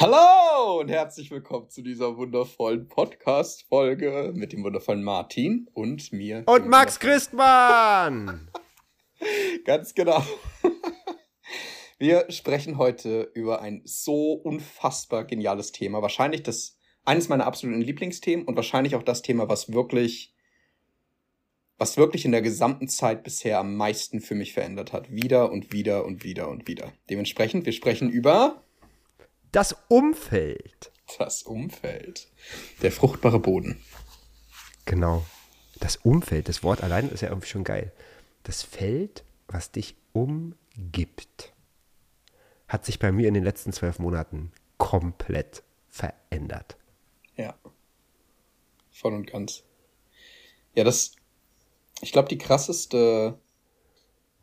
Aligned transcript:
Hallo 0.00 0.80
und 0.80 0.88
herzlich 0.88 1.30
willkommen 1.30 1.68
zu 1.68 1.82
dieser 1.82 2.16
wundervollen 2.16 2.88
Podcast-Folge 2.88 4.32
mit 4.34 4.54
dem 4.54 4.64
wundervollen 4.64 5.02
Martin 5.02 5.68
und 5.74 6.10
mir. 6.10 6.42
Und 6.46 6.66
Max 6.68 6.98
Christmann! 6.98 8.50
Ganz 9.66 9.94
genau. 9.94 10.24
Wir 11.98 12.24
sprechen 12.30 12.78
heute 12.78 13.30
über 13.34 13.60
ein 13.60 13.82
so 13.84 14.32
unfassbar 14.32 15.24
geniales 15.24 15.70
Thema. 15.70 16.00
Wahrscheinlich 16.00 16.42
das 16.44 16.78
eines 17.04 17.28
meiner 17.28 17.44
absoluten 17.44 17.82
Lieblingsthemen 17.82 18.46
und 18.46 18.56
wahrscheinlich 18.56 18.94
auch 18.94 19.02
das 19.02 19.20
Thema, 19.20 19.50
was 19.50 19.70
wirklich, 19.70 20.34
was 21.76 21.98
wirklich 21.98 22.24
in 22.24 22.32
der 22.32 22.40
gesamten 22.40 22.88
Zeit 22.88 23.22
bisher 23.22 23.58
am 23.58 23.76
meisten 23.76 24.22
für 24.22 24.34
mich 24.34 24.54
verändert 24.54 24.94
hat. 24.94 25.10
Wieder 25.10 25.52
und 25.52 25.74
wieder 25.74 26.06
und 26.06 26.24
wieder 26.24 26.48
und 26.48 26.66
wieder. 26.68 26.90
Dementsprechend, 27.10 27.66
wir 27.66 27.74
sprechen 27.74 28.08
über 28.08 28.64
das 29.52 29.76
Umfeld. 29.88 30.92
Das 31.18 31.42
Umfeld. 31.42 32.28
Der 32.82 32.92
fruchtbare 32.92 33.40
Boden. 33.40 33.80
Genau. 34.84 35.24
Das 35.80 35.96
Umfeld, 35.96 36.48
das 36.48 36.62
Wort 36.62 36.82
allein 36.82 37.08
ist 37.08 37.22
ja 37.22 37.28
irgendwie 37.28 37.48
schon 37.48 37.64
geil. 37.64 37.92
Das 38.42 38.62
Feld, 38.62 39.24
was 39.48 39.72
dich 39.72 39.96
umgibt, 40.12 41.52
hat 42.68 42.84
sich 42.84 42.98
bei 42.98 43.10
mir 43.12 43.28
in 43.28 43.34
den 43.34 43.44
letzten 43.44 43.72
zwölf 43.72 43.98
Monaten 43.98 44.52
komplett 44.78 45.62
verändert. 45.88 46.76
Ja. 47.36 47.54
Voll 48.90 49.14
und 49.14 49.26
ganz. 49.26 49.64
Ja, 50.74 50.84
das, 50.84 51.16
ich 52.00 52.12
glaube, 52.12 52.28
die 52.28 52.38
krasseste 52.38 53.38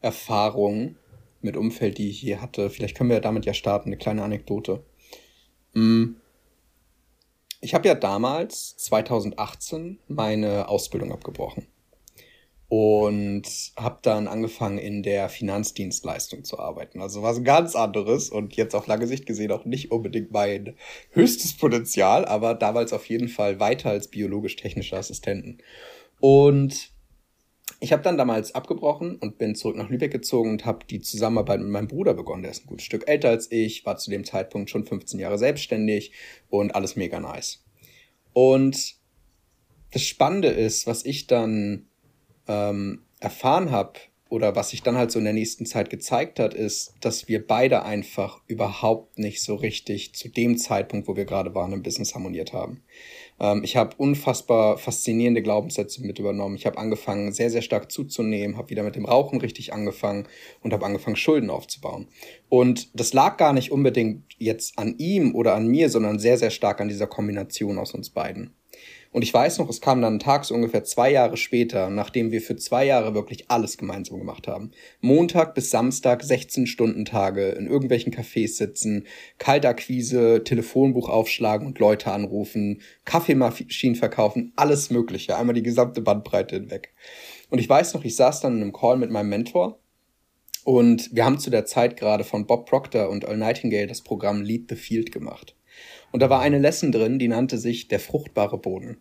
Erfahrung 0.01 0.97
mit 1.41 1.55
Umfeld, 1.55 1.97
die 1.97 2.09
ich 2.09 2.21
je 2.21 2.37
hatte, 2.37 2.69
vielleicht 2.69 2.97
können 2.97 3.09
wir 3.09 3.21
damit 3.21 3.45
ja 3.45 3.53
starten, 3.53 3.89
eine 3.89 3.97
kleine 3.97 4.23
Anekdote. 4.23 4.83
Mm. 5.77 6.15
Ich 7.59 7.73
habe 7.73 7.87
ja 7.87 7.95
damals, 7.95 8.77
2018, 8.77 9.99
meine 10.07 10.69
Ausbildung 10.69 11.11
abgebrochen 11.11 11.67
und 12.69 13.43
habe 13.77 13.99
dann 14.01 14.27
angefangen 14.27 14.77
in 14.77 15.01
der 15.01 15.29
Finanzdienstleistung 15.29 16.43
zu 16.43 16.59
arbeiten. 16.59 17.01
Also 17.01 17.23
was 17.23 17.43
ganz 17.43 17.75
anderes 17.75 18.29
und 18.29 18.55
jetzt 18.55 18.75
auf 18.75 18.87
lange 18.87 19.07
Sicht 19.07 19.25
gesehen 19.25 19.51
auch 19.51 19.65
nicht 19.65 19.91
unbedingt 19.91 20.31
mein 20.31 20.75
höchstes 21.11 21.55
Potenzial, 21.57 22.25
aber 22.25 22.55
damals 22.55 22.91
auf 22.93 23.05
jeden 23.07 23.29
Fall 23.29 23.59
weiter 23.59 23.89
als 23.89 24.09
biologisch-technischer 24.09 24.97
Assistenten. 24.97 25.59
Und 26.19 26.91
ich 27.79 27.91
habe 27.93 28.01
dann 28.01 28.17
damals 28.17 28.55
abgebrochen 28.55 29.17
und 29.17 29.37
bin 29.37 29.55
zurück 29.55 29.75
nach 29.75 29.89
Lübeck 29.89 30.11
gezogen 30.11 30.49
und 30.49 30.65
habe 30.65 30.85
die 30.89 30.99
Zusammenarbeit 30.99 31.59
mit 31.59 31.69
meinem 31.69 31.87
Bruder 31.87 32.13
begonnen. 32.13 32.41
Der 32.41 32.51
ist 32.51 32.63
ein 32.63 32.67
gutes 32.67 32.85
Stück 32.85 33.07
älter 33.07 33.29
als 33.29 33.51
ich, 33.51 33.85
war 33.85 33.97
zu 33.97 34.09
dem 34.09 34.23
Zeitpunkt 34.23 34.69
schon 34.69 34.85
15 34.85 35.19
Jahre 35.19 35.37
selbstständig 35.37 36.11
und 36.49 36.73
alles 36.73 36.95
mega 36.95 37.19
nice. 37.19 37.63
Und 38.33 38.95
das 39.91 40.01
Spannende 40.01 40.49
ist, 40.49 40.87
was 40.87 41.05
ich 41.05 41.27
dann 41.27 41.87
ähm, 42.47 43.03
erfahren 43.19 43.71
habe 43.71 43.99
oder 44.29 44.55
was 44.55 44.71
sich 44.71 44.83
dann 44.83 44.97
halt 44.97 45.11
so 45.11 45.19
in 45.19 45.25
der 45.25 45.33
nächsten 45.33 45.65
Zeit 45.65 45.89
gezeigt 45.89 46.39
hat, 46.39 46.53
ist, 46.53 46.95
dass 46.99 47.27
wir 47.27 47.45
beide 47.45 47.83
einfach 47.83 48.41
überhaupt 48.47 49.17
nicht 49.19 49.41
so 49.41 49.55
richtig 49.55 50.13
zu 50.15 50.29
dem 50.29 50.57
Zeitpunkt, 50.57 51.07
wo 51.07 51.15
wir 51.15 51.25
gerade 51.25 51.55
waren, 51.55 51.73
im 51.73 51.83
Business 51.83 52.13
harmoniert 52.13 52.53
haben. 52.53 52.83
Ähm, 53.39 53.63
ich 53.63 53.75
habe 53.75 53.95
unfassbar 53.97 54.77
faszinierende 54.77 55.41
Glaubenssätze 55.41 56.05
mit 56.05 56.19
übernommen. 56.19 56.55
Ich 56.55 56.65
habe 56.65 56.77
angefangen, 56.77 57.31
sehr, 57.31 57.49
sehr 57.49 57.61
stark 57.61 57.91
zuzunehmen, 57.91 58.57
habe 58.57 58.69
wieder 58.69 58.83
mit 58.83 58.95
dem 58.95 59.05
Rauchen 59.05 59.39
richtig 59.39 59.73
angefangen 59.73 60.27
und 60.61 60.73
habe 60.73 60.85
angefangen, 60.85 61.15
Schulden 61.15 61.49
aufzubauen. 61.49 62.07
Und 62.49 62.99
das 62.99 63.13
lag 63.13 63.37
gar 63.37 63.53
nicht 63.53 63.71
unbedingt 63.71 64.23
jetzt 64.37 64.77
an 64.77 64.95
ihm 64.97 65.35
oder 65.35 65.55
an 65.55 65.67
mir, 65.67 65.89
sondern 65.89 66.19
sehr, 66.19 66.37
sehr 66.37 66.51
stark 66.51 66.81
an 66.81 66.87
dieser 66.87 67.07
Kombination 67.07 67.77
aus 67.77 67.93
uns 67.93 68.09
beiden. 68.09 68.53
Und 69.11 69.21
ich 69.21 69.33
weiß 69.33 69.57
noch, 69.59 69.69
es 69.69 69.81
kam 69.81 70.01
dann 70.01 70.19
ein 70.19 70.51
ungefähr 70.51 70.83
zwei 70.83 71.11
Jahre 71.11 71.37
später, 71.37 71.89
nachdem 71.89 72.31
wir 72.31 72.41
für 72.41 72.55
zwei 72.55 72.85
Jahre 72.85 73.13
wirklich 73.13 73.49
alles 73.49 73.77
gemeinsam 73.77 74.19
gemacht 74.19 74.47
haben. 74.47 74.71
Montag 75.01 75.55
bis 75.55 75.69
Samstag 75.69 76.23
16 76.23 76.67
Stunden 76.67 77.05
Tage 77.05 77.49
in 77.49 77.67
irgendwelchen 77.67 78.13
Cafés 78.13 78.57
sitzen, 78.57 79.05
Kaltakquise, 79.37 80.43
Telefonbuch 80.43 81.09
aufschlagen 81.09 81.67
und 81.67 81.79
Leute 81.79 82.11
anrufen, 82.11 82.81
Kaffeemaschinen 83.05 83.95
verkaufen, 83.95 84.53
alles 84.55 84.89
Mögliche, 84.89 85.37
einmal 85.37 85.55
die 85.55 85.63
gesamte 85.63 86.01
Bandbreite 86.01 86.55
hinweg. 86.55 86.93
Und 87.49 87.59
ich 87.59 87.69
weiß 87.69 87.93
noch, 87.93 88.03
ich 88.03 88.15
saß 88.15 88.41
dann 88.41 88.57
in 88.57 88.61
einem 88.61 88.73
Call 88.73 88.97
mit 88.97 89.09
meinem 89.09 89.29
Mentor 89.29 89.79
und 90.63 91.15
wir 91.15 91.23
haben 91.23 91.39
zu 91.39 91.49
der 91.49 91.65
Zeit 91.65 91.95
gerade 91.95 92.25
von 92.25 92.45
Bob 92.45 92.69
Proctor 92.69 93.09
und 93.09 93.23
Earl 93.23 93.37
Nightingale 93.37 93.87
das 93.87 94.01
Programm 94.01 94.41
Lead 94.41 94.65
the 94.69 94.75
Field 94.75 95.13
gemacht. 95.13 95.56
Und 96.17 96.21
da 96.21 96.31
war 96.31 96.39
eine 96.39 96.57
Lesson 96.57 96.91
drin, 96.91 97.19
die 97.19 97.27
nannte 97.27 97.59
sich 97.59 97.89
der 97.89 97.99
fruchtbare 97.99 98.57
Boden. 98.57 98.97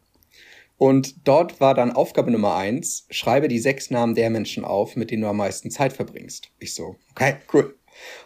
Und 0.76 1.26
dort 1.26 1.62
war 1.62 1.72
dann 1.72 1.92
Aufgabe 1.92 2.30
Nummer 2.30 2.56
eins, 2.56 3.06
schreibe 3.08 3.48
die 3.48 3.58
sechs 3.58 3.88
Namen 3.88 4.14
der 4.14 4.28
Menschen 4.28 4.66
auf, 4.66 4.96
mit 4.96 5.10
denen 5.10 5.22
du 5.22 5.28
am 5.28 5.38
meisten 5.38 5.70
Zeit 5.70 5.94
verbringst. 5.94 6.50
Ich 6.58 6.74
so, 6.74 6.96
okay, 7.12 7.36
cool. 7.54 7.74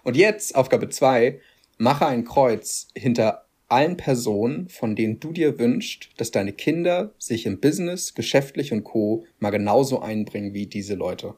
Und 0.03 0.17
jetzt 0.17 0.57
Aufgabe 0.57 0.89
zwei, 0.89 1.39
mache 1.79 2.05
ein 2.05 2.25
Kreuz 2.25 2.89
hinter 2.97 3.47
allen 3.69 3.97
Personen, 3.97 4.69
von 4.69 4.97
denen 4.97 5.21
du 5.21 5.33
dir 5.33 5.61
wünschst, 5.61 6.09
dass 6.17 6.33
deine 6.33 6.53
Kinder 6.53 7.15
sich 7.17 7.47
im 7.47 7.61
Business, 7.61 8.15
geschäftlich 8.15 8.73
und 8.73 8.83
Co. 8.83 9.25
mal 9.39 9.51
genauso 9.51 10.01
einbringen 10.01 10.53
wie 10.53 10.67
diese 10.67 10.97
Leute. 10.97 11.37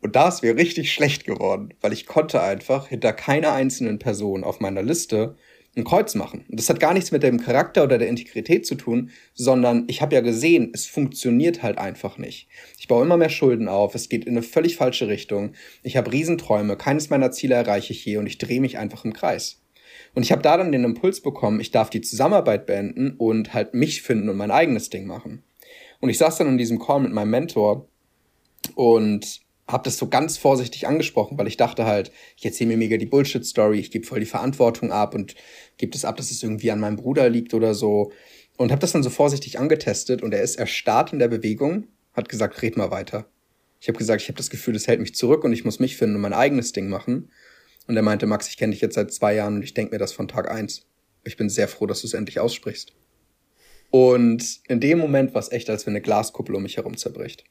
Und 0.00 0.14
da 0.14 0.28
ist 0.28 0.44
mir 0.44 0.54
richtig 0.54 0.92
schlecht 0.92 1.24
geworden, 1.24 1.74
weil 1.80 1.92
ich 1.92 2.06
konnte 2.06 2.40
einfach 2.40 2.86
hinter 2.86 3.12
keiner 3.12 3.52
einzelnen 3.52 3.98
Person 3.98 4.44
auf 4.44 4.60
meiner 4.60 4.84
Liste 4.84 5.34
ein 5.76 5.84
Kreuz 5.84 6.14
machen. 6.14 6.44
Und 6.48 6.58
das 6.58 6.68
hat 6.68 6.80
gar 6.80 6.92
nichts 6.92 7.12
mit 7.12 7.22
dem 7.22 7.40
Charakter 7.40 7.84
oder 7.84 7.98
der 7.98 8.08
Integrität 8.08 8.66
zu 8.66 8.74
tun, 8.74 9.10
sondern 9.34 9.84
ich 9.88 10.02
habe 10.02 10.14
ja 10.14 10.20
gesehen, 10.20 10.70
es 10.74 10.86
funktioniert 10.86 11.62
halt 11.62 11.78
einfach 11.78 12.18
nicht. 12.18 12.48
Ich 12.78 12.88
baue 12.88 13.04
immer 13.04 13.16
mehr 13.16 13.28
Schulden 13.28 13.68
auf, 13.68 13.94
es 13.94 14.08
geht 14.08 14.24
in 14.24 14.32
eine 14.32 14.42
völlig 14.42 14.76
falsche 14.76 15.08
Richtung. 15.08 15.52
Ich 15.82 15.96
habe 15.96 16.12
Riesenträume, 16.12 16.76
keines 16.76 17.10
meiner 17.10 17.30
Ziele 17.30 17.54
erreiche 17.54 17.92
ich 17.92 18.02
hier 18.02 18.18
und 18.18 18.26
ich 18.26 18.38
drehe 18.38 18.60
mich 18.60 18.78
einfach 18.78 19.04
im 19.04 19.12
Kreis. 19.12 19.60
Und 20.14 20.22
ich 20.22 20.32
habe 20.32 20.42
da 20.42 20.56
dann 20.56 20.72
den 20.72 20.84
Impuls 20.84 21.20
bekommen, 21.20 21.60
ich 21.60 21.70
darf 21.70 21.90
die 21.90 22.00
Zusammenarbeit 22.00 22.66
beenden 22.66 23.12
und 23.16 23.54
halt 23.54 23.74
mich 23.74 24.02
finden 24.02 24.28
und 24.28 24.36
mein 24.36 24.50
eigenes 24.50 24.90
Ding 24.90 25.06
machen. 25.06 25.42
Und 26.00 26.08
ich 26.08 26.18
saß 26.18 26.38
dann 26.38 26.48
in 26.48 26.58
diesem 26.58 26.78
Call 26.78 27.00
mit 27.00 27.12
meinem 27.12 27.30
Mentor 27.30 27.88
und 28.74 29.40
habe 29.68 29.84
das 29.84 29.98
so 29.98 30.08
ganz 30.08 30.38
vorsichtig 30.38 30.88
angesprochen, 30.88 31.38
weil 31.38 31.46
ich 31.46 31.58
dachte 31.58 31.84
halt, 31.84 32.10
ich 32.36 32.44
erzähle 32.44 32.70
mir 32.70 32.78
mega 32.78 32.96
die 32.96 33.06
Bullshit-Story, 33.06 33.78
ich 33.78 33.90
gebe 33.90 34.06
voll 34.06 34.20
die 34.20 34.26
Verantwortung 34.26 34.90
ab 34.92 35.14
und 35.14 35.34
gebe 35.76 35.94
es 35.94 36.06
ab, 36.06 36.16
dass 36.16 36.30
es 36.30 36.42
irgendwie 36.42 36.70
an 36.70 36.80
meinem 36.80 36.96
Bruder 36.96 37.28
liegt 37.28 37.52
oder 37.52 37.74
so. 37.74 38.10
Und 38.56 38.72
habe 38.72 38.80
das 38.80 38.92
dann 38.92 39.02
so 39.02 39.10
vorsichtig 39.10 39.58
angetestet 39.58 40.22
und 40.22 40.32
er 40.32 40.42
ist 40.42 40.56
erstarrt 40.56 41.12
in 41.12 41.18
der 41.18 41.28
Bewegung, 41.28 41.86
hat 42.14 42.28
gesagt, 42.28 42.62
red 42.62 42.76
mal 42.76 42.90
weiter. 42.90 43.28
Ich 43.80 43.88
habe 43.88 43.98
gesagt, 43.98 44.22
ich 44.22 44.28
habe 44.28 44.38
das 44.38 44.50
Gefühl, 44.50 44.74
es 44.74 44.88
hält 44.88 45.00
mich 45.00 45.14
zurück 45.14 45.44
und 45.44 45.52
ich 45.52 45.64
muss 45.64 45.78
mich 45.78 45.96
finden 45.96 46.16
und 46.16 46.22
mein 46.22 46.32
eigenes 46.32 46.72
Ding 46.72 46.88
machen. 46.88 47.30
Und 47.86 47.96
er 47.96 48.02
meinte, 48.02 48.26
Max, 48.26 48.48
ich 48.48 48.56
kenne 48.56 48.72
dich 48.72 48.80
jetzt 48.80 48.94
seit 48.94 49.12
zwei 49.12 49.34
Jahren 49.34 49.56
und 49.56 49.62
ich 49.62 49.74
denke 49.74 49.94
mir 49.94 49.98
das 49.98 50.12
von 50.12 50.28
Tag 50.28 50.50
eins. 50.50 50.86
Ich 51.24 51.36
bin 51.36 51.48
sehr 51.48 51.68
froh, 51.68 51.86
dass 51.86 52.00
du 52.00 52.06
es 52.06 52.14
endlich 52.14 52.40
aussprichst. 52.40 52.94
Und 53.90 54.60
in 54.68 54.80
dem 54.80 54.98
Moment 54.98 55.34
war 55.34 55.40
es 55.40 55.52
echt, 55.52 55.70
als 55.70 55.86
wenn 55.86 55.92
eine 55.92 56.00
Glaskuppel 56.00 56.54
um 56.54 56.62
mich 56.62 56.76
herum 56.76 56.96
zerbricht. 56.96 57.44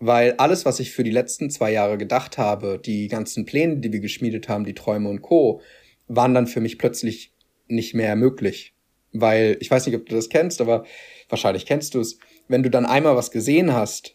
Weil 0.00 0.34
alles, 0.34 0.64
was 0.64 0.78
ich 0.80 0.92
für 0.92 1.02
die 1.02 1.10
letzten 1.10 1.50
zwei 1.50 1.72
Jahre 1.72 1.98
gedacht 1.98 2.38
habe, 2.38 2.80
die 2.84 3.08
ganzen 3.08 3.44
Pläne, 3.44 3.78
die 3.78 3.92
wir 3.92 4.00
geschmiedet 4.00 4.48
haben, 4.48 4.64
die 4.64 4.74
Träume 4.74 5.08
und 5.08 5.22
Co., 5.22 5.60
waren 6.06 6.34
dann 6.34 6.46
für 6.46 6.60
mich 6.60 6.78
plötzlich 6.78 7.32
nicht 7.66 7.94
mehr 7.94 8.16
möglich. 8.16 8.74
Weil, 9.12 9.56
ich 9.60 9.70
weiß 9.70 9.86
nicht, 9.86 9.96
ob 9.96 10.06
du 10.06 10.14
das 10.14 10.28
kennst, 10.28 10.60
aber 10.60 10.84
wahrscheinlich 11.28 11.66
kennst 11.66 11.94
du 11.94 12.00
es. 12.00 12.18
Wenn 12.46 12.62
du 12.62 12.70
dann 12.70 12.86
einmal 12.86 13.16
was 13.16 13.30
gesehen 13.30 13.72
hast, 13.72 14.14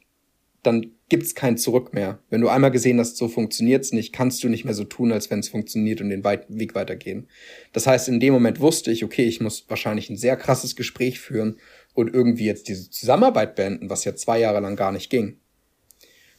dann 0.64 0.92
gibt's 1.10 1.36
kein 1.36 1.58
Zurück 1.58 1.94
mehr. 1.94 2.20
Wenn 2.30 2.42
du 2.42 2.48
einmal 2.48 2.72
gesehen 2.72 3.00
hast, 3.00 3.18
so 3.18 3.28
funktioniert's 3.28 3.92
nicht, 3.92 4.14
kannst 4.14 4.44
du 4.44 4.50
nicht 4.50 4.66
mehr 4.66 4.74
so 4.74 4.86
tun, 4.86 5.12
als 5.12 5.30
wenn 5.30 5.40
es 5.40 5.50
funktioniert 5.50 6.02
und 6.02 6.10
den 6.10 6.24
Weg 6.24 6.74
weitergehen. 6.74 7.28
Das 7.74 7.86
heißt, 7.86 8.08
in 8.08 8.20
dem 8.20 8.34
Moment 8.34 8.60
wusste 8.60 8.92
ich, 8.92 9.04
okay, 9.04 9.26
ich 9.26 9.42
muss 9.42 9.66
wahrscheinlich 9.68 10.10
ein 10.10 10.18
sehr 10.18 10.38
krasses 10.38 10.76
Gespräch 10.76 11.20
führen 11.20 11.58
und 11.94 12.14
irgendwie 12.14 12.46
jetzt 12.46 12.68
diese 12.70 12.90
Zusammenarbeit 12.90 13.56
beenden, 13.56 13.90
was 13.90 14.06
ja 14.06 14.16
zwei 14.16 14.40
Jahre 14.40 14.62
lang 14.62 14.76
gar 14.76 14.92
nicht 14.92 15.10
ging. 15.10 15.38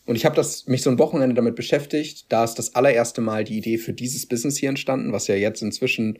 Und 0.06 0.16
ich 0.16 0.24
habe 0.24 0.36
das 0.36 0.66
mich 0.66 0.82
so 0.82 0.90
ein 0.90 0.98
Wochenende 0.98 1.34
damit 1.34 1.56
beschäftigt. 1.56 2.26
Da 2.30 2.44
ist 2.44 2.54
das 2.56 2.74
allererste 2.74 3.20
Mal 3.20 3.44
die 3.44 3.56
Idee 3.56 3.78
für 3.78 3.92
dieses 3.92 4.26
Business 4.26 4.56
hier 4.56 4.68
entstanden, 4.68 5.12
was 5.12 5.26
ja 5.28 5.34
jetzt 5.34 5.62
inzwischen, 5.62 6.18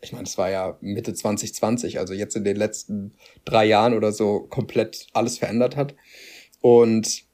ich 0.00 0.12
meine, 0.12 0.24
es 0.24 0.38
war 0.38 0.50
ja 0.50 0.78
Mitte 0.80 1.14
2020, 1.14 1.98
also 1.98 2.14
jetzt 2.14 2.36
in 2.36 2.44
den 2.44 2.56
letzten 2.56 3.12
drei 3.44 3.64
Jahren 3.64 3.94
oder 3.94 4.12
so 4.12 4.40
komplett 4.40 5.08
alles 5.12 5.38
verändert 5.38 5.76
hat. 5.76 5.94
Und 6.60 7.24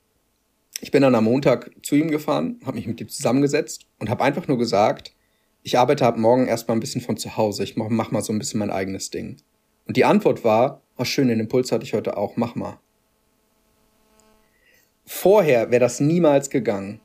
ich 0.80 0.90
bin 0.90 1.02
dann 1.02 1.14
am 1.14 1.24
Montag 1.24 1.70
zu 1.82 1.94
ihm 1.94 2.10
gefahren, 2.10 2.58
habe 2.64 2.76
mich 2.76 2.86
mit 2.86 3.00
ihm 3.00 3.08
zusammengesetzt 3.08 3.86
und 3.98 4.08
habe 4.08 4.24
einfach 4.24 4.48
nur 4.48 4.56
gesagt, 4.56 5.12
ich 5.62 5.78
arbeite 5.78 6.06
ab 6.06 6.16
morgen 6.16 6.46
erstmal 6.46 6.76
ein 6.76 6.80
bisschen 6.80 7.02
von 7.02 7.18
zu 7.18 7.36
Hause. 7.36 7.64
Ich 7.64 7.76
mach, 7.76 8.10
mal 8.10 8.22
so 8.22 8.32
ein 8.32 8.38
bisschen 8.38 8.60
mein 8.60 8.70
eigenes 8.70 9.10
Ding. 9.10 9.36
Und 9.86 9.98
die 9.98 10.06
Antwort 10.06 10.42
war, 10.44 10.82
oh 10.96 11.04
schön, 11.04 11.28
den 11.28 11.40
Impuls 11.40 11.70
hatte 11.70 11.84
ich 11.84 11.92
heute 11.92 12.16
auch, 12.16 12.36
mach 12.36 12.54
mal. 12.54 12.80
Vorher 15.12 15.70
wäre 15.70 15.80
das 15.80 15.98
niemals 15.98 16.50
gegangen. 16.50 17.00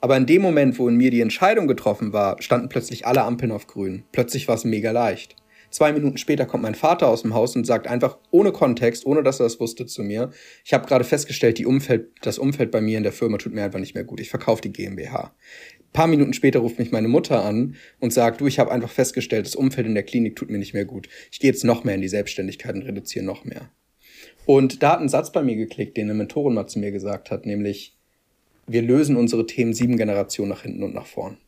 Aber 0.00 0.16
in 0.16 0.26
dem 0.26 0.40
Moment, 0.42 0.78
wo 0.78 0.88
in 0.88 0.96
mir 0.96 1.10
die 1.10 1.20
Entscheidung 1.20 1.68
getroffen 1.68 2.12
war, 2.12 2.40
standen 2.42 2.70
plötzlich 2.70 3.06
alle 3.06 3.22
Ampeln 3.22 3.52
auf 3.52 3.66
grün. 3.66 4.04
Plötzlich 4.10 4.48
war 4.48 4.56
es 4.56 4.64
mega 4.64 4.90
leicht. 4.90 5.36
Zwei 5.70 5.92
Minuten 5.92 6.16
später 6.16 6.46
kommt 6.46 6.64
mein 6.64 6.74
Vater 6.74 7.08
aus 7.08 7.22
dem 7.22 7.34
Haus 7.34 7.54
und 7.54 7.64
sagt 7.64 7.86
einfach 7.86 8.18
ohne 8.30 8.52
Kontext, 8.52 9.06
ohne 9.06 9.22
dass 9.22 9.38
er 9.38 9.44
das 9.44 9.60
wusste 9.60 9.86
zu 9.86 10.02
mir, 10.02 10.30
ich 10.64 10.72
habe 10.72 10.88
gerade 10.88 11.04
festgestellt, 11.04 11.58
die 11.58 11.66
Umfeld, 11.66 12.08
das 12.22 12.38
Umfeld 12.38 12.70
bei 12.70 12.80
mir 12.80 12.96
in 12.96 13.04
der 13.04 13.12
Firma 13.12 13.36
tut 13.36 13.52
mir 13.52 13.62
einfach 13.62 13.78
nicht 13.78 13.94
mehr 13.94 14.04
gut. 14.04 14.18
Ich 14.18 14.30
verkaufe 14.30 14.62
die 14.62 14.72
GmbH. 14.72 15.36
Ein 15.78 15.92
paar 15.92 16.06
Minuten 16.06 16.32
später 16.32 16.60
ruft 16.60 16.78
mich 16.78 16.90
meine 16.90 17.08
Mutter 17.08 17.44
an 17.44 17.76
und 18.00 18.14
sagt, 18.14 18.40
du, 18.40 18.46
ich 18.46 18.58
habe 18.58 18.72
einfach 18.72 18.90
festgestellt, 18.90 19.46
das 19.46 19.56
Umfeld 19.56 19.86
in 19.86 19.94
der 19.94 20.04
Klinik 20.04 20.36
tut 20.36 20.50
mir 20.50 20.58
nicht 20.58 20.72
mehr 20.72 20.86
gut. 20.86 21.06
Ich 21.30 21.38
gehe 21.38 21.50
jetzt 21.50 21.64
noch 21.64 21.84
mehr 21.84 21.96
in 21.96 22.00
die 22.00 22.08
Selbstständigkeit 22.08 22.74
und 22.74 22.82
reduziere 22.82 23.26
noch 23.26 23.44
mehr. 23.44 23.70
Und 24.46 24.82
da 24.82 24.92
hat 24.92 25.00
ein 25.00 25.08
Satz 25.08 25.32
bei 25.32 25.42
mir 25.42 25.56
geklickt, 25.56 25.96
den 25.96 26.06
eine 26.06 26.14
Mentorin 26.14 26.54
mal 26.54 26.66
zu 26.66 26.78
mir 26.78 26.90
gesagt 26.90 27.30
hat, 27.30 27.46
nämlich, 27.46 27.96
wir 28.66 28.82
lösen 28.82 29.16
unsere 29.16 29.46
Themen 29.46 29.74
sieben 29.74 29.96
Generationen 29.96 30.50
nach 30.50 30.62
hinten 30.62 30.82
und 30.82 30.94
nach 30.94 31.06
vorn. 31.06 31.38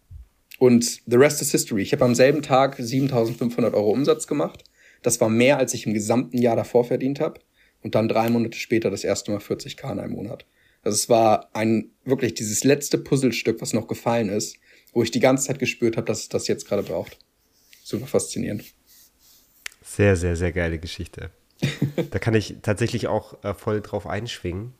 Und 0.58 1.02
the 1.06 1.16
rest 1.16 1.42
is 1.42 1.50
history. 1.50 1.82
Ich 1.82 1.92
habe 1.92 2.04
am 2.04 2.14
selben 2.14 2.42
Tag 2.42 2.76
7500 2.78 3.74
Euro 3.74 3.90
Umsatz 3.90 4.26
gemacht. 4.26 4.64
Das 5.02 5.20
war 5.20 5.28
mehr, 5.28 5.58
als 5.58 5.74
ich 5.74 5.86
im 5.86 5.94
gesamten 5.94 6.38
Jahr 6.38 6.56
davor 6.56 6.84
verdient 6.84 7.20
habe. 7.20 7.40
Und 7.82 7.94
dann 7.94 8.08
drei 8.08 8.30
Monate 8.30 8.56
später 8.56 8.90
das 8.90 9.04
erste 9.04 9.30
Mal 9.30 9.40
40k 9.40 9.92
in 9.92 9.98
einem 9.98 10.12
Monat. 10.12 10.46
Also 10.82 10.96
es 10.96 11.08
war 11.08 11.50
ein 11.54 11.90
wirklich 12.04 12.34
dieses 12.34 12.64
letzte 12.64 12.98
Puzzlestück, 12.98 13.60
was 13.60 13.72
noch 13.72 13.88
gefallen 13.88 14.28
ist, 14.28 14.56
wo 14.92 15.02
ich 15.02 15.10
die 15.10 15.20
ganze 15.20 15.46
Zeit 15.46 15.58
gespürt 15.58 15.96
habe, 15.96 16.06
dass 16.06 16.20
es 16.20 16.28
das 16.28 16.46
jetzt 16.46 16.66
gerade 16.66 16.82
braucht. 16.82 17.18
Super 17.82 18.06
faszinierend. 18.06 18.64
Sehr, 19.82 20.16
sehr, 20.16 20.36
sehr 20.36 20.52
geile 20.52 20.78
Geschichte. 20.78 21.30
Da 22.10 22.18
kann 22.18 22.34
ich 22.34 22.56
tatsächlich 22.62 23.08
auch 23.08 23.42
äh, 23.44 23.54
voll 23.54 23.80
drauf 23.80 24.06
einschwingen. 24.06 24.74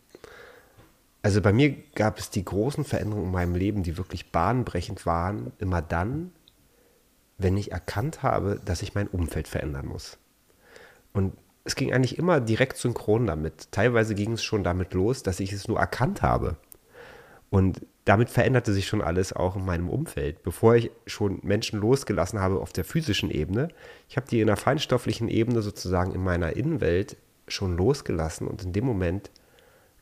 Also 1.23 1.41
bei 1.41 1.53
mir 1.53 1.75
gab 1.95 2.19
es 2.19 2.29
die 2.31 2.45
großen 2.45 2.85
Veränderungen 2.85 3.27
in 3.27 3.33
meinem 3.33 3.55
Leben, 3.55 3.83
die 3.83 3.97
wirklich 3.97 4.31
bahnbrechend 4.31 5.07
waren, 5.07 5.53
immer 5.59 5.81
dann, 5.81 6.33
wenn 7.39 7.57
ich 7.57 7.73
erkannt 7.73 8.23
habe, 8.23 8.61
dass 8.65 8.83
ich 8.83 8.95
mein 8.95 9.09
Umfeld 9.09 9.49
verändern 9.49 9.87
muss. 9.87 10.19
Und 11.15 11.33
es 11.65 11.77
ging 11.77 11.93
eigentlich 11.95 12.19
immer 12.19 12.41
direkt 12.41 12.77
synchron 12.77 13.27
damit. 13.27 13.73
Teilweise 13.73 14.15
ging 14.15 14.33
es 14.33 14.45
schon 14.45 14.65
damit 14.65 14.93
los, 14.93 15.23
dass 15.23 15.41
ich 15.41 15.53
es 15.53 15.67
nur 15.67 15.79
erkannt 15.79 16.21
habe. 16.21 16.57
Und 17.55 17.87
damit 18.05 18.31
veränderte 18.31 18.73
sich 18.73 18.89
schon 18.89 19.01
alles 19.01 19.33
auch 19.33 19.55
in 19.55 19.65
meinem 19.65 19.89
Umfeld. 19.89 20.43
Bevor 20.43 20.75
ich 20.75 20.91
schon 21.07 21.39
Menschen 21.45 21.79
losgelassen 21.79 22.41
habe 22.41 22.59
auf 22.59 22.73
der 22.73 22.83
physischen 22.83 23.31
Ebene, 23.31 23.69
ich 24.09 24.17
habe 24.17 24.27
die 24.29 24.41
in 24.41 24.49
der 24.49 24.57
feinstofflichen 24.57 25.29
Ebene 25.29 25.63
sozusagen 25.63 26.11
in 26.11 26.25
meiner 26.25 26.57
Innenwelt 26.57 27.17
schon 27.47 27.77
losgelassen 27.77 28.49
und 28.49 28.65
in 28.65 28.73
dem 28.73 28.85
Moment 28.85 29.31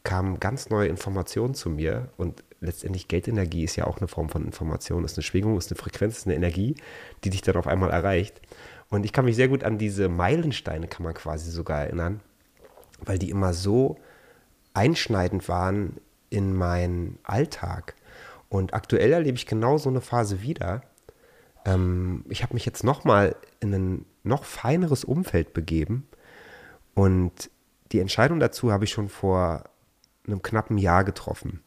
kamen 0.03 0.41
ganz 0.41 0.71
neue 0.71 0.89
Informationen 0.89 1.53
zu 1.53 1.69
mir 1.69 2.09
und 2.17 2.43
letztendlich 2.63 3.07
Geldenergie 3.07 3.65
ist 3.65 3.77
ja 3.77 3.87
auch 3.87 3.99
eine 3.99 4.09
Form 4.09 4.31
von 4.31 4.47
Information, 4.47 5.05
ist 5.05 5.19
eine 5.19 5.23
Schwingung, 5.23 5.59
ist 5.59 5.71
eine 5.71 5.79
Frequenz, 5.79 6.17
ist 6.17 6.27
eine 6.27 6.37
Energie, 6.37 6.77
die 7.23 7.29
dich 7.29 7.43
dann 7.43 7.57
auf 7.57 7.67
einmal 7.67 7.91
erreicht. 7.91 8.41
Und 8.89 9.05
ich 9.05 9.13
kann 9.13 9.27
mich 9.27 9.37
sehr 9.37 9.49
gut 9.49 9.63
an 9.63 9.77
diese 9.77 10.09
Meilensteine, 10.09 10.89
kann 10.89 11.05
man 11.05 11.13
quasi 11.13 11.51
sogar 11.51 11.83
erinnern, 11.83 12.21
weil 13.05 13.19
die 13.19 13.29
immer 13.29 13.53
so 13.53 13.99
einschneidend 14.73 15.51
waren 15.51 15.99
in 16.33 16.55
meinen 16.55 17.19
Alltag. 17.25 17.95
Und 18.49 18.75
aktuell 18.75 19.13
erlebe 19.13 19.37
ich 19.37 19.47
genau 19.47 19.77
so 19.77 19.91
eine 19.91 20.01
Phase 20.01 20.41
wieder. 20.41 20.83
Ähm, 21.67 22.25
ich 22.29 22.43
habe 22.43 22.55
mich 22.55 22.65
jetzt 22.65 22.85
nochmal 22.85 23.37
in 23.61 23.75
ein 23.75 24.07
noch 24.25 24.45
feineres 24.45 25.05
Umfeld 25.05 25.53
begeben 25.53 26.07
und 26.95 27.51
die 27.91 28.01
Entscheidung 28.01 28.41
dazu 28.41 28.73
habe 28.73 28.85
ich 28.85 28.93
schon 28.93 29.09
vor 29.09 29.65
einem 30.27 30.43
knappen 30.43 30.79
Jahr 30.79 31.05
getroffen. 31.05 31.61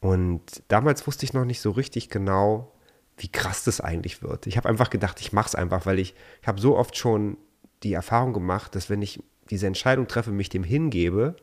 Und 0.00 0.62
damals 0.68 1.06
wusste 1.06 1.24
ich 1.24 1.32
noch 1.32 1.46
nicht 1.46 1.60
so 1.60 1.70
richtig 1.70 2.10
genau, 2.10 2.70
wie 3.16 3.28
krass 3.28 3.64
das 3.64 3.80
eigentlich 3.80 4.22
wird. 4.22 4.46
Ich 4.46 4.56
habe 4.56 4.68
einfach 4.68 4.90
gedacht, 4.90 5.20
ich 5.20 5.32
mache 5.32 5.48
es 5.48 5.54
einfach, 5.54 5.86
weil 5.86 5.98
ich, 5.98 6.14
ich 6.42 6.48
habe 6.48 6.60
so 6.60 6.76
oft 6.76 6.96
schon 6.96 7.38
die 7.82 7.94
Erfahrung 7.94 8.32
gemacht, 8.34 8.74
dass 8.74 8.90
wenn 8.90 9.02
ich 9.02 9.22
diese 9.50 9.66
Entscheidung 9.66 10.06
treffe, 10.06 10.30
mich 10.30 10.48
dem 10.48 10.64
hingebe, 10.64 11.36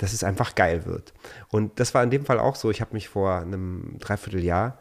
dass 0.00 0.14
es 0.14 0.24
einfach 0.24 0.54
geil 0.54 0.86
wird. 0.86 1.12
Und 1.50 1.78
das 1.78 1.92
war 1.94 2.02
in 2.02 2.10
dem 2.10 2.24
Fall 2.24 2.38
auch 2.38 2.56
so. 2.56 2.70
Ich 2.70 2.80
habe 2.80 2.94
mich 2.94 3.08
vor 3.08 3.34
einem 3.34 3.96
Dreivierteljahr 3.98 4.78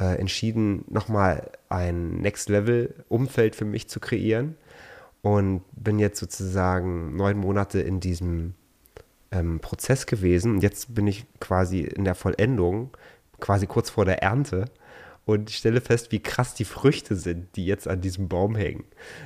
äh, 0.00 0.18
entschieden, 0.18 0.84
nochmal 0.88 1.52
ein 1.68 2.16
Next-Level-Umfeld 2.16 3.54
für 3.54 3.64
mich 3.64 3.88
zu 3.88 4.00
kreieren 4.00 4.56
und 5.22 5.62
bin 5.72 6.00
jetzt 6.00 6.18
sozusagen 6.18 7.14
neun 7.14 7.38
Monate 7.38 7.80
in 7.80 8.00
diesem 8.00 8.54
ähm, 9.30 9.60
Prozess 9.60 10.06
gewesen. 10.06 10.56
Und 10.56 10.62
jetzt 10.62 10.92
bin 10.92 11.06
ich 11.06 11.24
quasi 11.38 11.80
in 11.82 12.04
der 12.04 12.16
Vollendung, 12.16 12.90
quasi 13.38 13.68
kurz 13.68 13.90
vor 13.90 14.04
der 14.04 14.22
Ernte 14.24 14.64
und 15.24 15.50
stelle 15.50 15.80
fest, 15.80 16.10
wie 16.10 16.20
krass 16.20 16.54
die 16.54 16.64
Früchte 16.64 17.14
sind, 17.14 17.54
die 17.54 17.66
jetzt 17.66 17.86
an 17.86 18.00
diesem 18.00 18.28
Baum 18.28 18.56
hängen. 18.56 18.84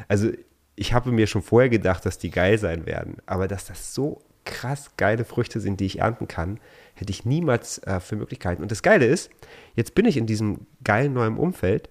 Also 0.09 0.31
ich 0.75 0.93
habe 0.93 1.11
mir 1.11 1.27
schon 1.27 1.43
vorher 1.43 1.71
gedacht, 1.71 2.05
dass 2.05 2.19
die 2.19 2.31
geil 2.31 2.59
sein 2.59 2.85
werden, 2.85 3.17
aber 3.25 3.49
dass 3.49 3.67
das 3.67 3.95
so 3.95 4.21
krass 4.45 4.93
geile 4.97 5.25
Früchte 5.25 5.61
sind, 5.61 5.81
die 5.81 5.87
ich 5.87 6.01
ernten 6.01 6.29
kann, 6.29 6.61
hätte 6.95 7.11
ich 7.11 7.25
niemals 7.25 7.79
äh, 7.79 8.01
für 8.01 8.17
Möglichkeiten. 8.17 8.63
Und 8.63 8.71
das 8.71 8.83
Geile 8.83 9.07
ist, 9.07 9.31
jetzt 9.75 9.95
bin 9.95 10.07
ich 10.07 10.17
in 10.17 10.27
diesem 10.27 10.67
geilen 10.85 11.13
neuen 11.13 11.37
Umfeld 11.37 11.89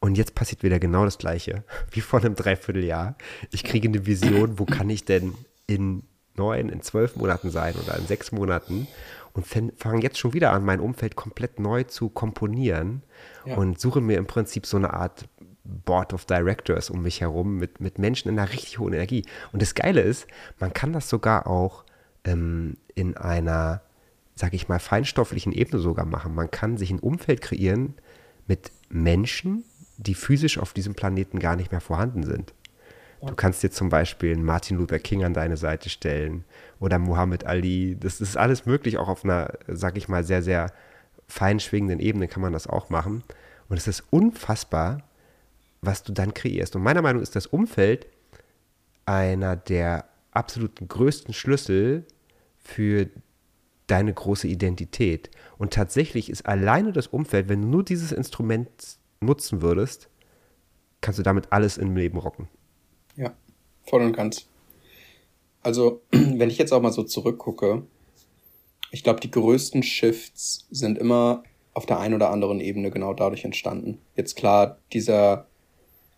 und 0.00 0.16
jetzt 0.18 0.34
passiert 0.34 0.62
wieder 0.62 0.78
genau 0.78 1.04
das 1.04 1.18
Gleiche 1.18 1.64
wie 1.90 2.00
vor 2.00 2.20
einem 2.20 2.34
Dreivierteljahr. 2.34 3.16
Ich 3.50 3.64
kriege 3.64 3.88
eine 3.88 4.06
Vision, 4.06 4.58
wo 4.58 4.64
kann 4.64 4.90
ich 4.90 5.04
denn 5.04 5.34
in 5.66 6.04
neun, 6.34 6.68
in 6.68 6.80
zwölf 6.80 7.16
Monaten 7.16 7.50
sein 7.50 7.74
oder 7.74 7.96
in 7.98 8.06
sechs 8.06 8.32
Monaten 8.32 8.88
und 9.34 9.46
fange 9.46 10.02
jetzt 10.02 10.18
schon 10.18 10.32
wieder 10.34 10.52
an, 10.52 10.64
mein 10.64 10.80
Umfeld 10.80 11.16
komplett 11.16 11.58
neu 11.58 11.84
zu 11.84 12.08
komponieren 12.08 13.02
ja. 13.44 13.56
und 13.56 13.80
suche 13.80 14.00
mir 14.00 14.18
im 14.18 14.26
Prinzip 14.26 14.66
so 14.66 14.76
eine 14.76 14.92
Art 14.92 15.26
Board 15.64 16.12
of 16.12 16.24
Directors 16.24 16.90
um 16.90 17.02
mich 17.02 17.20
herum 17.20 17.56
mit, 17.56 17.80
mit 17.80 17.98
Menschen 17.98 18.28
in 18.28 18.38
einer 18.38 18.50
richtig 18.50 18.78
hohen 18.78 18.92
Energie. 18.92 19.24
Und 19.52 19.62
das 19.62 19.74
Geile 19.74 20.00
ist, 20.00 20.26
man 20.58 20.72
kann 20.72 20.92
das 20.92 21.08
sogar 21.08 21.46
auch 21.46 21.84
ähm, 22.24 22.76
in 22.94 23.16
einer, 23.16 23.82
sag 24.34 24.54
ich 24.54 24.68
mal, 24.68 24.80
feinstofflichen 24.80 25.52
Ebene 25.52 25.80
sogar 25.80 26.04
machen. 26.04 26.34
Man 26.34 26.50
kann 26.50 26.76
sich 26.76 26.90
ein 26.90 26.98
Umfeld 26.98 27.40
kreieren 27.40 27.94
mit 28.46 28.72
Menschen, 28.88 29.64
die 29.98 30.14
physisch 30.14 30.58
auf 30.58 30.72
diesem 30.72 30.94
Planeten 30.94 31.38
gar 31.38 31.56
nicht 31.56 31.70
mehr 31.70 31.80
vorhanden 31.80 32.24
sind. 32.24 32.54
Du 33.24 33.36
kannst 33.36 33.62
dir 33.62 33.70
zum 33.70 33.88
Beispiel 33.88 34.36
Martin 34.36 34.78
Luther 34.78 34.98
King 34.98 35.22
an 35.22 35.32
deine 35.32 35.56
Seite 35.56 35.88
stellen 35.88 36.44
oder 36.80 36.98
Muhammad 36.98 37.44
Ali. 37.46 37.96
Das 37.98 38.20
ist 38.20 38.36
alles 38.36 38.66
möglich, 38.66 38.98
auch 38.98 39.08
auf 39.08 39.24
einer, 39.24 39.52
sag 39.68 39.96
ich 39.96 40.08
mal, 40.08 40.24
sehr, 40.24 40.42
sehr 40.42 40.72
fein 41.28 41.60
schwingenden 41.60 42.00
Ebene 42.00 42.26
kann 42.26 42.42
man 42.42 42.52
das 42.52 42.66
auch 42.66 42.90
machen. 42.90 43.22
Und 43.68 43.76
es 43.76 43.86
ist 43.86 44.02
unfassbar, 44.10 45.04
was 45.82 46.04
du 46.04 46.12
dann 46.12 46.32
kreierst. 46.32 46.74
Und 46.76 46.82
meiner 46.82 47.02
Meinung 47.02 47.20
nach 47.20 47.24
ist 47.24 47.36
das 47.36 47.46
Umfeld 47.46 48.06
einer 49.04 49.56
der 49.56 50.06
absoluten 50.30 50.88
größten 50.88 51.34
Schlüssel 51.34 52.06
für 52.56 53.10
deine 53.88 54.14
große 54.14 54.48
Identität. 54.48 55.30
Und 55.58 55.72
tatsächlich 55.72 56.30
ist 56.30 56.46
alleine 56.46 56.92
das 56.92 57.08
Umfeld, 57.08 57.48
wenn 57.48 57.62
du 57.62 57.68
nur 57.68 57.84
dieses 57.84 58.12
Instrument 58.12 58.70
nutzen 59.20 59.60
würdest, 59.60 60.08
kannst 61.00 61.18
du 61.18 61.22
damit 61.22 61.48
alles 61.50 61.78
im 61.78 61.96
Leben 61.96 62.18
rocken. 62.18 62.48
Ja, 63.16 63.34
voll 63.84 64.02
und 64.02 64.16
ganz. 64.16 64.46
Also, 65.62 66.00
wenn 66.10 66.48
ich 66.48 66.58
jetzt 66.58 66.72
auch 66.72 66.80
mal 66.80 66.92
so 66.92 67.02
zurückgucke, 67.02 67.82
ich 68.90 69.02
glaube, 69.02 69.20
die 69.20 69.30
größten 69.30 69.82
Shifts 69.82 70.66
sind 70.70 70.98
immer 70.98 71.42
auf 71.74 71.86
der 71.86 71.98
einen 71.98 72.14
oder 72.14 72.30
anderen 72.30 72.60
Ebene 72.60 72.90
genau 72.90 73.14
dadurch 73.14 73.44
entstanden. 73.44 73.98
Jetzt 74.14 74.36
klar, 74.36 74.78
dieser 74.92 75.46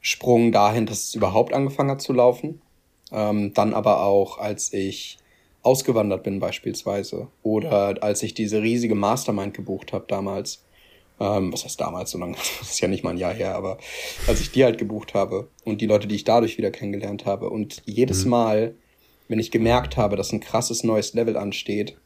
Sprung 0.07 0.53
dahin, 0.53 0.85
dass 0.85 1.05
es 1.05 1.15
überhaupt 1.15 1.55
angefangen 1.55 1.91
hat 1.91 2.03
zu 2.03 2.13
laufen. 2.13 2.61
Ähm, 3.11 3.55
dann 3.55 3.73
aber 3.73 4.03
auch, 4.03 4.39
als 4.39 4.73
ich 4.73 5.19
ausgewandert 5.63 6.23
bin 6.23 6.41
beispielsweise 6.41 7.29
oder 7.43 8.03
als 8.03 8.23
ich 8.23 8.35
diese 8.35 8.61
riesige 8.61 8.95
Mastermind 8.95 9.55
gebucht 9.55 9.95
habe 9.95 10.05
damals 10.07 10.65
ähm, 11.21 11.53
was 11.53 11.65
heißt 11.65 11.81
damals, 11.81 12.11
so 12.11 12.19
lange, 12.19 12.37
das 12.61 12.71
ist 12.71 12.81
ja 12.81 12.89
nicht 12.89 13.05
mal 13.05 13.11
ein 13.11 13.19
Jahr 13.19 13.33
her, 13.33 13.55
aber 13.55 13.79
als 14.27 14.41
ich 14.41 14.51
die 14.51 14.65
halt 14.65 14.79
gebucht 14.79 15.15
habe 15.15 15.49
und 15.65 15.81
die 15.81 15.87
Leute, 15.87 16.09
die 16.09 16.17
ich 16.17 16.25
dadurch 16.25 16.59
wieder 16.59 16.71
kennengelernt 16.71 17.27
habe 17.27 17.51
und 17.51 17.83
jedes 17.85 18.25
mhm. 18.25 18.31
Mal, 18.31 18.75
wenn 19.29 19.39
ich 19.39 19.51
gemerkt 19.51 19.97
habe, 19.97 20.17
dass 20.17 20.33
ein 20.33 20.41
krasses 20.41 20.85
neues 20.85 21.15
Level 21.15 21.37
ansteht, 21.37 21.97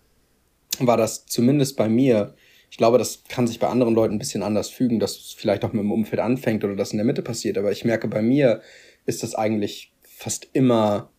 war 0.78 0.97
das 0.97 1.26
zumindest 1.26 1.76
bei 1.76 1.88
mir, 1.88 2.35
ich 2.70 2.76
glaube, 2.76 2.98
das 2.98 3.25
kann 3.28 3.46
sich 3.46 3.58
bei 3.58 3.68
anderen 3.68 3.94
Leuten 3.94 4.14
ein 4.14 4.18
bisschen 4.18 4.42
anders 4.42 4.68
fügen, 4.68 5.00
dass 5.00 5.16
es 5.16 5.32
vielleicht 5.32 5.64
auch 5.64 5.72
mit 5.72 5.82
dem 5.82 5.92
Umfeld 5.92 6.20
anfängt 6.20 6.64
oder 6.64 6.76
das 6.76 6.92
in 6.92 6.98
der 6.98 7.06
Mitte 7.06 7.22
passiert, 7.22 7.58
aber 7.58 7.72
ich 7.72 7.84
merke, 7.84 8.08
bei 8.08 8.22
mir 8.22 8.60
ist 9.06 9.22
das 9.22 9.34
eigentlich 9.34 9.92
fast 10.02 10.48
immer 10.52 11.10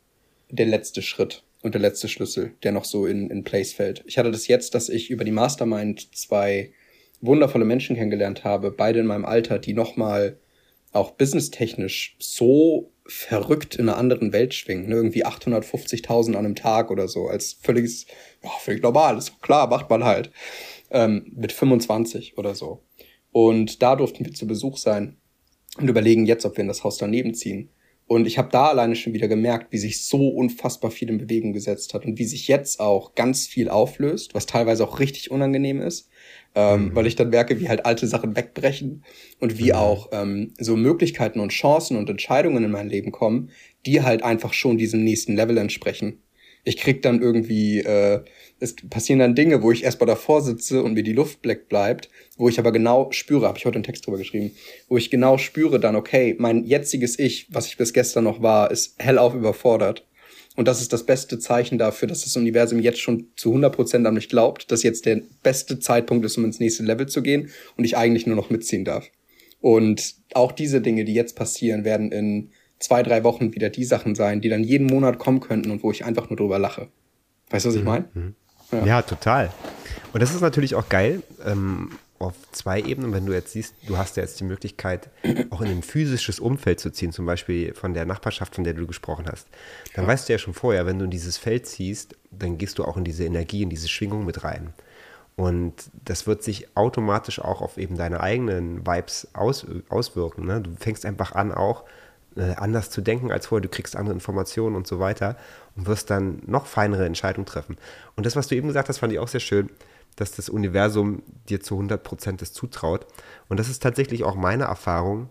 der 0.49 0.65
letzte 0.65 1.01
Schritt 1.01 1.43
und 1.61 1.73
der 1.73 1.81
letzte 1.81 2.07
Schlüssel, 2.07 2.53
der 2.63 2.71
noch 2.71 2.85
so 2.85 3.05
in, 3.05 3.29
in 3.29 3.43
Place 3.43 3.73
fällt. 3.73 4.03
Ich 4.05 4.17
hatte 4.17 4.31
das 4.31 4.47
jetzt, 4.47 4.75
dass 4.75 4.89
ich 4.89 5.09
über 5.09 5.23
die 5.23 5.31
Mastermind 5.31 6.15
zwei 6.15 6.71
wundervolle 7.21 7.65
Menschen 7.65 7.95
kennengelernt 7.95 8.43
habe, 8.43 8.71
beide 8.71 8.99
in 8.99 9.05
meinem 9.05 9.25
Alter, 9.25 9.59
die 9.59 9.73
nochmal 9.73 10.37
auch 10.91 11.11
businesstechnisch 11.11 12.15
so 12.19 12.91
verrückt 13.05 13.75
in 13.75 13.89
einer 13.89 13.97
anderen 13.97 14.33
Welt 14.33 14.53
schwingen. 14.53 14.87
Ne? 14.87 14.95
Irgendwie 14.95 15.25
850.000 15.25 16.29
an 16.29 16.45
einem 16.45 16.55
Tag 16.55 16.91
oder 16.91 17.07
so, 17.07 17.27
als 17.27 17.57
völliges, 17.61 18.05
ja, 18.43 18.49
völlig 18.59 18.81
normal, 18.81 19.17
ist 19.17 19.41
klar, 19.41 19.67
macht 19.67 19.89
man 19.89 20.03
halt. 20.03 20.31
Ähm, 20.91 21.31
mit 21.36 21.51
25 21.51 22.38
oder 22.38 22.55
so. 22.55 22.84
Und 23.31 23.81
da 23.81 23.96
durften 23.96 24.25
wir 24.25 24.34
zu 24.34 24.48
Besuch 24.48 24.77
sein 24.77 25.17
und 25.77 25.88
überlegen 25.88 26.25
jetzt, 26.25 26.46
ob 26.46 26.58
wir 26.58 26.63
in 26.63 26.67
das 26.67 26.84
Haus 26.84 26.98
daneben 26.98 27.34
ziehen. 27.34 27.69
Und 28.08 28.25
ich 28.25 28.39
habe 28.39 28.50
da 28.51 28.69
alleine 28.69 28.96
schon 28.96 29.13
wieder 29.13 29.27
gemerkt, 29.27 29.72
wie 29.72 29.77
sich 29.77 30.03
so 30.03 30.29
unfassbar 30.29 30.89
viel 30.89 31.10
in 31.10 31.19
Bewegung 31.19 31.53
gesetzt 31.53 31.93
hat 31.93 32.05
und 32.05 32.17
wie 32.17 32.25
sich 32.25 32.48
jetzt 32.48 32.79
auch 32.79 33.13
ganz 33.13 33.46
viel 33.46 33.69
auflöst, 33.69 34.34
was 34.34 34.48
teilweise 34.48 34.84
auch 34.84 35.00
richtig 35.00 35.29
unangenehm 35.29 35.79
ist, 35.79 36.10
ähm, 36.55 36.86
mhm. 36.86 36.96
weil 36.96 37.05
ich 37.05 37.15
dann 37.15 37.29
merke, 37.29 37.60
wie 37.60 37.69
halt 37.69 37.86
alte 37.86 38.08
Sachen 38.08 38.36
wegbrechen 38.36 39.03
und 39.39 39.60
wie 39.60 39.69
mhm. 39.69 39.77
auch 39.77 40.10
ähm, 40.12 40.55
so 40.58 40.75
Möglichkeiten 40.75 41.39
und 41.39 41.51
Chancen 41.51 41.98
und 41.98 42.10
Entscheidungen 42.10 42.63
in 42.63 42.72
mein 42.72 42.89
Leben 42.89 43.12
kommen, 43.12 43.51
die 43.86 44.01
halt 44.01 44.24
einfach 44.24 44.53
schon 44.53 44.79
diesem 44.79 45.03
nächsten 45.03 45.36
Level 45.36 45.60
entsprechen 45.60 46.24
ich 46.63 46.77
krieg 46.77 47.01
dann 47.01 47.21
irgendwie, 47.21 47.79
äh, 47.79 48.21
es 48.59 48.75
passieren 48.75 49.19
dann 49.19 49.35
Dinge, 49.35 49.63
wo 49.63 49.71
ich 49.71 49.83
erstmal 49.83 50.07
davor 50.07 50.41
sitze 50.41 50.83
und 50.83 50.93
mir 50.93 51.03
die 51.03 51.13
Luft 51.13 51.41
black 51.41 51.69
bleibt, 51.69 52.09
wo 52.37 52.49
ich 52.49 52.59
aber 52.59 52.71
genau 52.71 53.11
spüre, 53.11 53.47
habe 53.47 53.57
ich 53.57 53.65
heute 53.65 53.75
einen 53.75 53.83
Text 53.83 54.05
drüber 54.05 54.17
geschrieben, 54.17 54.51
wo 54.87 54.97
ich 54.97 55.09
genau 55.09 55.37
spüre 55.37 55.79
dann, 55.79 55.95
okay, 55.95 56.35
mein 56.37 56.65
jetziges 56.65 57.17
Ich, 57.17 57.47
was 57.51 57.67
ich 57.67 57.77
bis 57.77 57.93
gestern 57.93 58.25
noch 58.25 58.41
war, 58.41 58.71
ist 58.71 58.95
hellauf 58.99 59.33
überfordert. 59.33 60.05
Und 60.55 60.67
das 60.67 60.81
ist 60.81 60.91
das 60.91 61.05
beste 61.05 61.39
Zeichen 61.39 61.77
dafür, 61.77 62.07
dass 62.09 62.25
das 62.25 62.35
Universum 62.35 62.79
jetzt 62.79 62.99
schon 62.99 63.27
zu 63.37 63.53
100% 63.55 64.05
an 64.05 64.13
mich 64.13 64.27
glaubt, 64.27 64.71
dass 64.71 64.83
jetzt 64.83 65.05
der 65.05 65.21
beste 65.41 65.79
Zeitpunkt 65.79 66.25
ist, 66.25 66.37
um 66.37 66.43
ins 66.43 66.59
nächste 66.59 66.83
Level 66.83 67.07
zu 67.07 67.21
gehen 67.21 67.49
und 67.77 67.85
ich 67.85 67.95
eigentlich 67.95 68.27
nur 68.27 68.35
noch 68.35 68.49
mitziehen 68.49 68.83
darf. 68.83 69.09
Und 69.61 70.15
auch 70.33 70.51
diese 70.51 70.81
Dinge, 70.81 71.05
die 71.05 71.13
jetzt 71.13 71.35
passieren, 71.35 71.85
werden 71.85 72.11
in 72.11 72.51
zwei, 72.79 73.03
drei 73.03 73.24
Wochen 73.24 73.53
wieder 73.53 73.69
die 73.69 73.83
Sachen 73.86 74.15
sein, 74.15 74.41
die 74.41 74.50
dann 74.50 74.63
jeden 74.63 74.88
Monat 74.88 75.19
kommen 75.19 75.39
könnten 75.39 75.71
und 75.71 75.83
wo 75.83 75.91
ich 75.91 76.05
einfach 76.05 76.29
nur 76.29 76.38
drüber 76.38 76.59
lache. 76.59 76.88
Weißt 77.50 77.65
du, 77.65 77.69
was 77.69 77.75
ich 77.75 77.81
mhm, 77.81 77.88
meine? 77.88 78.05
Mhm. 78.13 78.36
Ja. 78.71 78.86
ja. 78.86 79.01
total. 79.01 79.51
Und 80.13 80.21
das 80.21 80.33
ist 80.33 80.41
natürlich 80.41 80.75
auch 80.75 80.89
geil 80.89 81.21
ähm, 81.45 81.91
auf 82.19 82.36
zwei 82.51 82.81
Ebenen, 82.81 83.13
wenn 83.13 83.25
du 83.25 83.33
jetzt 83.33 83.53
siehst, 83.53 83.75
du 83.88 83.98
hast 83.98 84.17
ja 84.17 84.24
jetzt 84.24 84.39
die 84.39 84.43
Möglichkeit, 84.43 85.09
auch 85.50 85.62
in 85.62 85.69
ein 85.69 85.83
physisches 85.83 86.39
Umfeld 86.39 86.79
zu 86.79 86.91
ziehen, 86.91 87.12
zum 87.12 87.25
Beispiel 87.25 87.74
von 87.74 87.93
der 87.93 88.05
Nachbarschaft, 88.05 88.55
von 88.55 88.63
der 88.63 88.74
du 88.74 88.86
gesprochen 88.86 89.25
hast. 89.31 89.48
Dann 89.95 90.05
ja. 90.05 90.12
weißt 90.12 90.27
du 90.27 90.33
ja 90.33 90.39
schon 90.39 90.53
vorher, 90.53 90.86
wenn 90.86 91.00
du 91.00 91.05
in 91.05 91.12
dieses 91.12 91.38
Feld 91.38 91.65
ziehst, 91.65 92.15
dann 92.31 92.57
gehst 92.57 92.77
du 92.77 92.83
auch 92.83 92.98
in 92.98 93.05
diese 93.05 93.24
Energie, 93.24 93.63
in 93.63 93.69
diese 93.69 93.88
Schwingung 93.88 94.25
mit 94.25 94.43
rein. 94.43 94.74
Und 95.38 95.74
das 96.03 96.27
wird 96.27 96.43
sich 96.43 96.75
automatisch 96.75 97.39
auch 97.39 97.62
auf 97.62 97.77
eben 97.77 97.95
deine 97.95 98.19
eigenen 98.19 98.86
Vibes 98.86 99.29
aus, 99.31 99.65
auswirken. 99.88 100.45
Ne? 100.45 100.59
Du 100.59 100.71
fängst 100.77 101.05
einfach 101.05 101.31
an, 101.31 101.53
auch 101.53 101.86
äh, 102.39 102.55
anders 102.55 102.89
zu 102.89 103.01
denken 103.01 103.31
als 103.31 103.48
vorher, 103.48 103.62
du 103.62 103.69
kriegst 103.69 103.96
andere 103.96 104.13
Informationen 104.13 104.75
und 104.75 104.88
so 104.88 105.00
weiter 105.00 105.36
und 105.75 105.86
wirst 105.86 106.10
dann 106.10 106.41
noch 106.46 106.65
feinere 106.65 107.05
Entscheidungen 107.05 107.46
treffen. 107.46 107.77
Und 108.15 108.25
das, 108.25 108.36
was 108.36 108.48
du 108.48 108.55
eben 108.55 108.67
gesagt 108.67 108.89
hast, 108.89 109.00
fand 109.00 109.12
ich 109.12 109.19
auch 109.19 109.27
sehr 109.27 109.39
schön, 109.41 109.69
dass 110.15 110.31
das 110.31 110.50
Universum 110.50 111.22
dir 111.50 111.62
zu 111.62 111.75
100 111.75 112.03
Prozent 112.03 112.41
das 112.41 112.53
zutraut. 112.53 113.05
Und 113.48 113.60
das 113.60 113.69
ist 113.69 113.84
tatsächlich 113.84 114.24
auch 114.24 114.36
meine 114.36 114.65
Erfahrung, 114.65 115.29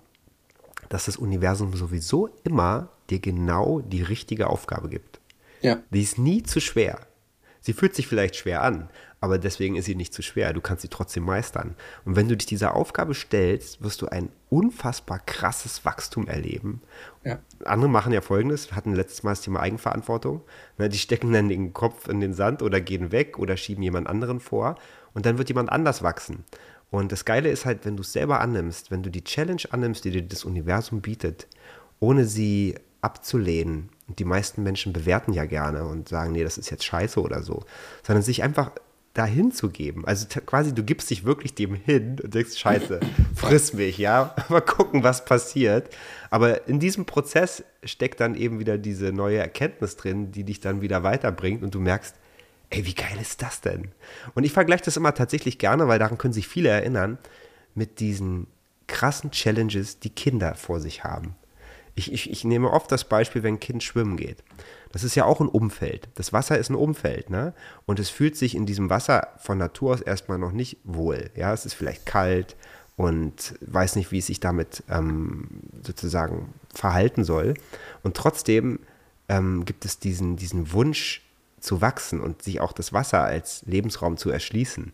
dass 0.89 1.07
das 1.07 1.17
Universum 1.17 1.75
sowieso 1.75 2.29
immer 2.45 2.89
dir 3.11 3.21
genau 3.21 3.81
die 3.81 4.03
richtige 4.03 4.49
Aufgabe 4.49 4.89
gibt. 4.89 5.21
Ja. 5.61 5.79
Die 5.91 6.03
ist 6.03 6.19
nie 6.19 6.43
zu 6.43 6.61
schwer. 6.61 7.01
Sie 7.61 7.73
fühlt 7.73 7.95
sich 7.95 8.07
vielleicht 8.07 8.37
schwer 8.37 8.63
an, 8.63 8.89
aber 9.21 9.39
deswegen 9.39 9.77
ist 9.77 9.87
sie 9.87 9.95
nicht 9.95 10.15
zu 10.15 10.23
schwer. 10.23 10.53
Du 10.53 10.61
kannst 10.61 10.83
sie 10.83 10.89
trotzdem 10.89 11.25
meistern. 11.25 11.75
Und 12.05 12.17
wenn 12.17 12.29
du 12.29 12.37
dich 12.37 12.47
dieser 12.47 12.75
Aufgabe 12.75 13.15
stellst, 13.15 13.83
wirst 13.83 14.01
du 14.03 14.07
ein 14.07 14.31
unfassbar 14.49 15.19
krasses 15.19 15.85
Wachstum 15.85 16.29
erleben. 16.29 16.81
Ja. 17.25 17.39
Andere 17.65 17.91
machen 17.91 18.13
ja 18.13 18.21
folgendes, 18.21 18.71
wir 18.71 18.77
hatten 18.77 18.95
letztes 18.95 19.23
Mal 19.23 19.33
das 19.33 19.41
Thema 19.41 19.61
Eigenverantwortung. 19.61 20.43
Ne, 20.79 20.89
die 20.89 20.99
stecken 20.99 21.33
dann 21.33 21.49
den 21.49 21.73
Kopf 21.73 22.09
in 22.09 22.21
den 22.21 22.33
Sand 22.33 22.63
oder 22.63 22.81
gehen 22.81 23.11
weg 23.11 23.39
oder 23.39 23.57
schieben 23.57 23.83
jemand 23.83 24.07
anderen 24.07 24.41
vor 24.41 24.77
und 25.15 25.27
dann 25.27 25.39
wird 25.39 25.49
jemand 25.49 25.71
anders 25.71 26.03
wachsen. 26.03 26.45
Und 26.91 27.13
das 27.13 27.25
Geile 27.25 27.51
ist 27.51 27.67
halt, 27.67 27.85
wenn 27.85 27.97
du 27.97 28.03
es 28.03 28.13
selber 28.13 28.41
annimmst, 28.41 28.91
wenn 28.91 29.03
du 29.03 29.11
die 29.11 29.25
Challenge 29.25 29.63
annimmst, 29.71 30.05
die 30.05 30.11
dir 30.11 30.23
das 30.23 30.45
Universum 30.45 31.03
bietet, 31.03 31.49
ohne 32.01 32.25
sie 32.25 32.77
abzulehnen, 33.03 33.91
und 34.09 34.19
die 34.19 34.25
meisten 34.25 34.63
Menschen 34.63 34.95
bewerten 34.95 35.35
ja 35.35 35.45
gerne 35.45 35.85
und 35.85 36.09
sagen, 36.09 36.33
nee, 36.33 36.43
das 36.43 36.57
ist 36.57 36.71
jetzt 36.71 36.85
scheiße 36.85 37.21
oder 37.21 37.43
so, 37.43 37.65
sondern 38.03 38.23
sich 38.23 38.43
einfach 38.43 38.73
dahin 39.15 39.51
zu 39.51 39.71
geben. 39.71 40.05
Also 40.07 40.27
quasi, 40.47 40.75
du 40.75 40.83
gibst 40.83 41.11
dich 41.11 41.25
wirklich 41.25 41.55
dem 41.55 41.75
hin 41.75 42.19
und 42.23 42.35
denkst, 42.35 42.57
scheiße, 42.57 43.01
friss 43.35 43.73
mich, 43.73 43.99
ja, 43.99 44.35
mal 44.49 44.61
gucken, 44.61 45.03
was 45.03 45.25
passiert. 45.25 45.91
Aber 46.31 46.69
in 46.69 46.79
diesem 46.79 47.05
Prozess 47.05 47.65
steckt 47.83 48.21
dann 48.21 48.35
eben 48.35 48.61
wieder 48.61 48.79
diese 48.79 49.13
neue 49.13 49.39
Erkenntnis 49.39 49.97
drin, 49.97 50.31
die 50.31 50.45
dich 50.45 50.61
dann 50.61 50.83
wieder 50.83 51.03
weiterbringt 51.03 51.63
und 51.63 51.75
du 51.75 51.81
merkst, 51.81 52.15
ey, 52.71 52.85
wie 52.85 52.95
geil 52.95 53.17
ist 53.21 53.43
das 53.43 53.61
denn? 53.61 53.89
Und 54.35 54.45
ich 54.45 54.53
vergleiche 54.53 54.85
das 54.85 54.97
immer 54.97 55.15
tatsächlich 55.15 55.59
gerne, 55.59 55.89
weil 55.89 55.99
daran 55.99 56.19
können 56.19 56.35
sich 56.35 56.47
viele 56.47 56.69
erinnern, 56.69 57.19
mit 57.75 58.01
diesen 58.01 58.47
krassen 58.87 59.31
Challenges, 59.31 60.01
die 60.01 60.11
Kinder 60.11 60.55
vor 60.55 60.81
sich 60.81 61.05
haben. 61.05 61.35
Ich, 61.95 62.13
ich, 62.13 62.31
ich 62.31 62.45
nehme 62.45 62.71
oft 62.71 62.93
das 62.93 63.05
Beispiel, 63.05 63.43
wenn 63.43 63.55
ein 63.55 63.61
Kind 63.61 63.83
schwimmen 63.83 64.17
geht. 64.17 64.45
Das 64.93 65.05
ist 65.05 65.15
ja 65.15 65.25
auch 65.25 65.41
ein 65.41 65.49
Umfeld. 65.49 66.09
Das 66.15 66.33
Wasser 66.33 66.59
ist 66.59 66.71
ein 66.71 66.75
Umfeld, 66.75 67.31
ne? 67.31 67.53
Und 67.87 67.99
es 67.99 68.09
fühlt 68.09 68.37
sich 68.37 68.55
in 68.55 68.67
diesem 68.67 68.91
Wasser 68.91 69.29
von 69.39 69.59
Natur 69.59 69.95
aus 69.95 70.01
erstmal 70.01 70.39
noch 70.39 70.53
nicht 70.53 70.79
wohl. 70.85 71.31
Ja, 71.37 71.53
es 71.53 71.67
ist 71.67 71.75
vielleicht 71.75 72.07
kalt 72.07 72.57
und 72.97 73.55
weiß 73.61 73.97
nicht, 73.97 74.11
wie 74.11 74.19
es 74.19 74.27
sich 74.27 74.41
damit 74.41 74.83
ähm, 74.91 75.49
sozusagen 75.83 76.53
verhalten 76.75 77.25
soll. 77.25 77.55
Und 78.03 78.17
trotzdem 78.17 78.81
ähm, 79.29 79.65
gibt 79.65 79.85
es 79.85 79.99
diesen, 79.99 80.37
diesen 80.37 80.73
Wunsch 80.73 81.23
zu 81.61 81.81
wachsen 81.81 82.21
und 82.21 82.43
sich 82.43 82.61
auch 82.61 82.73
das 82.73 82.93
Wasser 82.93 83.23
als 83.23 83.63
Lebensraum 83.67 84.17
zu 84.17 84.31
erschließen. 84.31 84.93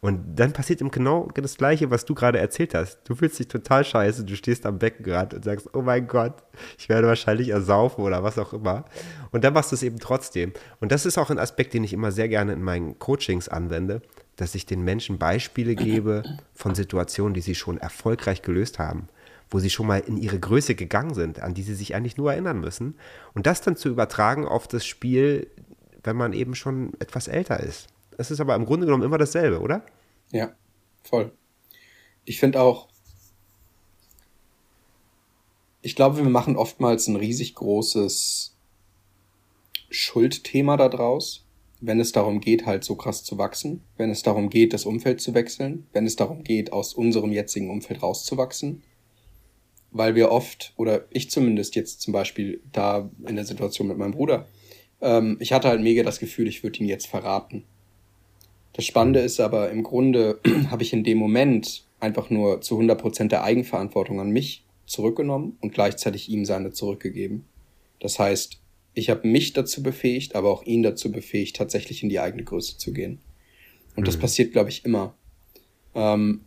Und 0.00 0.36
dann 0.36 0.54
passiert 0.54 0.80
ihm 0.80 0.90
genau 0.90 1.28
das 1.34 1.58
Gleiche, 1.58 1.90
was 1.90 2.06
du 2.06 2.14
gerade 2.14 2.38
erzählt 2.38 2.74
hast. 2.74 3.00
Du 3.04 3.14
fühlst 3.14 3.38
dich 3.38 3.48
total 3.48 3.84
scheiße, 3.84 4.24
du 4.24 4.34
stehst 4.34 4.64
am 4.64 4.78
Becken 4.78 5.04
gerade 5.04 5.36
und 5.36 5.44
sagst, 5.44 5.68
oh 5.74 5.82
mein 5.82 6.08
Gott, 6.08 6.42
ich 6.78 6.88
werde 6.88 7.06
wahrscheinlich 7.06 7.50
ersaufen 7.50 8.02
oder 8.02 8.22
was 8.22 8.38
auch 8.38 8.54
immer. 8.54 8.86
Und 9.30 9.44
dann 9.44 9.52
machst 9.52 9.72
du 9.72 9.76
es 9.76 9.82
eben 9.82 9.98
trotzdem. 9.98 10.54
Und 10.80 10.90
das 10.90 11.04
ist 11.04 11.18
auch 11.18 11.28
ein 11.28 11.38
Aspekt, 11.38 11.74
den 11.74 11.84
ich 11.84 11.92
immer 11.92 12.12
sehr 12.12 12.28
gerne 12.28 12.54
in 12.54 12.62
meinen 12.62 12.98
Coachings 12.98 13.50
anwende, 13.50 14.00
dass 14.36 14.54
ich 14.54 14.64
den 14.64 14.82
Menschen 14.82 15.18
Beispiele 15.18 15.74
gebe 15.74 16.22
von 16.54 16.74
Situationen, 16.74 17.34
die 17.34 17.42
sie 17.42 17.54
schon 17.54 17.76
erfolgreich 17.76 18.40
gelöst 18.40 18.78
haben 18.78 19.08
wo 19.50 19.58
sie 19.58 19.70
schon 19.70 19.86
mal 19.86 19.98
in 19.98 20.16
ihre 20.16 20.38
Größe 20.38 20.74
gegangen 20.74 21.14
sind, 21.14 21.40
an 21.40 21.54
die 21.54 21.62
sie 21.62 21.74
sich 21.74 21.94
eigentlich 21.94 22.16
nur 22.16 22.32
erinnern 22.32 22.60
müssen. 22.60 22.94
Und 23.34 23.46
das 23.46 23.60
dann 23.60 23.76
zu 23.76 23.88
übertragen 23.88 24.46
auf 24.46 24.68
das 24.68 24.86
Spiel, 24.86 25.48
wenn 26.02 26.16
man 26.16 26.32
eben 26.32 26.54
schon 26.54 26.92
etwas 26.98 27.28
älter 27.28 27.60
ist. 27.60 27.88
Es 28.18 28.30
ist 28.30 28.40
aber 28.40 28.54
im 28.54 28.66
Grunde 28.66 28.86
genommen 28.86 29.02
immer 29.04 29.18
dasselbe, 29.18 29.60
oder? 29.60 29.84
Ja, 30.30 30.52
voll. 31.02 31.32
Ich 32.24 32.38
finde 32.38 32.60
auch, 32.60 32.88
ich 35.82 35.96
glaube, 35.96 36.18
wir 36.18 36.24
machen 36.24 36.56
oftmals 36.56 37.06
ein 37.08 37.16
riesig 37.16 37.54
großes 37.54 38.54
Schuldthema 39.88 40.76
daraus, 40.76 41.46
wenn 41.80 41.98
es 41.98 42.12
darum 42.12 42.40
geht, 42.40 42.66
halt 42.66 42.84
so 42.84 42.94
krass 42.94 43.24
zu 43.24 43.38
wachsen, 43.38 43.82
wenn 43.96 44.10
es 44.10 44.22
darum 44.22 44.50
geht, 44.50 44.74
das 44.74 44.84
Umfeld 44.84 45.20
zu 45.20 45.34
wechseln, 45.34 45.86
wenn 45.92 46.06
es 46.06 46.16
darum 46.16 46.44
geht, 46.44 46.72
aus 46.72 46.92
unserem 46.92 47.32
jetzigen 47.32 47.70
Umfeld 47.70 48.02
rauszuwachsen. 48.02 48.82
Weil 49.90 50.14
wir 50.14 50.30
oft, 50.30 50.74
oder 50.76 51.06
ich 51.10 51.30
zumindest 51.30 51.74
jetzt 51.74 52.02
zum 52.02 52.12
Beispiel 52.12 52.62
da 52.70 53.10
in 53.26 53.36
der 53.36 53.46
Situation 53.46 53.88
mit 53.88 53.96
meinem 53.96 54.12
Bruder, 54.12 54.46
ähm, 55.00 55.36
ich 55.40 55.52
hatte 55.52 55.68
halt 55.68 55.80
mega 55.80 56.02
das 56.02 56.18
Gefühl, 56.18 56.48
ich 56.48 56.62
würde 56.62 56.78
ihn 56.80 56.88
jetzt 56.88 57.06
verraten. 57.06 57.64
Das 58.72 58.84
Spannende 58.84 59.20
ist 59.20 59.40
aber, 59.40 59.70
im 59.70 59.82
Grunde 59.82 60.40
habe 60.70 60.82
ich 60.82 60.92
in 60.92 61.04
dem 61.04 61.18
Moment 61.18 61.84
einfach 61.98 62.30
nur 62.30 62.60
zu 62.60 62.78
100% 62.78 63.28
der 63.28 63.44
Eigenverantwortung 63.44 64.20
an 64.20 64.30
mich 64.30 64.64
zurückgenommen 64.86 65.56
und 65.60 65.74
gleichzeitig 65.74 66.28
ihm 66.28 66.44
seine 66.44 66.72
zurückgegeben. 66.72 67.44
Das 68.00 68.18
heißt, 68.18 68.60
ich 68.94 69.10
habe 69.10 69.26
mich 69.28 69.52
dazu 69.52 69.82
befähigt, 69.82 70.34
aber 70.34 70.50
auch 70.50 70.64
ihn 70.64 70.82
dazu 70.82 71.12
befähigt, 71.12 71.56
tatsächlich 71.56 72.02
in 72.02 72.08
die 72.08 72.18
eigene 72.20 72.42
Größe 72.42 72.78
zu 72.78 72.92
gehen. 72.92 73.20
Und 73.96 74.02
mhm. 74.02 74.06
das 74.06 74.16
passiert, 74.16 74.52
glaube 74.52 74.70
ich, 74.70 74.84
immer. 74.84 75.14
Ähm, 75.94 76.42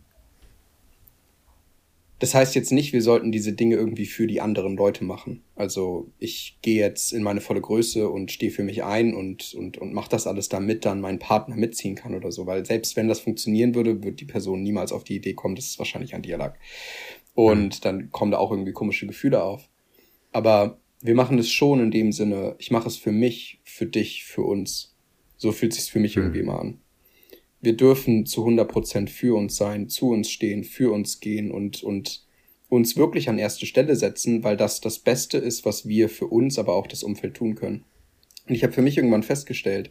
das 2.20 2.34
heißt 2.34 2.54
jetzt 2.54 2.70
nicht, 2.70 2.92
wir 2.92 3.02
sollten 3.02 3.32
diese 3.32 3.52
Dinge 3.52 3.74
irgendwie 3.74 4.06
für 4.06 4.26
die 4.26 4.40
anderen 4.40 4.76
Leute 4.76 5.04
machen. 5.04 5.42
Also 5.56 6.12
ich 6.18 6.58
gehe 6.62 6.78
jetzt 6.80 7.12
in 7.12 7.22
meine 7.22 7.40
volle 7.40 7.60
Größe 7.60 8.08
und 8.08 8.30
stehe 8.30 8.52
für 8.52 8.62
mich 8.62 8.84
ein 8.84 9.14
und, 9.14 9.52
und, 9.54 9.78
und 9.78 9.92
mache 9.92 10.10
das 10.10 10.26
alles, 10.26 10.48
damit 10.48 10.84
dann 10.84 11.00
mein 11.00 11.18
Partner 11.18 11.56
mitziehen 11.56 11.96
kann 11.96 12.14
oder 12.14 12.30
so. 12.30 12.46
Weil 12.46 12.64
selbst 12.64 12.96
wenn 12.96 13.08
das 13.08 13.20
funktionieren 13.20 13.74
würde, 13.74 14.04
wird 14.04 14.20
die 14.20 14.26
Person 14.26 14.62
niemals 14.62 14.92
auf 14.92 15.02
die 15.02 15.16
Idee 15.16 15.34
kommen, 15.34 15.56
dass 15.56 15.66
es 15.66 15.78
wahrscheinlich 15.78 16.14
an 16.14 16.22
dir 16.22 16.38
lag. 16.38 16.56
Und 17.34 17.78
mhm. 17.78 17.82
dann 17.82 18.10
kommen 18.10 18.30
da 18.30 18.38
auch 18.38 18.52
irgendwie 18.52 18.72
komische 18.72 19.08
Gefühle 19.08 19.42
auf. 19.42 19.68
Aber 20.30 20.78
wir 21.00 21.16
machen 21.16 21.38
es 21.38 21.50
schon 21.50 21.80
in 21.80 21.90
dem 21.90 22.12
Sinne, 22.12 22.54
ich 22.58 22.70
mache 22.70 22.88
es 22.88 22.96
für 22.96 23.12
mich, 23.12 23.60
für 23.64 23.86
dich, 23.86 24.24
für 24.24 24.42
uns. 24.42 24.96
So 25.36 25.50
fühlt 25.50 25.74
sich 25.74 25.90
für 25.90 25.98
mich 25.98 26.16
mhm. 26.16 26.22
irgendwie 26.22 26.40
immer 26.40 26.60
an 26.60 26.78
wir 27.64 27.76
dürfen 27.76 28.26
zu 28.26 28.42
100 28.42 28.70
Prozent 28.70 29.10
für 29.10 29.36
uns 29.36 29.56
sein, 29.56 29.88
zu 29.88 30.10
uns 30.10 30.30
stehen, 30.30 30.64
für 30.64 30.92
uns 30.92 31.20
gehen 31.20 31.50
und, 31.50 31.82
und 31.82 32.24
uns 32.68 32.96
wirklich 32.96 33.28
an 33.28 33.38
erste 33.38 33.66
Stelle 33.66 33.96
setzen, 33.96 34.44
weil 34.44 34.56
das 34.56 34.80
das 34.80 34.98
Beste 34.98 35.38
ist, 35.38 35.64
was 35.64 35.86
wir 35.86 36.08
für 36.08 36.26
uns, 36.26 36.58
aber 36.58 36.74
auch 36.74 36.86
das 36.86 37.02
Umfeld 37.02 37.34
tun 37.34 37.54
können. 37.54 37.84
Und 38.46 38.54
ich 38.54 38.62
habe 38.62 38.72
für 38.72 38.82
mich 38.82 38.96
irgendwann 38.96 39.22
festgestellt, 39.22 39.90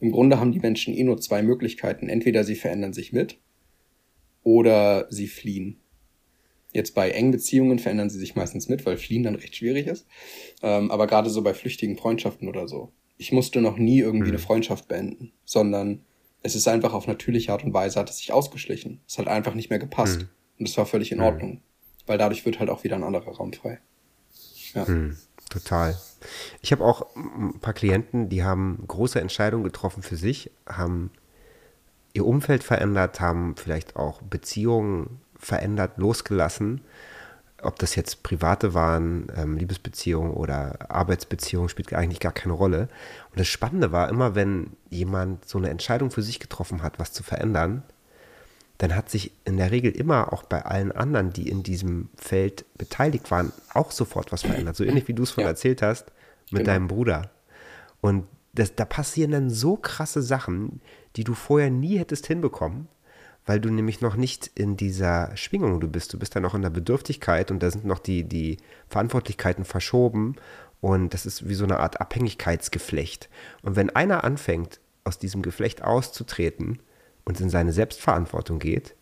im 0.00 0.12
Grunde 0.12 0.38
haben 0.38 0.52
die 0.52 0.60
Menschen 0.60 0.94
eh 0.94 1.04
nur 1.04 1.20
zwei 1.20 1.42
Möglichkeiten. 1.42 2.08
Entweder 2.08 2.44
sie 2.44 2.54
verändern 2.54 2.92
sich 2.92 3.12
mit 3.12 3.38
oder 4.42 5.06
sie 5.10 5.26
fliehen. 5.26 5.78
Jetzt 6.72 6.94
bei 6.94 7.10
engen 7.10 7.30
Beziehungen 7.30 7.78
verändern 7.78 8.10
sie 8.10 8.18
sich 8.18 8.34
meistens 8.34 8.68
mit, 8.68 8.84
weil 8.84 8.98
fliehen 8.98 9.22
dann 9.22 9.36
recht 9.36 9.56
schwierig 9.56 9.86
ist. 9.86 10.06
Ähm, 10.62 10.90
aber 10.90 11.06
gerade 11.06 11.30
so 11.30 11.42
bei 11.42 11.54
flüchtigen 11.54 11.96
Freundschaften 11.96 12.48
oder 12.48 12.68
so. 12.68 12.92
Ich 13.16 13.32
musste 13.32 13.62
noch 13.62 13.78
nie 13.78 14.00
irgendwie 14.00 14.26
mhm. 14.26 14.36
eine 14.36 14.38
Freundschaft 14.38 14.88
beenden, 14.88 15.32
sondern 15.46 16.04
es 16.46 16.54
ist 16.54 16.68
einfach 16.68 16.94
auf 16.94 17.08
natürliche 17.08 17.52
Art 17.52 17.64
und 17.64 17.74
Weise 17.74 17.98
hat 17.98 18.08
es 18.08 18.18
sich 18.18 18.32
ausgeschlichen. 18.32 19.00
Es 19.08 19.18
hat 19.18 19.26
einfach 19.26 19.54
nicht 19.54 19.68
mehr 19.68 19.80
gepasst. 19.80 20.20
Mhm. 20.20 20.28
Und 20.60 20.68
es 20.68 20.78
war 20.78 20.86
völlig 20.86 21.10
in 21.10 21.18
mhm. 21.18 21.24
Ordnung. 21.24 21.60
Weil 22.06 22.18
dadurch 22.18 22.46
wird 22.46 22.60
halt 22.60 22.70
auch 22.70 22.84
wieder 22.84 22.94
ein 22.94 23.02
anderer 23.02 23.32
Raum 23.32 23.52
frei. 23.52 23.80
Ja. 24.72 24.84
Mhm. 24.84 25.16
Total. 25.50 25.98
Ich 26.60 26.70
habe 26.70 26.84
auch 26.84 27.14
ein 27.16 27.58
paar 27.60 27.74
Klienten, 27.74 28.28
die 28.28 28.44
haben 28.44 28.82
große 28.86 29.20
Entscheidungen 29.20 29.64
getroffen 29.64 30.02
für 30.02 30.16
sich, 30.16 30.50
haben 30.66 31.10
ihr 32.12 32.24
Umfeld 32.24 32.62
verändert, 32.62 33.20
haben 33.20 33.56
vielleicht 33.56 33.96
auch 33.96 34.22
Beziehungen 34.22 35.20
verändert, 35.36 35.98
losgelassen. 35.98 36.80
Ob 37.62 37.78
das 37.78 37.94
jetzt 37.94 38.22
private 38.22 38.74
waren, 38.74 39.28
ähm, 39.34 39.56
Liebesbeziehungen 39.56 40.32
oder 40.32 40.90
Arbeitsbeziehungen, 40.90 41.68
spielt 41.68 41.92
eigentlich 41.94 42.20
gar 42.20 42.32
keine 42.32 42.52
Rolle. 42.52 42.88
Und 43.30 43.38
das 43.38 43.48
Spannende 43.48 43.92
war 43.92 44.08
immer, 44.08 44.34
wenn 44.34 44.72
jemand 44.90 45.48
so 45.48 45.58
eine 45.58 45.70
Entscheidung 45.70 46.10
für 46.10 46.22
sich 46.22 46.38
getroffen 46.38 46.82
hat, 46.82 46.98
was 46.98 47.12
zu 47.12 47.22
verändern, 47.22 47.82
dann 48.78 48.94
hat 48.94 49.08
sich 49.08 49.32
in 49.44 49.56
der 49.56 49.70
Regel 49.70 49.90
immer 49.90 50.32
auch 50.32 50.42
bei 50.42 50.64
allen 50.64 50.92
anderen, 50.92 51.32
die 51.32 51.48
in 51.48 51.62
diesem 51.62 52.10
Feld 52.16 52.66
beteiligt 52.76 53.30
waren, 53.30 53.52
auch 53.72 53.90
sofort 53.90 54.32
was 54.32 54.42
verändert. 54.42 54.76
So 54.76 54.84
ähnlich 54.84 55.08
wie 55.08 55.14
du 55.14 55.22
es 55.22 55.30
von 55.30 55.44
ja. 55.44 55.48
erzählt 55.48 55.80
hast 55.80 56.12
mit 56.50 56.60
genau. 56.60 56.74
deinem 56.74 56.88
Bruder. 56.88 57.30
Und 58.02 58.26
das, 58.52 58.74
da 58.74 58.84
passieren 58.84 59.30
dann 59.30 59.50
so 59.50 59.76
krasse 59.76 60.22
Sachen, 60.22 60.80
die 61.16 61.24
du 61.24 61.34
vorher 61.34 61.70
nie 61.70 61.98
hättest 61.98 62.26
hinbekommen, 62.26 62.88
weil 63.46 63.60
du 63.60 63.70
nämlich 63.70 64.00
noch 64.00 64.16
nicht 64.16 64.50
in 64.54 64.76
dieser 64.76 65.36
Schwingung 65.36 65.80
du 65.80 65.88
bist. 65.88 66.12
Du 66.12 66.18
bist 66.18 66.34
dann 66.34 66.42
noch 66.42 66.54
in 66.54 66.62
der 66.62 66.70
Bedürftigkeit 66.70 67.50
und 67.50 67.62
da 67.62 67.70
sind 67.70 67.84
noch 67.84 68.00
die, 68.00 68.24
die 68.24 68.58
Verantwortlichkeiten 68.88 69.64
verschoben 69.64 70.36
und 70.80 71.14
das 71.14 71.24
ist 71.24 71.48
wie 71.48 71.54
so 71.54 71.64
eine 71.64 71.80
Art 71.80 72.00
Abhängigkeitsgeflecht. 72.00 73.28
Und 73.62 73.76
wenn 73.76 73.90
einer 73.90 74.24
anfängt, 74.24 74.80
aus 75.04 75.18
diesem 75.18 75.42
Geflecht 75.42 75.82
auszutreten, 75.82 76.80
und 77.26 77.40
in 77.40 77.50
seine 77.50 77.72
Selbstverantwortung 77.72 78.58
geht, 78.58 78.94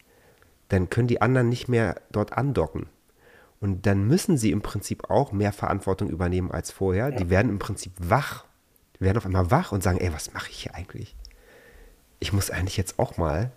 dann 0.68 0.90
können 0.90 1.06
die 1.06 1.22
anderen 1.22 1.48
nicht 1.48 1.68
mehr 1.68 2.00
dort 2.10 2.32
andocken. 2.32 2.86
Und 3.60 3.86
dann 3.86 4.08
müssen 4.08 4.36
sie 4.36 4.50
im 4.50 4.62
Prinzip 4.62 5.08
auch 5.08 5.30
mehr 5.30 5.52
Verantwortung 5.52 6.10
übernehmen 6.10 6.50
als 6.50 6.70
vorher. 6.70 7.12
Die 7.12 7.30
werden 7.30 7.50
im 7.50 7.58
Prinzip 7.58 7.92
wach. 7.98 8.44
Die 8.96 9.04
werden 9.04 9.18
auf 9.18 9.26
einmal 9.26 9.50
wach 9.50 9.72
und 9.72 9.82
sagen, 9.82 9.98
ey, 9.98 10.12
was 10.12 10.32
mache 10.34 10.50
ich 10.50 10.62
hier 10.64 10.74
eigentlich? 10.74 11.16
Ich 12.18 12.32
muss 12.32 12.50
eigentlich 12.50 12.76
jetzt 12.76 12.98
auch 12.98 13.16
mal 13.16 13.52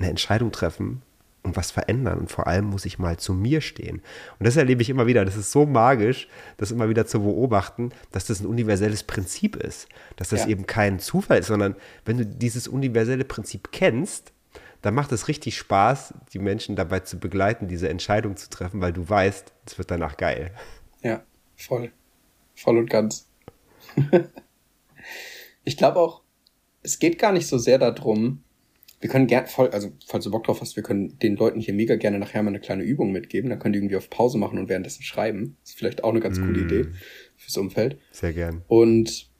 eine 0.00 0.10
Entscheidung 0.10 0.52
treffen 0.52 1.02
und 1.42 1.56
was 1.56 1.70
verändern. 1.70 2.18
Und 2.18 2.30
vor 2.30 2.46
allem 2.46 2.66
muss 2.66 2.84
ich 2.84 2.98
mal 2.98 3.18
zu 3.18 3.32
mir 3.32 3.60
stehen. 3.60 4.02
Und 4.38 4.46
das 4.46 4.56
erlebe 4.56 4.82
ich 4.82 4.90
immer 4.90 5.06
wieder. 5.06 5.24
Das 5.24 5.36
ist 5.36 5.52
so 5.52 5.66
magisch, 5.66 6.28
das 6.56 6.70
immer 6.70 6.88
wieder 6.88 7.06
zu 7.06 7.20
beobachten, 7.20 7.92
dass 8.12 8.26
das 8.26 8.40
ein 8.40 8.46
universelles 8.46 9.04
Prinzip 9.04 9.56
ist. 9.56 9.88
Dass 10.16 10.30
das 10.30 10.42
ja. 10.42 10.48
eben 10.48 10.66
kein 10.66 10.98
Zufall 10.98 11.38
ist, 11.38 11.46
sondern 11.46 11.76
wenn 12.04 12.18
du 12.18 12.26
dieses 12.26 12.68
universelle 12.68 13.24
Prinzip 13.24 13.72
kennst, 13.72 14.32
dann 14.82 14.94
macht 14.94 15.12
es 15.12 15.28
richtig 15.28 15.58
Spaß, 15.58 16.14
die 16.32 16.38
Menschen 16.38 16.74
dabei 16.74 17.00
zu 17.00 17.18
begleiten, 17.18 17.68
diese 17.68 17.88
Entscheidung 17.88 18.36
zu 18.36 18.48
treffen, 18.48 18.80
weil 18.80 18.92
du 18.92 19.06
weißt, 19.06 19.52
es 19.66 19.78
wird 19.78 19.90
danach 19.90 20.16
geil. 20.16 20.52
Ja, 21.02 21.22
voll. 21.56 21.92
Voll 22.54 22.78
und 22.78 22.90
ganz. 22.90 23.28
ich 25.64 25.76
glaube 25.76 25.98
auch, 25.98 26.22
es 26.82 26.98
geht 26.98 27.18
gar 27.18 27.32
nicht 27.32 27.46
so 27.46 27.58
sehr 27.58 27.78
darum, 27.78 28.42
wir 29.00 29.08
können 29.08 29.26
gerne, 29.26 29.46
voll, 29.46 29.70
also 29.70 29.90
falls 30.06 30.24
du 30.24 30.30
Bock 30.30 30.44
drauf 30.44 30.60
hast, 30.60 30.76
wir 30.76 30.82
können 30.82 31.18
den 31.20 31.36
Leuten 31.36 31.58
hier 31.58 31.72
mega 31.72 31.96
gerne 31.96 32.18
nachher 32.18 32.42
mal 32.42 32.50
eine 32.50 32.60
kleine 32.60 32.82
Übung 32.82 33.12
mitgeben. 33.12 33.48
Dann 33.48 33.58
können 33.58 33.72
die 33.72 33.78
irgendwie 33.78 33.96
auf 33.96 34.10
Pause 34.10 34.36
machen 34.36 34.58
und 34.58 34.68
währenddessen 34.68 35.02
schreiben. 35.02 35.56
Das 35.62 35.70
ist 35.70 35.78
vielleicht 35.78 36.04
auch 36.04 36.10
eine 36.10 36.20
ganz 36.20 36.38
mm. 36.38 36.44
coole 36.44 36.60
Idee 36.60 36.86
fürs 37.36 37.56
Umfeld. 37.56 37.98
Sehr 38.12 38.34
gern. 38.34 38.62
Und 38.68 39.30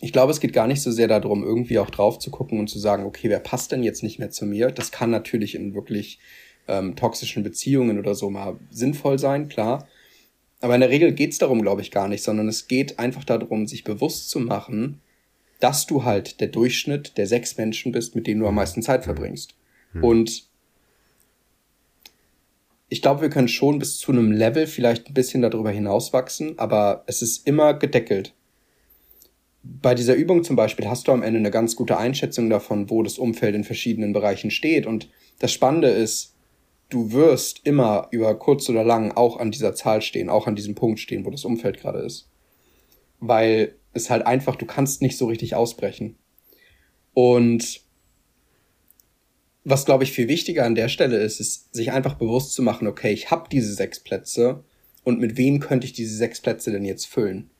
ich 0.00 0.12
glaube, 0.12 0.30
es 0.30 0.38
geht 0.38 0.52
gar 0.52 0.68
nicht 0.68 0.80
so 0.80 0.92
sehr 0.92 1.08
darum, 1.08 1.42
irgendwie 1.42 1.80
auch 1.80 1.90
drauf 1.90 2.20
zu 2.20 2.30
gucken 2.30 2.60
und 2.60 2.68
zu 2.68 2.78
sagen, 2.78 3.04
okay, 3.04 3.28
wer 3.28 3.40
passt 3.40 3.72
denn 3.72 3.82
jetzt 3.82 4.04
nicht 4.04 4.20
mehr 4.20 4.30
zu 4.30 4.46
mir? 4.46 4.70
Das 4.70 4.92
kann 4.92 5.10
natürlich 5.10 5.56
in 5.56 5.74
wirklich 5.74 6.20
ähm, 6.68 6.94
toxischen 6.94 7.42
Beziehungen 7.42 7.98
oder 7.98 8.14
so 8.14 8.30
mal 8.30 8.60
sinnvoll 8.70 9.18
sein, 9.18 9.48
klar. 9.48 9.88
Aber 10.60 10.74
in 10.74 10.80
der 10.80 10.90
Regel 10.90 11.12
geht's 11.12 11.38
darum, 11.38 11.62
glaube 11.62 11.82
ich, 11.82 11.90
gar 11.90 12.06
nicht, 12.06 12.22
sondern 12.22 12.46
es 12.46 12.68
geht 12.68 13.00
einfach 13.00 13.24
darum, 13.24 13.66
sich 13.66 13.82
bewusst 13.82 14.30
zu 14.30 14.38
machen, 14.38 15.00
dass 15.60 15.86
du 15.86 16.04
halt 16.04 16.40
der 16.40 16.48
Durchschnitt 16.48 17.16
der 17.18 17.26
sechs 17.26 17.56
Menschen 17.56 17.92
bist, 17.92 18.14
mit 18.14 18.26
denen 18.26 18.40
du 18.40 18.46
am 18.46 18.54
meisten 18.54 18.82
Zeit 18.82 19.04
verbringst. 19.04 19.54
Mhm. 19.92 20.04
Und 20.04 20.48
ich 22.88 23.02
glaube, 23.02 23.22
wir 23.22 23.30
können 23.30 23.48
schon 23.48 23.78
bis 23.78 23.98
zu 23.98 24.12
einem 24.12 24.32
Level 24.32 24.66
vielleicht 24.66 25.08
ein 25.08 25.14
bisschen 25.14 25.42
darüber 25.42 25.70
hinauswachsen, 25.70 26.58
aber 26.58 27.04
es 27.06 27.20
ist 27.20 27.46
immer 27.46 27.74
gedeckelt. 27.74 28.34
Bei 29.62 29.94
dieser 29.94 30.14
Übung 30.14 30.44
zum 30.44 30.56
Beispiel 30.56 30.88
hast 30.88 31.08
du 31.08 31.12
am 31.12 31.22
Ende 31.22 31.38
eine 31.38 31.50
ganz 31.50 31.76
gute 31.76 31.98
Einschätzung 31.98 32.48
davon, 32.48 32.88
wo 32.88 33.02
das 33.02 33.18
Umfeld 33.18 33.54
in 33.54 33.64
verschiedenen 33.64 34.12
Bereichen 34.12 34.50
steht. 34.50 34.86
Und 34.86 35.10
das 35.40 35.52
Spannende 35.52 35.88
ist, 35.88 36.34
du 36.88 37.12
wirst 37.12 37.66
immer 37.66 38.08
über 38.10 38.38
kurz 38.38 38.68
oder 38.70 38.84
lang 38.84 39.12
auch 39.12 39.38
an 39.38 39.50
dieser 39.50 39.74
Zahl 39.74 40.00
stehen, 40.00 40.30
auch 40.30 40.46
an 40.46 40.56
diesem 40.56 40.74
Punkt 40.74 41.00
stehen, 41.00 41.26
wo 41.26 41.30
das 41.30 41.44
Umfeld 41.44 41.78
gerade 41.80 41.98
ist. 41.98 42.30
Weil 43.20 43.74
ist 43.94 44.10
halt 44.10 44.26
einfach, 44.26 44.56
du 44.56 44.66
kannst 44.66 45.02
nicht 45.02 45.16
so 45.16 45.26
richtig 45.26 45.54
ausbrechen. 45.54 46.16
Und 47.14 47.82
was, 49.64 49.84
glaube 49.84 50.04
ich, 50.04 50.12
viel 50.12 50.28
wichtiger 50.28 50.64
an 50.64 50.74
der 50.74 50.88
Stelle 50.88 51.18
ist, 51.18 51.40
ist, 51.40 51.74
sich 51.74 51.92
einfach 51.92 52.14
bewusst 52.14 52.54
zu 52.54 52.62
machen, 52.62 52.86
okay, 52.86 53.12
ich 53.12 53.30
habe 53.30 53.48
diese 53.50 53.74
sechs 53.74 54.00
Plätze 54.00 54.64
und 55.04 55.20
mit 55.20 55.36
wem 55.36 55.60
könnte 55.60 55.86
ich 55.86 55.92
diese 55.92 56.16
sechs 56.16 56.40
Plätze 56.40 56.70
denn 56.72 56.84
jetzt 56.84 57.06
füllen? 57.06 57.50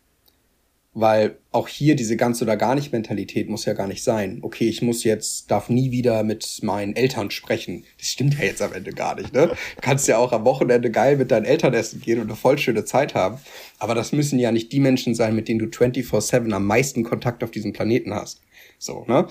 Weil 0.95 1.39
auch 1.53 1.69
hier 1.69 1.97
diese 1.97 2.17
ganz 2.17 2.43
oder 2.43 2.57
gar 2.57 2.75
nicht 2.75 2.93
Mentalität 2.93 3.49
muss 3.49 3.67
ja 3.67 3.75
gar 3.75 3.87
nicht 3.87 4.03
sein. 4.03 4.39
Okay, 4.43 4.69
ich 4.69 4.83
muss 4.83 5.05
jetzt, 5.05 5.51
darf 5.51 5.69
nie 5.69 5.91
wieder 5.91 6.23
mit 6.25 6.61
meinen 6.63 6.97
Eltern 6.97 7.31
sprechen. 7.31 7.85
Das 7.99 8.09
stimmt 8.09 8.39
ja 8.39 8.47
jetzt 8.47 8.63
am 8.63 8.73
Ende 8.73 8.93
gar 8.93 9.15
nicht, 9.15 9.33
ne? 9.33 9.49
Du 9.49 9.81
kannst 9.81 10.09
ja 10.09 10.19
auch 10.19 10.33
am 10.33 10.45
Wochenende 10.45 10.91
geil 10.91 11.17
mit 11.17 11.31
deinen 11.31 11.45
Eltern 11.45 11.75
essen 11.75 12.01
gehen 12.01 12.21
und 12.21 12.27
eine 12.27 12.37
voll 12.37 12.59
schöne 12.59 12.85
Zeit 12.85 13.15
haben. 13.15 13.39
Aber 13.79 13.95
das 13.95 14.13
müssen 14.13 14.39
ja 14.39 14.51
nicht 14.51 14.73
die 14.73 14.81
Menschen 14.81 15.15
sein, 15.15 15.37
mit 15.37 15.47
denen 15.47 15.61
du 15.61 15.67
24-7 15.67 16.53
am 16.53 16.67
meisten 16.67 17.05
Kontakt 17.05 17.45
auf 17.45 17.51
diesem 17.51 17.73
Planeten 17.73 18.15
hast. 18.15 18.41
So, 18.79 19.05
ne? 19.07 19.29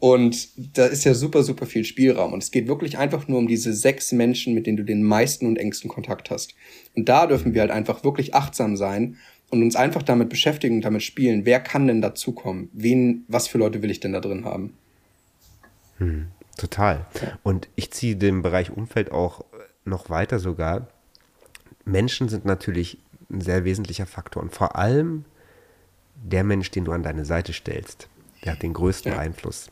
Und 0.00 0.76
da 0.76 0.86
ist 0.86 1.04
ja 1.04 1.14
super, 1.14 1.42
super 1.42 1.66
viel 1.66 1.84
Spielraum. 1.84 2.32
Und 2.32 2.42
es 2.42 2.50
geht 2.50 2.68
wirklich 2.68 2.98
einfach 2.98 3.26
nur 3.26 3.38
um 3.38 3.48
diese 3.48 3.72
sechs 3.72 4.12
Menschen, 4.12 4.54
mit 4.54 4.66
denen 4.66 4.76
du 4.76 4.84
den 4.84 5.02
meisten 5.02 5.46
und 5.46 5.56
engsten 5.56 5.90
Kontakt 5.90 6.30
hast. 6.30 6.54
Und 6.94 7.08
da 7.08 7.26
dürfen 7.26 7.54
wir 7.54 7.62
halt 7.62 7.72
einfach 7.72 8.04
wirklich 8.04 8.34
achtsam 8.34 8.76
sein 8.76 9.16
und 9.50 9.62
uns 9.62 9.76
einfach 9.76 10.02
damit 10.02 10.28
beschäftigen 10.28 10.76
und 10.76 10.82
damit 10.82 11.02
spielen, 11.02 11.44
wer 11.44 11.60
kann 11.60 11.86
denn 11.86 12.02
dazukommen? 12.02 12.68
Wen, 12.72 13.24
was 13.28 13.48
für 13.48 13.58
Leute 13.58 13.82
will 13.82 13.90
ich 13.90 14.00
denn 14.00 14.12
da 14.12 14.20
drin 14.20 14.44
haben? 14.44 14.74
Hm, 15.98 16.28
total. 16.56 17.06
Und 17.42 17.68
ich 17.74 17.90
ziehe 17.90 18.16
den 18.16 18.42
Bereich 18.42 18.70
Umfeld 18.70 19.10
auch 19.10 19.44
noch 19.84 20.10
weiter 20.10 20.38
sogar. 20.38 20.88
Menschen 21.84 22.28
sind 22.28 22.44
natürlich 22.44 22.98
ein 23.30 23.40
sehr 23.40 23.64
wesentlicher 23.64 24.06
Faktor 24.06 24.42
und 24.42 24.54
vor 24.54 24.76
allem 24.76 25.24
der 26.14 26.44
Mensch, 26.44 26.70
den 26.70 26.84
du 26.84 26.92
an 26.92 27.02
deine 27.02 27.24
Seite 27.24 27.52
stellst, 27.52 28.08
der 28.44 28.52
hat 28.52 28.62
den 28.62 28.72
größten 28.72 29.12
ja. 29.12 29.18
Einfluss. 29.18 29.70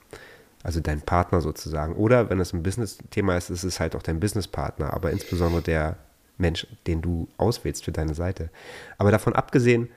Also 0.62 0.81
dein 0.81 1.01
Partner 1.01 1.41
sozusagen. 1.41 1.95
Oder 1.95 2.29
wenn 2.29 2.41
es 2.41 2.53
ein 2.53 2.62
Business-Thema 2.62 3.37
ist, 3.37 3.51
ist 3.51 3.62
es 3.62 3.79
halt 3.79 3.95
auch 3.95 4.03
dein 4.03 4.19
Businesspartner, 4.19 4.93
aber 4.93 5.12
insbesondere 5.12 5.62
der, 5.62 5.97
Mensch, 6.38 6.66
den 6.87 7.03
du 7.03 7.29
auswählst 7.38 7.85
für 7.85 7.92
deine 7.92 8.14
Seite. 8.14 8.51
Aber 8.99 9.11
davon 9.11 9.35
abgesehen 9.35 9.88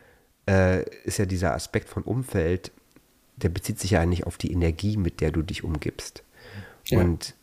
äh, 0.48 0.84
ist 1.04 1.18
ja 1.18 1.26
dieser 1.26 1.54
Aspekt 1.54 1.90
von 1.90 2.04
Umfeld, 2.04 2.72
der 3.36 3.50
bezieht 3.50 3.80
sich 3.80 3.92
ja 3.92 4.02
eigentlich 4.02 4.26
auf 4.26 4.38
die 4.38 4.52
Energie, 4.52 4.98
mit 4.98 5.22
der 5.22 5.32
du 5.32 5.42
dich 5.42 5.64
umgibst. 5.64 6.24
Ja. 6.86 7.00
Und 7.00 7.36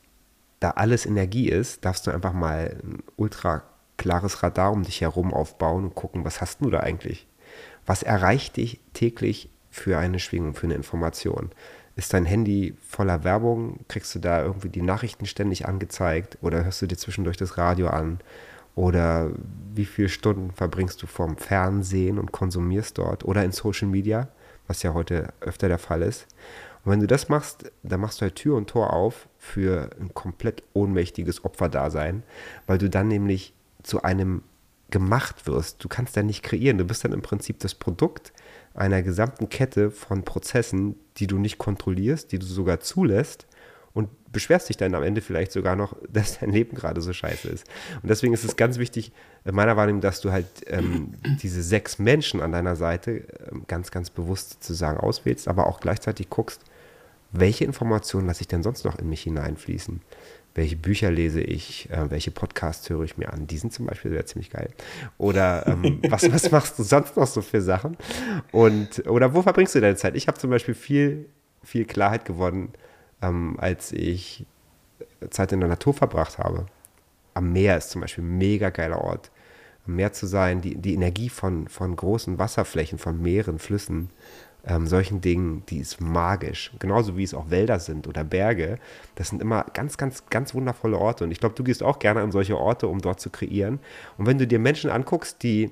da 0.61 0.71
alles 0.71 1.07
Energie 1.07 1.49
ist, 1.49 1.85
darfst 1.85 2.07
du 2.07 2.11
einfach 2.11 2.33
mal 2.33 2.77
ein 2.83 3.03
ultra 3.17 3.63
klares 3.97 4.43
Radar 4.43 4.73
um 4.73 4.83
dich 4.83 5.01
herum 5.01 5.33
aufbauen 5.33 5.85
und 5.85 5.95
gucken, 5.95 6.25
was 6.25 6.41
hast 6.41 6.61
du 6.61 6.71
da 6.71 6.81
eigentlich? 6.81 7.27
Was 7.87 8.03
erreicht 8.03 8.57
dich 8.57 8.81
täglich 8.93 9.49
für 9.71 9.99
eine 9.99 10.19
Schwingung, 10.19 10.55
für 10.55 10.67
eine 10.67 10.75
Information? 10.75 11.51
Ist 11.95 12.13
dein 12.13 12.27
Handy 12.27 12.75
voller 12.87 13.25
Werbung? 13.25 13.81
Kriegst 13.89 14.15
du 14.15 14.19
da 14.19 14.43
irgendwie 14.43 14.69
die 14.69 14.83
Nachrichten 14.83 15.25
ständig 15.25 15.67
angezeigt 15.67 16.37
oder 16.43 16.65
hörst 16.65 16.83
du 16.83 16.87
dir 16.87 16.99
zwischendurch 16.99 17.39
das 17.39 17.57
Radio 17.57 17.89
an? 17.89 18.21
Oder 18.77 19.33
wie 19.75 19.87
viele 19.87 20.11
Stunden 20.11 20.53
verbringst 20.53 21.03
du 21.03 21.07
vorm 21.07 21.37
Fernsehen 21.39 22.19
und 22.19 22.31
konsumierst 22.31 22.99
dort 22.99 23.25
oder 23.25 23.43
in 23.43 23.51
Social 23.51 23.89
Media, 23.89 24.29
was 24.69 24.83
ja 24.83 24.95
heute 24.95 25.33
öfter 25.41 25.69
der 25.69 25.79
Fall 25.79 26.03
ist. 26.03 26.27
Und 26.85 26.93
wenn 26.93 27.01
du 27.01 27.07
das 27.07 27.29
machst, 27.29 27.73
dann 27.83 28.01
machst 28.01 28.21
du 28.21 28.23
halt 28.23 28.37
Tür 28.37 28.57
und 28.57 28.69
Tor 28.69 28.93
auf 28.93 29.29
für 29.39 29.91
ein 29.99 30.13
komplett 30.15 30.63
ohnmächtiges 30.75 31.45
Opferdasein, 31.45 32.23
weil 32.67 32.79
du 32.79 32.89
dann 32.91 33.09
nämlich 33.09 33.55
zu 33.83 34.03
einem 34.03 34.43
gemacht 34.91 35.47
wirst. 35.47 35.83
Du 35.83 35.89
kannst 35.89 36.15
ja 36.15 36.23
nicht 36.23 36.43
kreieren. 36.43 36.79
Du 36.79 36.85
bist 36.85 37.03
dann 37.03 37.13
im 37.13 37.23
Prinzip 37.23 37.59
das 37.61 37.75
Produkt 37.75 38.33
einer 38.75 39.03
gesamten 39.03 39.49
Kette 39.49 39.91
von 39.91 40.23
Prozessen, 40.23 40.97
die 41.17 41.27
du 41.27 41.39
nicht 41.39 41.59
kontrollierst, 41.59 42.31
die 42.31 42.39
du 42.39 42.47
sogar 42.47 42.81
zulässt 42.81 43.47
und 43.97 44.11
beschwerst 44.31 44.69
dich 44.69 44.77
dann 44.77 44.95
am 44.95 45.03
Ende 45.03 45.23
vielleicht 45.23 45.53
sogar 45.53 45.75
noch, 45.75 45.97
dass 46.13 46.39
dein 46.39 46.51
Leben 46.51 46.77
gerade 46.77 47.01
so 47.01 47.15
scheiße 47.15 47.49
ist. 47.49 47.67
Und 48.03 48.11
deswegen 48.11 48.35
ist 48.35 48.45
es 48.45 48.57
ganz 48.57 48.79
wichtig, 48.79 49.11
in 49.47 49.55
meiner 49.55 49.77
Wahrnehmung, 49.79 50.03
dass 50.03 50.21
du 50.21 50.33
halt 50.33 50.47
ähm, 50.67 51.15
diese 51.43 51.63
sechs 51.63 51.99
Menschen 51.99 52.43
an 52.43 52.53
deiner 52.53 52.77
Seite 52.77 53.23
ähm, 53.51 53.65
ganz, 53.67 53.91
ganz 53.91 54.11
bewusst 54.11 54.51
sozusagen 54.51 55.01
auswählst, 55.01 55.49
aber 55.49 55.67
auch 55.67 55.81
gleichzeitig 55.81 56.29
guckst, 56.29 56.61
welche 57.33 57.65
Informationen 57.65 58.27
lasse 58.27 58.43
ich 58.43 58.49
denn 58.49 58.63
sonst 58.63 58.85
noch 58.85 58.99
in 58.99 59.09
mich 59.09 59.23
hineinfließen? 59.23 60.03
welche 60.55 60.77
Bücher 60.77 61.11
lese 61.11 61.43
ich, 61.43 61.91
äh, 61.91 62.11
welche 62.11 62.31
Podcasts 62.31 62.89
höre 62.89 63.03
ich 63.03 63.19
mir 63.19 63.31
an. 63.31 63.47
Diesen 63.47 63.71
zum 63.71 63.85
Beispiel 63.85 64.11
wäre 64.11 64.25
ziemlich 64.25 64.49
geil. 64.49 64.71
Oder 65.19 65.67
ähm, 65.67 66.01
was, 66.09 66.33
was 66.33 66.51
machst 66.51 66.79
du 66.79 66.83
sonst 66.83 67.15
noch 67.15 67.27
so 67.27 67.43
für 67.43 67.61
Sachen? 67.61 67.99
Und, 68.53 69.07
oder 69.07 69.35
wo 69.35 69.43
verbringst 69.43 69.75
du 69.75 69.83
deine 69.83 69.97
Zeit? 69.97 70.17
Ich 70.17 70.29
habe 70.29 70.39
zum 70.39 70.49
Beispiel 70.49 70.73
viel, 70.73 71.27
viel 71.63 71.85
Klarheit 71.85 72.25
gewonnen, 72.25 72.73
ähm, 73.23 73.57
als 73.59 73.93
ich 73.93 74.47
Zeit 75.31 75.53
in 75.53 75.61
der 75.61 75.69
Natur 75.69 75.95
verbracht 75.95 76.39
habe. 76.39 76.67
Am 77.35 77.53
Meer 77.53 77.77
ist 77.77 77.91
zum 77.91 78.01
Beispiel 78.01 78.25
ein 78.25 78.39
mega 78.39 78.71
geiler 78.71 79.01
Ort. 79.01 79.31
Am 79.87 79.97
Meer 79.97 80.13
zu 80.13 80.27
sein, 80.27 80.61
die, 80.61 80.77
die 80.77 80.95
Energie 80.95 81.29
von, 81.29 81.69
von 81.69 81.95
großen 81.95 82.39
Wasserflächen, 82.39 82.99
von 82.99 83.21
Meeren, 83.21 83.59
Flüssen, 83.59 84.11
ähm, 84.67 84.87
solchen 84.87 85.21
Dingen, 85.21 85.63
die 85.69 85.79
ist 85.79 86.01
magisch. 86.01 86.73
Genauso 86.79 87.17
wie 87.17 87.23
es 87.23 87.35
auch 87.35 87.51
Wälder 87.51 87.79
sind 87.79 88.09
oder 88.09 88.25
Berge. 88.25 88.79
Das 89.15 89.29
sind 89.29 89.41
immer 89.41 89.65
ganz, 89.75 89.97
ganz, 89.97 90.27
ganz 90.29 90.55
wundervolle 90.55 90.99
Orte. 90.99 91.25
Und 91.25 91.31
ich 91.31 91.39
glaube, 91.39 91.55
du 91.55 91.63
gehst 91.63 91.83
auch 91.83 91.99
gerne 91.99 92.21
an 92.21 92.33
solche 92.33 92.59
Orte, 92.59 92.89
um 92.89 93.01
dort 93.01 93.21
zu 93.21 93.31
kreieren. 93.31 93.79
Und 94.19 94.27
wenn 94.27 94.39
du 94.39 94.47
dir 94.47 94.59
Menschen 94.59 94.91
anguckst, 94.91 95.43
die 95.43 95.71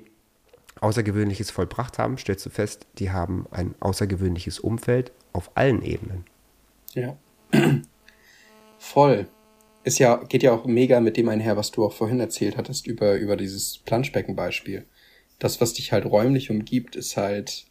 Außergewöhnliches 0.79 1.51
vollbracht 1.51 1.99
haben, 1.99 2.17
stellst 2.17 2.45
du 2.45 2.49
fest, 2.49 2.87
die 2.99 3.11
haben 3.11 3.47
ein 3.51 3.75
außergewöhnliches 3.79 4.59
Umfeld 4.59 5.11
auf 5.33 5.51
allen 5.55 5.81
Ebenen. 5.81 6.25
Ja. 6.93 7.17
Voll. 8.77 9.27
Ist 9.83 9.99
ja, 9.99 10.15
geht 10.23 10.43
ja 10.43 10.51
auch 10.53 10.65
mega 10.65 10.99
mit 10.99 11.15
dem 11.17 11.29
einher, 11.29 11.57
was 11.57 11.71
du 11.71 11.85
auch 11.85 11.93
vorhin 11.93 12.19
erzählt 12.19 12.57
hattest, 12.57 12.87
über, 12.87 13.15
über 13.15 13.37
dieses 13.37 13.79
Planschbecken-Beispiel. 13.79 14.85
Das, 15.37 15.61
was 15.61 15.73
dich 15.73 15.91
halt 15.91 16.05
räumlich 16.05 16.49
umgibt, 16.49 16.95
ist 16.95 17.17
halt 17.17 17.67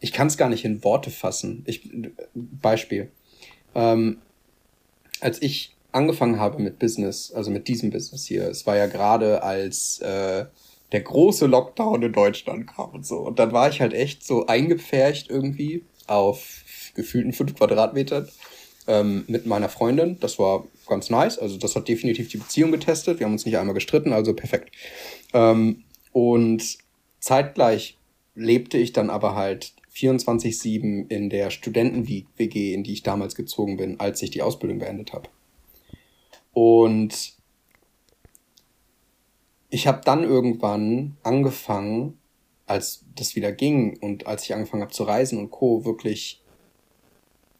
ich 0.00 0.12
kann 0.12 0.28
es 0.28 0.36
gar 0.36 0.48
nicht 0.48 0.64
in 0.64 0.84
Worte 0.84 1.10
fassen. 1.10 1.64
Ich, 1.66 1.90
Beispiel. 2.34 3.10
Ähm, 3.74 4.18
als 5.20 5.42
ich 5.42 5.74
angefangen 5.92 6.38
habe 6.38 6.62
mit 6.62 6.78
Business, 6.78 7.32
also 7.32 7.50
mit 7.50 7.68
diesem 7.68 7.90
Business 7.90 8.26
hier, 8.26 8.48
es 8.48 8.66
war 8.66 8.76
ja 8.76 8.86
gerade 8.86 9.42
als 9.42 9.98
äh, 10.00 10.46
der 10.92 11.00
große 11.00 11.46
Lockdown 11.46 12.02
in 12.02 12.12
Deutschland 12.12 12.66
kam 12.66 12.90
und 12.90 13.06
so. 13.06 13.18
Und 13.18 13.38
dann 13.38 13.52
war 13.52 13.68
ich 13.68 13.80
halt 13.80 13.92
echt 13.92 14.24
so 14.24 14.46
eingepfercht 14.46 15.28
irgendwie 15.28 15.84
auf 16.06 16.62
gefühlten 16.98 17.32
fünf 17.32 17.54
Quadratmetern 17.54 18.28
ähm, 18.86 19.24
mit 19.28 19.46
meiner 19.46 19.68
Freundin. 19.68 20.18
Das 20.20 20.38
war 20.38 20.66
ganz 20.86 21.10
nice. 21.10 21.38
Also 21.38 21.56
das 21.56 21.76
hat 21.76 21.88
definitiv 21.88 22.28
die 22.28 22.38
Beziehung 22.38 22.72
getestet. 22.72 23.18
Wir 23.18 23.26
haben 23.26 23.32
uns 23.32 23.46
nicht 23.46 23.56
einmal 23.56 23.74
gestritten, 23.74 24.12
also 24.12 24.34
perfekt. 24.34 24.74
Ähm, 25.32 25.84
und 26.12 26.78
zeitgleich 27.20 27.96
lebte 28.34 28.78
ich 28.78 28.92
dann 28.92 29.10
aber 29.10 29.34
halt 29.34 29.72
24-7 29.94 31.10
in 31.10 31.28
der 31.28 31.50
Studenten-WG, 31.50 32.74
in 32.74 32.84
die 32.84 32.92
ich 32.92 33.02
damals 33.02 33.34
gezogen 33.34 33.76
bin, 33.76 33.98
als 34.00 34.22
ich 34.22 34.30
die 34.30 34.42
Ausbildung 34.42 34.78
beendet 34.78 35.12
habe. 35.12 35.28
Und 36.52 37.34
ich 39.70 39.86
habe 39.86 40.00
dann 40.04 40.24
irgendwann 40.24 41.16
angefangen, 41.22 42.18
als 42.66 43.04
das 43.16 43.34
wieder 43.34 43.52
ging 43.52 43.98
und 43.98 44.26
als 44.26 44.44
ich 44.44 44.54
angefangen 44.54 44.82
habe 44.82 44.92
zu 44.92 45.04
reisen 45.04 45.38
und 45.38 45.50
Co., 45.50 45.84
wirklich 45.84 46.42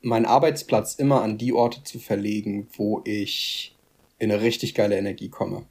meinen 0.02 0.26
Arbeitsplatz 0.26 0.94
immer 0.94 1.22
an 1.22 1.38
die 1.38 1.52
Orte 1.52 1.82
zu 1.84 1.98
verlegen, 1.98 2.68
wo 2.76 3.02
ich 3.04 3.76
in 4.18 4.30
eine 4.30 4.42
richtig 4.42 4.74
geile 4.74 4.96
Energie 4.96 5.28
komme 5.28 5.66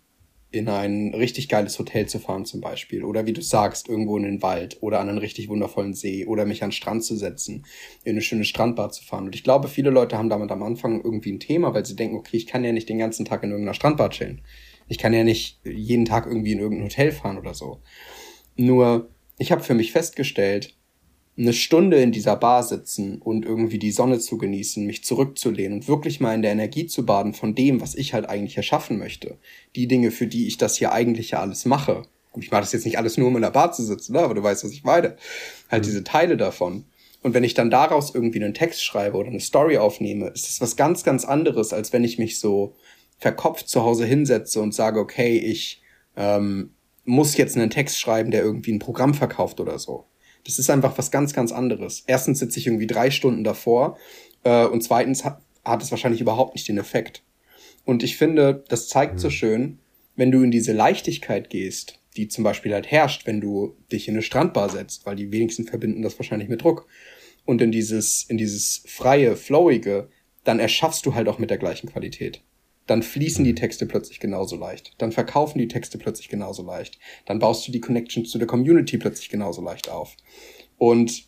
in 0.49 0.69
ein 0.69 1.13
richtig 1.13 1.49
geiles 1.49 1.77
Hotel 1.77 2.07
zu 2.07 2.19
fahren 2.19 2.45
zum 2.45 2.61
Beispiel. 2.61 3.03
Oder 3.03 3.25
wie 3.25 3.33
du 3.33 3.41
sagst, 3.41 3.89
irgendwo 3.89 4.15
in 4.17 4.23
den 4.23 4.41
Wald 4.41 4.77
oder 4.81 4.99
an 4.99 5.09
einen 5.09 5.17
richtig 5.17 5.49
wundervollen 5.49 5.93
See 5.93 6.25
oder 6.25 6.45
mich 6.45 6.63
an 6.63 6.69
den 6.69 6.73
Strand 6.73 7.03
zu 7.03 7.17
setzen, 7.17 7.65
in 8.03 8.11
eine 8.11 8.21
schöne 8.21 8.45
Strandbar 8.45 8.91
zu 8.91 9.03
fahren. 9.03 9.25
Und 9.25 9.35
ich 9.35 9.43
glaube, 9.43 9.67
viele 9.67 9.89
Leute 9.89 10.17
haben 10.17 10.29
damit 10.29 10.51
am 10.51 10.63
Anfang 10.63 11.01
irgendwie 11.03 11.33
ein 11.33 11.39
Thema, 11.39 11.73
weil 11.73 11.85
sie 11.85 11.95
denken, 11.95 12.15
okay, 12.15 12.37
ich 12.37 12.47
kann 12.47 12.63
ja 12.63 12.71
nicht 12.71 12.87
den 12.87 12.97
ganzen 12.97 13.25
Tag 13.25 13.43
in 13.43 13.51
irgendeiner 13.51 13.73
Strandbar 13.73 14.09
chillen. 14.09 14.41
Ich 14.87 14.97
kann 14.97 15.13
ja 15.13 15.25
nicht 15.25 15.59
jeden 15.65 16.05
Tag 16.05 16.25
irgendwie 16.25 16.53
in 16.53 16.59
irgendein 16.59 16.85
Hotel 16.85 17.11
fahren 17.11 17.37
oder 17.37 17.53
so. 17.53 17.81
Nur, 18.55 19.09
ich 19.37 19.51
habe 19.51 19.63
für 19.63 19.73
mich 19.73 19.91
festgestellt, 19.91 20.76
eine 21.37 21.53
Stunde 21.53 22.01
in 22.01 22.11
dieser 22.11 22.35
Bar 22.35 22.63
sitzen 22.63 23.21
und 23.21 23.45
irgendwie 23.45 23.77
die 23.77 23.91
Sonne 23.91 24.19
zu 24.19 24.37
genießen, 24.37 24.85
mich 24.85 25.03
zurückzulehnen 25.03 25.79
und 25.79 25.87
wirklich 25.87 26.19
mal 26.19 26.33
in 26.33 26.41
der 26.41 26.51
Energie 26.51 26.87
zu 26.87 27.05
baden 27.05 27.33
von 27.33 27.53
dem, 27.53 27.79
was 27.79 27.93
ich 27.93 28.13
halt 28.13 28.27
eigentlich 28.27 28.57
erschaffen 28.57 28.97
möchte. 28.97 29.37
Die 29.75 29.87
Dinge, 29.87 30.09
für 30.09 30.25
die 30.25 30.47
ich 30.47 30.57
das 30.57 30.77
hier 30.77 30.91
eigentlich 30.91 31.31
ja 31.31 31.39
alles 31.39 31.65
mache. 31.65 32.03
Gut, 32.31 32.43
ich 32.43 32.51
mache 32.51 32.61
das 32.61 32.73
jetzt 32.73 32.85
nicht 32.85 32.97
alles 32.97 33.17
nur, 33.17 33.27
um 33.27 33.35
in 33.35 33.43
der 33.43 33.51
Bar 33.51 33.71
zu 33.71 33.83
sitzen, 33.83 34.13
ne? 34.13 34.19
aber 34.19 34.33
du 34.33 34.41
weißt, 34.41 34.63
was 34.63 34.71
ich 34.71 34.83
meine. 34.83 35.15
Halt 35.69 35.83
mhm. 35.83 35.87
diese 35.87 36.03
Teile 36.03 36.37
davon. 36.37 36.85
Und 37.21 37.33
wenn 37.33 37.43
ich 37.43 37.53
dann 37.53 37.69
daraus 37.69 38.15
irgendwie 38.15 38.43
einen 38.43 38.53
Text 38.53 38.83
schreibe 38.83 39.17
oder 39.17 39.29
eine 39.29 39.39
Story 39.39 39.77
aufnehme, 39.77 40.27
ist 40.29 40.47
das 40.47 40.61
was 40.61 40.75
ganz, 40.75 41.03
ganz 41.03 41.23
anderes, 41.23 41.71
als 41.71 41.93
wenn 41.93 42.03
ich 42.03 42.17
mich 42.17 42.39
so 42.39 42.75
verkopft 43.19 43.69
zu 43.69 43.83
Hause 43.83 44.05
hinsetze 44.05 44.61
und 44.61 44.73
sage, 44.73 44.99
okay, 44.99 45.37
ich 45.37 45.81
ähm, 46.15 46.71
muss 47.05 47.37
jetzt 47.37 47.55
einen 47.55 47.69
Text 47.69 47.99
schreiben, 47.99 48.31
der 48.31 48.43
irgendwie 48.43 48.71
ein 48.71 48.79
Programm 48.79 49.13
verkauft 49.13 49.59
oder 49.59 49.77
so. 49.79 50.05
Das 50.47 50.59
ist 50.59 50.69
einfach 50.69 50.97
was 50.97 51.11
ganz, 51.11 51.33
ganz 51.33 51.51
anderes. 51.51 52.05
Erstens 52.07 52.39
sitze 52.39 52.57
ich 52.57 52.67
irgendwie 52.67 52.87
drei 52.87 53.11
Stunden 53.11 53.43
davor 53.43 53.97
äh, 54.43 54.65
und 54.65 54.81
zweitens 54.81 55.25
hat, 55.25 55.41
hat 55.65 55.83
es 55.83 55.91
wahrscheinlich 55.91 56.21
überhaupt 56.21 56.55
nicht 56.55 56.69
den 56.69 56.77
Effekt. 56.77 57.21
Und 57.83 58.01
ich 58.01 58.15
finde, 58.15 58.63
das 58.69 58.87
zeigt 58.87 59.15
mhm. 59.15 59.19
so 59.19 59.29
schön, 59.29 59.79
wenn 60.15 60.31
du 60.31 60.41
in 60.41 60.49
diese 60.49 60.71
Leichtigkeit 60.71 61.49
gehst, 61.49 61.99
die 62.15 62.29
zum 62.29 62.45
Beispiel 62.45 62.73
halt 62.73 62.89
herrscht, 62.89 63.27
wenn 63.27 63.41
du 63.41 63.75
dich 63.91 64.07
in 64.07 64.13
eine 64.13 64.23
Strandbar 64.23 64.69
setzt, 64.69 65.05
weil 65.05 65.17
die 65.17 65.33
wenigsten 65.33 65.65
verbinden 65.65 66.01
das 66.01 66.17
wahrscheinlich 66.17 66.47
mit 66.47 66.63
Druck. 66.63 66.87
Und 67.43 67.61
in 67.61 67.73
dieses, 67.73 68.23
in 68.23 68.37
dieses 68.37 68.83
freie, 68.87 69.35
flowige, 69.35 70.07
dann 70.45 70.59
erschaffst 70.59 71.05
du 71.05 71.13
halt 71.13 71.27
auch 71.27 71.39
mit 71.39 71.49
der 71.49 71.57
gleichen 71.57 71.89
Qualität 71.89 72.41
dann 72.87 73.03
fließen 73.03 73.43
die. 73.43 73.57
Texte 73.57 73.85
plötzlich 73.85 74.19
genauso 74.19 74.55
leicht. 74.55 74.93
Dann 74.97 75.11
verkaufen 75.11 75.57
die 75.57 75.67
Texte 75.67 75.97
plötzlich 75.97 76.29
genauso 76.29 76.63
leicht. 76.63 76.99
Dann 77.25 77.39
baust 77.39 77.67
du 77.67 77.71
die 77.71 77.81
Connection 77.81 78.25
zu 78.25 78.37
der 78.37 78.47
Community 78.47 78.97
plötzlich 78.97 79.29
genauso 79.29 79.61
leicht 79.61 79.89
auf. 79.89 80.15
Und 80.77 81.25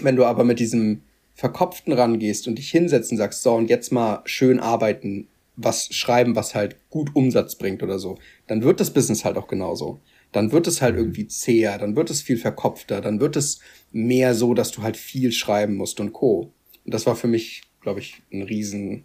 wenn 0.00 0.16
du 0.16 0.24
aber 0.24 0.44
mit 0.44 0.60
diesem 0.60 1.02
Verkopften 1.34 1.92
rangehst 1.92 2.48
und 2.48 2.56
dich 2.56 2.70
hinsetzt 2.70 3.10
und 3.12 3.18
sagst, 3.18 3.42
so, 3.42 3.54
und 3.54 3.70
jetzt 3.70 3.92
mal 3.92 4.22
schön 4.24 4.60
arbeiten, 4.60 5.28
was 5.56 5.92
schreiben, 5.92 6.36
was 6.36 6.54
halt 6.54 6.76
gut 6.90 7.10
Umsatz 7.14 7.56
bringt 7.56 7.82
oder 7.82 7.98
so, 7.98 8.18
dann 8.46 8.62
wird 8.62 8.80
das 8.80 8.92
Business 8.92 9.24
halt 9.24 9.36
auch 9.36 9.48
genauso. 9.48 10.00
Dann 10.30 10.52
wird 10.52 10.66
es 10.66 10.80
halt 10.80 10.94
mhm. 10.94 11.00
irgendwie 11.00 11.26
zäher, 11.26 11.78
dann 11.78 11.96
wird 11.96 12.10
es 12.10 12.22
viel 12.22 12.38
verkopfter, 12.38 13.00
dann 13.00 13.20
wird 13.20 13.36
es 13.36 13.60
mehr 13.90 14.34
so, 14.34 14.54
dass 14.54 14.70
du 14.70 14.82
halt 14.82 14.96
viel 14.96 15.32
schreiben 15.32 15.74
musst 15.74 16.00
und 16.00 16.12
Co. 16.12 16.52
Und 16.84 16.94
das 16.94 17.06
war 17.06 17.16
für 17.16 17.28
mich, 17.28 17.62
glaube 17.80 18.00
ich, 18.00 18.22
ein 18.32 18.42
riesen 18.42 19.04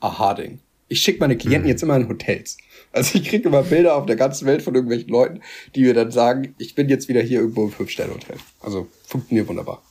Aha-Ding. 0.00 0.60
Ich 0.88 1.00
schicke 1.00 1.20
meine 1.20 1.36
Klienten 1.36 1.64
mhm. 1.64 1.68
jetzt 1.68 1.82
immer 1.82 1.96
in 1.96 2.08
Hotels. 2.08 2.58
Also 2.92 3.18
ich 3.18 3.28
kriege 3.28 3.48
immer 3.48 3.62
Bilder 3.62 3.96
auf 3.96 4.06
der 4.06 4.16
ganzen 4.16 4.46
Welt 4.46 4.62
von 4.62 4.74
irgendwelchen 4.74 5.10
Leuten, 5.10 5.40
die 5.74 5.82
mir 5.82 5.94
dann 5.94 6.10
sagen, 6.10 6.54
ich 6.58 6.74
bin 6.74 6.88
jetzt 6.88 7.08
wieder 7.08 7.20
hier 7.20 7.40
irgendwo 7.40 7.64
im 7.64 7.72
Fünf-Sterne-Hotel. 7.72 8.36
Also 8.60 8.88
funktioniert 9.06 9.48
wunderbar. 9.48 9.82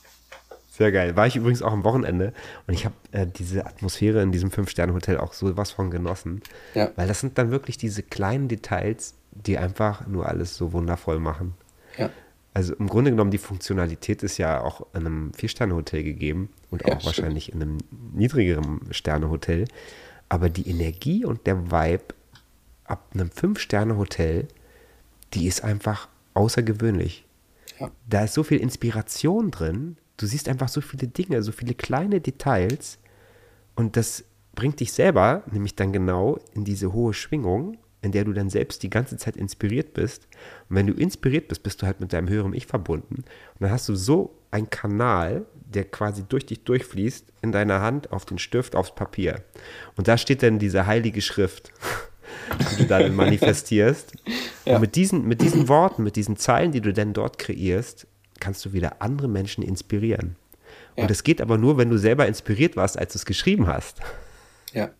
Sehr 0.76 0.92
geil. 0.92 1.16
War 1.16 1.26
ich 1.26 1.36
übrigens 1.36 1.62
auch 1.62 1.72
am 1.72 1.84
Wochenende 1.84 2.34
und 2.66 2.74
ich 2.74 2.84
habe 2.84 2.94
äh, 3.12 3.26
diese 3.26 3.64
Atmosphäre 3.64 4.22
in 4.22 4.32
diesem 4.32 4.50
Fünf-Sterne-Hotel 4.50 5.16
auch 5.16 5.32
so 5.32 5.56
was 5.56 5.70
von 5.70 5.90
genossen. 5.90 6.42
Ja. 6.74 6.90
Weil 6.96 7.08
das 7.08 7.20
sind 7.20 7.38
dann 7.38 7.50
wirklich 7.50 7.78
diese 7.78 8.02
kleinen 8.02 8.48
Details, 8.48 9.14
die 9.30 9.56
einfach 9.56 10.06
nur 10.06 10.26
alles 10.26 10.56
so 10.56 10.72
wundervoll 10.72 11.18
machen. 11.18 11.54
Ja. 11.96 12.10
Also 12.52 12.74
im 12.74 12.88
Grunde 12.88 13.10
genommen, 13.10 13.30
die 13.30 13.38
Funktionalität 13.38 14.22
ist 14.22 14.38
ja 14.38 14.62
auch 14.62 14.86
in 14.94 15.06
einem 15.06 15.32
Vier-Sterne-Hotel 15.34 16.02
gegeben 16.02 16.50
und 16.70 16.82
ja, 16.82 16.88
auch 16.88 17.00
stimmt. 17.00 17.06
wahrscheinlich 17.06 17.52
in 17.52 17.62
einem 17.62 17.78
niedrigeren 18.14 18.80
Sterne-Hotel. 18.90 19.66
Aber 20.28 20.50
die 20.50 20.68
Energie 20.68 21.24
und 21.24 21.46
der 21.46 21.70
Vibe 21.70 22.14
ab 22.84 23.10
einem 23.14 23.30
Fünf-Sterne-Hotel, 23.30 24.48
die 25.34 25.46
ist 25.46 25.62
einfach 25.62 26.08
außergewöhnlich. 26.34 27.24
Ja. 27.78 27.90
Da 28.08 28.24
ist 28.24 28.34
so 28.34 28.42
viel 28.42 28.58
Inspiration 28.58 29.50
drin. 29.50 29.96
Du 30.16 30.26
siehst 30.26 30.48
einfach 30.48 30.68
so 30.68 30.80
viele 30.80 31.08
Dinge, 31.08 31.42
so 31.42 31.52
viele 31.52 31.74
kleine 31.74 32.20
Details. 32.20 32.98
Und 33.74 33.96
das 33.96 34.24
bringt 34.54 34.80
dich 34.80 34.92
selber 34.92 35.42
nämlich 35.52 35.76
dann 35.76 35.92
genau 35.92 36.38
in 36.54 36.64
diese 36.64 36.92
hohe 36.92 37.12
Schwingung, 37.12 37.76
in 38.02 38.12
der 38.12 38.24
du 38.24 38.32
dann 38.32 38.50
selbst 38.50 38.82
die 38.82 38.90
ganze 38.90 39.16
Zeit 39.16 39.36
inspiriert 39.36 39.94
bist. 39.94 40.26
Und 40.68 40.76
wenn 40.76 40.86
du 40.86 40.94
inspiriert 40.94 41.48
bist, 41.48 41.62
bist 41.62 41.82
du 41.82 41.86
halt 41.86 42.00
mit 42.00 42.12
deinem 42.12 42.28
höheren 42.28 42.54
Ich 42.54 42.66
verbunden. 42.66 43.16
Und 43.16 43.60
dann 43.60 43.70
hast 43.70 43.88
du 43.88 43.94
so 43.94 44.34
einen 44.50 44.70
Kanal, 44.70 45.44
der 45.66 45.84
quasi 45.84 46.24
durch 46.28 46.46
dich 46.46 46.64
durchfließt, 46.64 47.32
in 47.42 47.52
deiner 47.52 47.80
Hand, 47.80 48.12
auf 48.12 48.24
den 48.24 48.38
Stift, 48.38 48.74
aufs 48.76 48.94
Papier. 48.94 49.42
Und 49.96 50.08
da 50.08 50.16
steht 50.16 50.42
dann 50.42 50.58
diese 50.58 50.86
heilige 50.86 51.20
Schrift, 51.22 51.72
die 52.70 52.82
du 52.82 52.84
dann 52.86 53.14
manifestierst. 53.16 54.12
Ja. 54.64 54.76
Und 54.76 54.80
mit 54.80 54.96
diesen, 54.96 55.26
mit 55.26 55.42
diesen 55.42 55.68
Worten, 55.68 56.02
mit 56.02 56.16
diesen 56.16 56.36
Zeilen, 56.36 56.72
die 56.72 56.80
du 56.80 56.92
dann 56.92 57.12
dort 57.12 57.38
kreierst, 57.38 58.06
kannst 58.40 58.64
du 58.64 58.72
wieder 58.72 59.00
andere 59.02 59.28
Menschen 59.28 59.62
inspirieren. 59.62 60.36
Ja. 60.96 61.02
Und 61.02 61.10
das 61.10 61.24
geht 61.24 61.40
aber 61.40 61.58
nur, 61.58 61.78
wenn 61.78 61.90
du 61.90 61.98
selber 61.98 62.26
inspiriert 62.26 62.76
warst, 62.76 62.98
als 62.98 63.12
du 63.12 63.18
es 63.18 63.26
geschrieben 63.26 63.66
hast. 63.66 64.00
Ja. 64.72 64.90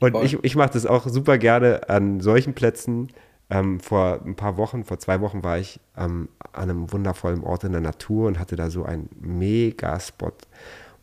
Und 0.00 0.12
Voll. 0.12 0.24
ich, 0.24 0.38
ich 0.42 0.56
mache 0.56 0.72
das 0.72 0.86
auch 0.86 1.06
super 1.08 1.38
gerne 1.38 1.88
an 1.88 2.20
solchen 2.20 2.54
Plätzen. 2.54 3.08
Ähm, 3.48 3.78
vor 3.78 4.20
ein 4.24 4.34
paar 4.34 4.56
Wochen, 4.56 4.84
vor 4.84 4.98
zwei 4.98 5.20
Wochen 5.20 5.44
war 5.44 5.58
ich 5.58 5.78
ähm, 5.96 6.28
an 6.52 6.70
einem 6.70 6.92
wundervollen 6.92 7.44
Ort 7.44 7.64
in 7.64 7.72
der 7.72 7.80
Natur 7.80 8.26
und 8.26 8.38
hatte 8.38 8.56
da 8.56 8.70
so 8.70 8.84
einen 8.84 9.08
Mega-Spot. 9.20 10.32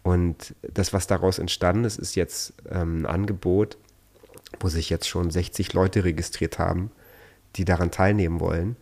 Und 0.04 0.54
das, 0.62 0.92
was 0.92 1.08
daraus 1.08 1.40
entstanden 1.40 1.86
ist, 1.86 1.98
ist 1.98 2.16
jetzt 2.16 2.54
ähm, 2.70 3.04
ein 3.04 3.06
Angebot, 3.06 3.78
wo 4.60 4.68
sich 4.68 4.90
jetzt 4.90 5.08
schon 5.08 5.32
60 5.32 5.74
Leute 5.74 6.04
registriert 6.04 6.60
haben, 6.60 6.92
die 7.56 7.64
daran 7.64 7.92
teilnehmen 7.92 8.42
wollen, 8.42 8.76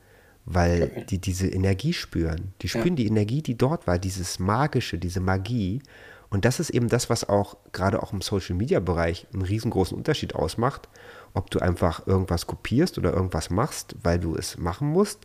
weil 0.45 1.05
die 1.09 1.19
diese 1.19 1.47
Energie 1.47 1.93
spüren. 1.93 2.53
Die 2.63 2.69
spüren 2.69 2.95
die 2.95 3.05
Energie, 3.05 3.43
die 3.43 3.57
dort 3.57 3.85
war, 3.85 3.99
dieses 3.99 4.39
Magische, 4.39 4.97
diese 4.97 5.19
Magie. 5.19 5.83
Und 6.31 6.45
das 6.45 6.59
ist 6.59 6.71
eben 6.71 6.89
das, 6.89 7.11
was 7.11 7.29
auch 7.29 7.57
gerade 7.73 8.01
auch 8.01 8.11
im 8.11 8.21
Social-Media-Bereich 8.21 9.27
einen 9.33 9.43
riesengroßen 9.43 9.95
Unterschied 9.95 10.33
ausmacht, 10.33 10.89
ob 11.33 11.49
du 11.49 11.59
einfach 11.59 12.07
irgendwas 12.07 12.47
kopierst 12.47 12.97
oder 12.97 13.13
irgendwas 13.13 13.49
machst, 13.49 13.95
weil 14.03 14.19
du 14.19 14.35
es 14.35 14.57
machen 14.57 14.87
musst, 14.87 15.19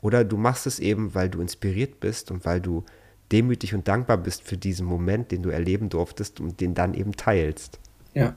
oder 0.00 0.24
du 0.24 0.36
machst 0.36 0.66
es 0.66 0.80
eben, 0.80 1.14
weil 1.14 1.28
du 1.28 1.40
inspiriert 1.40 2.00
bist 2.00 2.30
und 2.30 2.44
weil 2.44 2.60
du 2.60 2.84
demütig 3.30 3.74
und 3.74 3.88
dankbar 3.88 4.18
bist 4.18 4.42
für 4.42 4.56
diesen 4.56 4.86
Moment, 4.86 5.30
den 5.30 5.42
du 5.42 5.50
erleben 5.50 5.88
durftest 5.88 6.40
und 6.40 6.60
den 6.60 6.74
dann 6.74 6.94
eben 6.94 7.12
teilst. 7.12 7.78
Ja. 8.14 8.36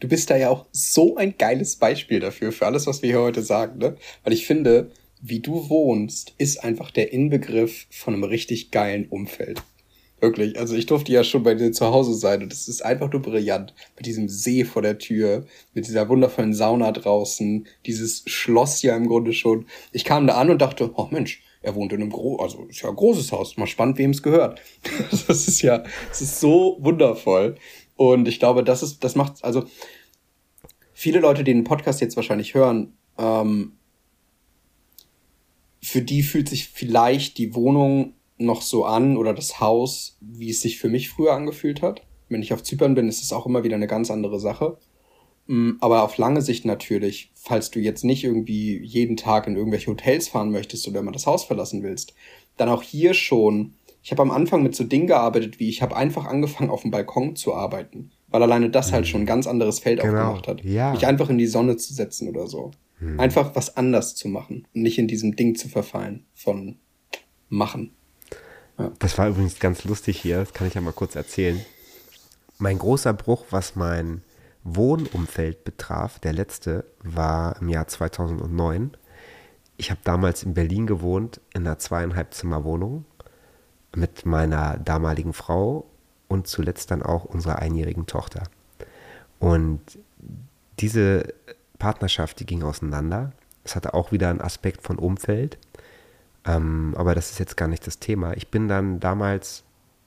Du 0.00 0.08
bist 0.08 0.28
da 0.28 0.36
ja 0.36 0.50
auch 0.50 0.66
so 0.72 1.16
ein 1.16 1.38
geiles 1.38 1.76
Beispiel 1.76 2.20
dafür, 2.20 2.52
für 2.52 2.66
alles, 2.66 2.86
was 2.86 3.02
wir 3.02 3.10
hier 3.10 3.20
heute 3.20 3.42
sagen, 3.42 3.78
ne? 3.78 3.96
Weil 4.22 4.32
ich 4.32 4.46
finde, 4.46 4.90
wie 5.20 5.40
du 5.40 5.70
wohnst, 5.70 6.34
ist 6.36 6.62
einfach 6.62 6.90
der 6.90 7.12
Inbegriff 7.12 7.86
von 7.90 8.12
einem 8.12 8.24
richtig 8.24 8.70
geilen 8.70 9.06
Umfeld. 9.08 9.62
Wirklich. 10.24 10.58
Also 10.58 10.74
ich 10.74 10.86
durfte 10.86 11.12
ja 11.12 11.22
schon 11.22 11.42
bei 11.42 11.54
dir 11.54 11.70
zu 11.72 11.84
Hause 11.84 12.14
sein 12.14 12.42
und 12.42 12.50
es 12.50 12.66
ist 12.66 12.82
einfach 12.82 13.12
nur 13.12 13.20
brillant. 13.20 13.74
Mit 13.94 14.06
diesem 14.06 14.30
See 14.30 14.64
vor 14.64 14.80
der 14.80 14.96
Tür, 14.96 15.44
mit 15.74 15.86
dieser 15.86 16.08
wundervollen 16.08 16.54
Sauna 16.54 16.92
draußen, 16.92 17.66
dieses 17.84 18.22
Schloss 18.24 18.80
ja 18.80 18.96
im 18.96 19.06
Grunde 19.06 19.34
schon. 19.34 19.66
Ich 19.92 20.06
kam 20.06 20.26
da 20.26 20.36
an 20.36 20.48
und 20.48 20.62
dachte, 20.62 20.90
oh 20.94 21.08
Mensch, 21.10 21.42
er 21.60 21.74
wohnt 21.74 21.92
in 21.92 22.00
einem 22.00 22.10
Gro 22.10 22.36
also 22.36 22.64
ist 22.64 22.80
ja 22.80 22.88
ein 22.88 22.96
großes 22.96 23.32
Haus. 23.32 23.58
Mal 23.58 23.66
spannend, 23.66 23.98
wem 23.98 24.12
es 24.12 24.22
gehört. 24.22 24.62
Das 25.10 25.46
ist 25.46 25.60
ja, 25.60 25.84
es 26.10 26.22
ist 26.22 26.40
so 26.40 26.78
wundervoll. 26.80 27.56
Und 27.94 28.26
ich 28.26 28.38
glaube, 28.38 28.64
das 28.64 28.82
ist, 28.82 29.04
das 29.04 29.16
macht, 29.16 29.44
also 29.44 29.64
viele 30.94 31.20
Leute, 31.20 31.44
die 31.44 31.52
den 31.52 31.64
Podcast 31.64 32.00
jetzt 32.00 32.16
wahrscheinlich 32.16 32.54
hören, 32.54 32.94
ähm, 33.18 33.72
für 35.82 36.00
die 36.00 36.22
fühlt 36.22 36.48
sich 36.48 36.68
vielleicht 36.68 37.36
die 37.36 37.54
Wohnung 37.54 38.14
noch 38.38 38.62
so 38.62 38.84
an 38.84 39.16
oder 39.16 39.32
das 39.34 39.60
Haus, 39.60 40.16
wie 40.20 40.50
es 40.50 40.60
sich 40.60 40.78
für 40.78 40.88
mich 40.88 41.08
früher 41.10 41.32
angefühlt 41.34 41.82
hat. 41.82 42.02
Wenn 42.28 42.42
ich 42.42 42.52
auf 42.52 42.62
Zypern 42.62 42.94
bin, 42.94 43.08
ist 43.08 43.22
es 43.22 43.32
auch 43.32 43.46
immer 43.46 43.62
wieder 43.64 43.76
eine 43.76 43.86
ganz 43.86 44.10
andere 44.10 44.40
Sache. 44.40 44.78
Mm, 45.46 45.72
Aber 45.80 46.02
auf 46.02 46.16
lange 46.16 46.42
Sicht 46.42 46.64
natürlich, 46.64 47.30
falls 47.34 47.70
du 47.70 47.78
jetzt 47.78 48.02
nicht 48.04 48.24
irgendwie 48.24 48.80
jeden 48.82 49.16
Tag 49.16 49.46
in 49.46 49.56
irgendwelche 49.56 49.90
Hotels 49.90 50.28
fahren 50.28 50.50
möchtest 50.50 50.88
oder 50.88 51.02
mal 51.02 51.12
das 51.12 51.26
Haus 51.26 51.44
verlassen 51.44 51.82
willst, 51.82 52.14
dann 52.56 52.68
auch 52.68 52.82
hier 52.82 53.14
schon. 53.14 53.74
Ich 54.02 54.10
habe 54.10 54.22
am 54.22 54.30
Anfang 54.30 54.62
mit 54.62 54.74
so 54.74 54.84
Dingen 54.84 55.06
gearbeitet, 55.06 55.60
wie 55.60 55.68
ich 55.68 55.80
habe 55.80 55.96
einfach 55.96 56.24
angefangen, 56.26 56.70
auf 56.70 56.82
dem 56.82 56.90
Balkon 56.90 57.36
zu 57.36 57.54
arbeiten, 57.54 58.10
weil 58.28 58.42
alleine 58.42 58.68
das 58.70 58.92
halt 58.92 59.06
schon 59.06 59.22
ein 59.22 59.26
ganz 59.26 59.46
anderes 59.46 59.78
Feld 59.78 60.00
Genau, 60.00 60.12
aufgemacht 60.12 60.48
hat. 60.48 60.64
ja. 60.64 60.92
Mich 60.92 61.06
einfach 61.06 61.30
in 61.30 61.38
die 61.38 61.46
Sonne 61.46 61.76
zu 61.76 61.94
setzen 61.94 62.28
oder 62.28 62.46
so. 62.46 62.70
Einfach 63.18 63.54
was 63.54 63.76
anders 63.76 64.14
zu 64.14 64.28
machen 64.28 64.66
und 64.74 64.82
nicht 64.82 64.98
in 64.98 65.08
diesem 65.08 65.36
Ding 65.36 65.56
zu 65.56 65.68
verfallen 65.68 66.24
von 66.34 66.78
machen. 67.50 67.92
Das 68.98 69.18
war 69.18 69.28
übrigens 69.28 69.58
ganz 69.58 69.84
lustig 69.84 70.20
hier, 70.20 70.40
das 70.40 70.52
kann 70.52 70.66
ich 70.66 70.74
ja 70.74 70.80
mal 70.80 70.92
kurz 70.92 71.14
erzählen. 71.14 71.64
Mein 72.58 72.78
großer 72.78 73.12
Bruch, 73.12 73.44
was 73.50 73.76
mein 73.76 74.22
Wohnumfeld 74.64 75.64
betraf, 75.64 76.18
der 76.18 76.32
letzte, 76.32 76.84
war 77.02 77.60
im 77.60 77.68
Jahr 77.68 77.86
2009. 77.86 78.96
Ich 79.76 79.90
habe 79.90 80.00
damals 80.04 80.42
in 80.42 80.54
Berlin 80.54 80.86
gewohnt, 80.86 81.40
in 81.52 81.66
einer 81.66 81.78
zweieinhalb 81.78 82.32
Zimmer 82.34 82.64
Wohnung 82.64 83.04
mit 83.94 84.26
meiner 84.26 84.78
damaligen 84.78 85.32
Frau 85.32 85.86
und 86.28 86.46
zuletzt 86.46 86.90
dann 86.90 87.02
auch 87.02 87.24
unserer 87.24 87.58
einjährigen 87.60 88.06
Tochter. 88.06 88.44
Und 89.38 89.80
diese 90.80 91.34
Partnerschaft, 91.78 92.40
die 92.40 92.46
ging 92.46 92.62
auseinander. 92.62 93.32
Es 93.62 93.76
hatte 93.76 93.94
auch 93.94 94.12
wieder 94.12 94.30
einen 94.30 94.40
Aspekt 94.40 94.82
von 94.82 94.98
Umfeld. 94.98 95.58
Ähm, 96.46 96.94
aber 96.96 97.14
das 97.14 97.30
ist 97.30 97.38
jetzt 97.38 97.56
gar 97.56 97.68
nicht 97.68 97.86
das 97.86 97.98
Thema. 97.98 98.36
Ich 98.36 98.48
bin 98.48 98.68
dann 98.68 99.00
damals 99.00 99.64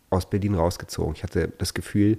aus 0.10 0.30
Berlin 0.30 0.56
rausgezogen. 0.56 1.16
Ich 1.16 1.24
hatte 1.24 1.52
das 1.58 1.74
Gefühl, 1.74 2.16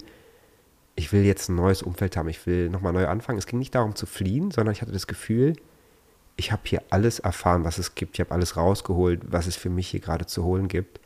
ich 0.95 1.13
will 1.13 1.23
jetzt 1.23 1.49
ein 1.49 1.55
neues 1.55 1.81
Umfeld 1.81 2.17
haben. 2.17 2.27
Ich 2.29 2.45
will 2.45 2.69
nochmal 2.69 2.93
neu 2.93 3.07
anfangen. 3.07 3.39
Es 3.39 3.47
ging 3.47 3.59
nicht 3.59 3.73
darum 3.75 3.95
zu 3.95 4.05
fliehen, 4.05 4.51
sondern 4.51 4.73
ich 4.73 4.81
hatte 4.81 4.91
das 4.91 5.07
Gefühl, 5.07 5.53
ich 6.35 6.51
habe 6.51 6.61
hier 6.65 6.81
alles 6.89 7.19
erfahren, 7.19 7.63
was 7.63 7.77
es 7.77 7.95
gibt. 7.95 8.15
Ich 8.15 8.19
habe 8.19 8.31
alles 8.31 8.57
rausgeholt, 8.57 9.21
was 9.31 9.47
es 9.47 9.55
für 9.55 9.69
mich 9.69 9.87
hier 9.89 9.99
gerade 9.99 10.25
zu 10.25 10.43
holen 10.43 10.67
gibt. 10.67 10.99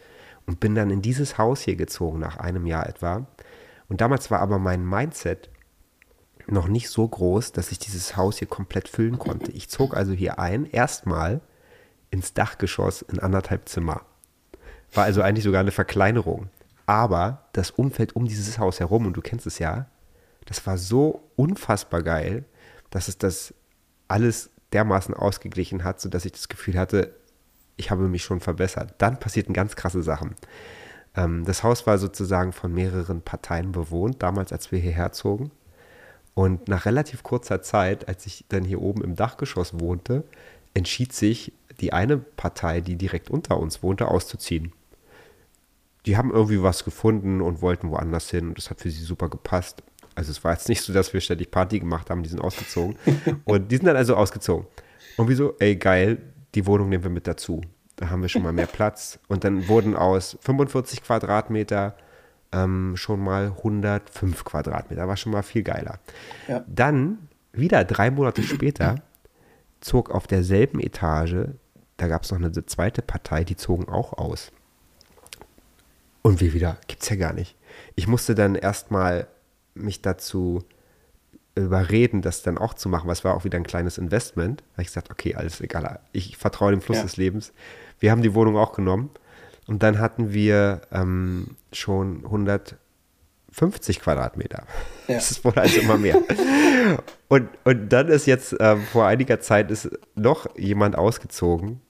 Und 0.45 0.59
bin 0.59 0.75
dann 0.75 0.89
in 0.89 1.01
dieses 1.01 1.37
Haus 1.37 1.61
hier 1.61 1.75
gezogen, 1.75 2.19
nach 2.19 2.37
einem 2.37 2.65
Jahr 2.65 2.87
etwa. 2.87 3.25
Und 3.87 4.01
damals 4.01 4.29
war 4.29 4.39
aber 4.39 4.59
mein 4.59 4.85
Mindset 4.85 5.49
noch 6.47 6.67
nicht 6.67 6.89
so 6.89 7.07
groß, 7.07 7.53
dass 7.53 7.71
ich 7.71 7.79
dieses 7.79 8.17
Haus 8.17 8.37
hier 8.39 8.47
komplett 8.47 8.89
füllen 8.89 9.17
konnte. 9.17 9.51
Ich 9.51 9.69
zog 9.69 9.95
also 9.95 10.11
hier 10.11 10.39
ein, 10.39 10.65
erstmal 10.65 11.39
ins 12.13 12.33
Dachgeschoss 12.33 13.01
in 13.01 13.19
anderthalb 13.19 13.67
Zimmer. 13.67 14.01
War 14.93 15.05
also 15.05 15.23
eigentlich 15.23 15.43
sogar 15.43 15.61
eine 15.61 15.71
Verkleinerung. 15.71 16.49
Aber 16.85 17.45
das 17.53 17.71
Umfeld 17.71 18.15
um 18.15 18.25
dieses 18.25 18.59
Haus 18.59 18.79
herum, 18.79 19.07
und 19.07 19.17
du 19.17 19.21
kennst 19.21 19.47
es 19.47 19.57
ja, 19.57 19.87
das 20.45 20.65
war 20.67 20.77
so 20.77 21.23
unfassbar 21.35 22.03
geil, 22.03 22.45
dass 22.91 23.07
es 23.07 23.17
das 23.17 23.55
alles 24.07 24.51
dermaßen 24.73 25.15
ausgeglichen 25.15 25.83
hat, 25.83 25.99
sodass 25.99 26.25
ich 26.25 26.33
das 26.33 26.49
Gefühl 26.49 26.77
hatte, 26.77 27.15
ich 27.77 27.89
habe 27.89 28.07
mich 28.07 28.23
schon 28.23 28.41
verbessert. 28.41 28.93
Dann 28.99 29.19
passierten 29.19 29.53
ganz 29.53 29.75
krasse 29.75 30.03
Sachen. 30.03 30.35
Ähm, 31.15 31.45
das 31.45 31.63
Haus 31.63 31.87
war 31.87 31.97
sozusagen 31.97 32.51
von 32.51 32.71
mehreren 32.73 33.23
Parteien 33.23 33.71
bewohnt, 33.71 34.21
damals 34.21 34.51
als 34.51 34.71
wir 34.71 34.77
hierher 34.77 35.13
zogen. 35.13 35.49
Und 36.35 36.67
nach 36.67 36.85
relativ 36.85 37.23
kurzer 37.23 37.63
Zeit, 37.63 38.07
als 38.07 38.27
ich 38.27 38.45
dann 38.49 38.65
hier 38.65 38.81
oben 38.81 39.03
im 39.03 39.15
Dachgeschoss 39.15 39.79
wohnte, 39.79 40.25
entschied 40.73 41.13
sich 41.13 41.53
die 41.79 41.93
eine 41.93 42.17
Partei, 42.17 42.81
die 42.81 42.95
direkt 42.95 43.29
unter 43.29 43.59
uns 43.59 43.83
wohnte, 43.83 44.07
auszuziehen. 44.07 44.71
Die 46.05 46.17
haben 46.17 46.31
irgendwie 46.31 46.61
was 46.61 46.83
gefunden 46.83 47.41
und 47.41 47.61
wollten 47.61 47.89
woanders 47.89 48.29
hin 48.29 48.49
und 48.49 48.57
das 48.57 48.69
hat 48.69 48.81
für 48.81 48.89
sie 48.89 49.03
super 49.03 49.29
gepasst. 49.29 49.83
Also 50.15 50.31
es 50.31 50.43
war 50.43 50.51
jetzt 50.51 50.69
nicht 50.69 50.81
so, 50.81 50.93
dass 50.93 51.13
wir 51.13 51.21
ständig 51.21 51.49
Party 51.49 51.79
gemacht 51.79 52.09
haben, 52.09 52.23
die 52.23 52.29
sind 52.29 52.41
ausgezogen. 52.41 52.97
und 53.45 53.71
die 53.71 53.77
sind 53.77 53.85
dann 53.85 53.95
also 53.95 54.15
ausgezogen. 54.15 54.67
Und 55.17 55.29
wieso? 55.29 55.55
Ey, 55.59 55.75
geil, 55.75 56.21
die 56.55 56.65
Wohnung 56.65 56.89
nehmen 56.89 57.03
wir 57.03 57.11
mit 57.11 57.27
dazu. 57.27 57.61
Da 57.95 58.09
haben 58.09 58.21
wir 58.21 58.29
schon 58.29 58.43
mal 58.43 58.53
mehr 58.53 58.67
Platz. 58.71 59.19
Und 59.27 59.43
dann 59.43 59.67
wurden 59.67 59.95
aus 59.95 60.37
45 60.41 61.03
Quadratmeter 61.03 61.95
ähm, 62.51 62.95
schon 62.95 63.19
mal 63.19 63.53
105 63.57 64.43
Quadratmeter. 64.43 65.07
War 65.07 65.17
schon 65.17 65.31
mal 65.31 65.43
viel 65.43 65.63
geiler. 65.63 65.99
Ja. 66.47 66.63
Dann, 66.67 67.29
wieder 67.51 67.83
drei 67.83 68.11
Monate 68.11 68.43
später, 68.43 68.95
zog 69.81 70.09
auf 70.11 70.27
derselben 70.27 70.79
Etage, 70.79 71.47
da 71.97 72.07
gab 72.07 72.23
es 72.23 72.31
noch 72.31 72.37
eine 72.39 72.51
zweite 72.65 73.01
Partei, 73.01 73.43
die 73.43 73.55
zogen 73.55 73.87
auch 73.89 74.13
aus. 74.13 74.51
Und 76.21 76.39
wir 76.41 76.53
wieder, 76.53 76.77
gibt's 76.87 77.09
ja 77.09 77.15
gar 77.15 77.33
nicht. 77.33 77.55
Ich 77.95 78.07
musste 78.07 78.33
dann 78.35 78.55
erstmal 78.55 79.27
mich 79.73 80.01
dazu 80.01 80.63
überreden, 81.55 82.21
das 82.21 82.41
dann 82.41 82.57
auch 82.57 82.73
zu 82.73 82.89
machen, 82.89 83.07
weil 83.07 83.13
es 83.13 83.23
war 83.23 83.35
auch 83.35 83.43
wieder 83.43 83.57
ein 83.57 83.63
kleines 83.65 83.97
Investment. 83.97 84.61
Da 84.61 84.73
habe 84.73 84.81
ich 84.83 84.87
gesagt, 84.87 85.11
okay, 85.11 85.35
alles 85.35 85.61
egal, 85.61 85.99
ich 86.11 86.37
vertraue 86.37 86.71
dem 86.71 86.81
Fluss 86.81 86.97
Ja. 86.97 87.03
des 87.03 87.17
Lebens. 87.17 87.53
Wir 87.99 88.11
haben 88.11 88.21
die 88.23 88.33
Wohnung 88.33 88.57
auch 88.57 88.73
genommen 88.73 89.11
und 89.67 89.83
dann 89.83 89.99
hatten 89.99 90.33
wir 90.33 90.81
ähm, 90.91 91.55
schon 91.71 92.25
150 93.53 93.99
Quadratmeter. 93.99 94.65
Ja. 95.07 95.15
Das 95.15 95.43
wurde 95.43 95.61
also 95.61 95.81
immer 95.81 95.97
mehr. 95.97 96.17
und, 97.27 97.49
und 97.63 97.89
dann 97.89 98.07
ist 98.07 98.25
jetzt 98.25 98.55
ähm, 98.59 98.81
vor 98.91 99.05
einiger 99.05 99.39
Zeit 99.39 99.69
ist 99.69 99.89
noch 100.15 100.57
jemand 100.57 100.97
ausgezogen, 100.97 101.81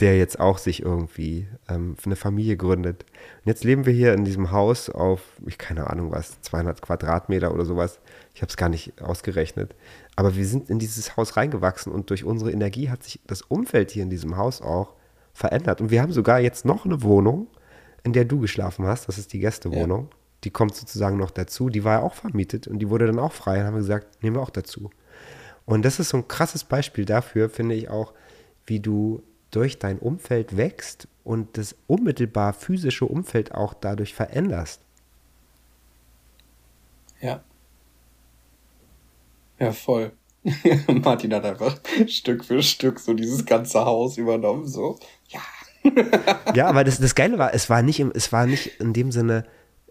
der 0.00 0.16
jetzt 0.16 0.38
auch 0.38 0.58
sich 0.58 0.82
irgendwie 0.82 1.48
ähm, 1.68 1.96
für 1.96 2.06
eine 2.06 2.16
Familie 2.16 2.56
gründet. 2.56 3.04
Und 3.04 3.46
jetzt 3.46 3.64
leben 3.64 3.86
wir 3.86 3.92
hier 3.92 4.12
in 4.12 4.24
diesem 4.24 4.52
Haus 4.52 4.90
auf, 4.90 5.22
ich 5.46 5.58
keine 5.58 5.88
Ahnung 5.90 6.12
was, 6.12 6.40
200 6.42 6.82
Quadratmeter 6.82 7.52
oder 7.52 7.64
sowas. 7.64 7.98
Ich 8.34 8.42
habe 8.42 8.50
es 8.50 8.56
gar 8.56 8.68
nicht 8.68 9.00
ausgerechnet. 9.02 9.74
Aber 10.16 10.36
wir 10.36 10.46
sind 10.46 10.70
in 10.70 10.78
dieses 10.78 11.16
Haus 11.16 11.36
reingewachsen 11.36 11.92
und 11.92 12.10
durch 12.10 12.24
unsere 12.24 12.52
Energie 12.52 12.90
hat 12.90 13.02
sich 13.02 13.20
das 13.26 13.42
Umfeld 13.42 13.90
hier 13.90 14.02
in 14.02 14.10
diesem 14.10 14.36
Haus 14.36 14.60
auch 14.60 14.94
verändert. 15.32 15.80
Und 15.80 15.90
wir 15.90 16.02
haben 16.02 16.12
sogar 16.12 16.40
jetzt 16.40 16.64
noch 16.64 16.84
eine 16.84 17.02
Wohnung, 17.02 17.48
in 18.04 18.12
der 18.12 18.24
du 18.24 18.38
geschlafen 18.38 18.86
hast. 18.86 19.08
Das 19.08 19.18
ist 19.18 19.32
die 19.32 19.40
Gästewohnung. 19.40 20.08
Die 20.44 20.50
kommt 20.50 20.74
sozusagen 20.74 21.16
noch 21.16 21.30
dazu. 21.30 21.68
Die 21.68 21.84
war 21.84 22.00
ja 22.00 22.02
auch 22.02 22.14
vermietet 22.14 22.68
und 22.68 22.78
die 22.78 22.90
wurde 22.90 23.06
dann 23.06 23.18
auch 23.18 23.32
frei. 23.32 23.56
Dann 23.56 23.66
haben 23.66 23.74
wir 23.74 23.80
gesagt, 23.80 24.22
nehmen 24.22 24.36
wir 24.36 24.42
auch 24.42 24.50
dazu. 24.50 24.90
Und 25.64 25.84
das 25.84 25.98
ist 25.98 26.10
so 26.10 26.16
ein 26.16 26.28
krasses 26.28 26.64
Beispiel 26.64 27.04
dafür, 27.04 27.50
finde 27.50 27.74
ich 27.74 27.90
auch, 27.90 28.14
wie 28.66 28.80
du 28.80 29.22
durch 29.50 29.78
dein 29.78 29.98
Umfeld 29.98 30.56
wächst 30.56 31.08
und 31.24 31.58
das 31.58 31.74
unmittelbar 31.86 32.52
physische 32.52 33.04
Umfeld 33.04 33.52
auch 33.52 33.74
dadurch 33.74 34.14
veränderst. 34.14 34.80
Ja. 37.20 37.42
Ja, 39.58 39.72
voll. 39.72 40.12
Martin 40.86 41.34
hat 41.34 41.44
einfach 41.44 41.78
Stück 42.06 42.44
für 42.44 42.62
Stück 42.62 43.00
so 43.00 43.12
dieses 43.12 43.44
ganze 43.44 43.84
Haus 43.84 44.16
übernommen, 44.16 44.66
so. 44.66 44.98
Ja. 45.28 45.40
ja, 46.54 46.66
aber 46.66 46.84
das, 46.84 46.98
das 46.98 47.14
Geile 47.14 47.38
war, 47.38 47.54
es 47.54 47.68
war 47.68 47.82
nicht, 47.82 48.00
im, 48.00 48.12
es 48.14 48.32
war 48.32 48.46
nicht 48.46 48.80
in 48.80 48.92
dem 48.92 49.10
Sinne, 49.12 49.44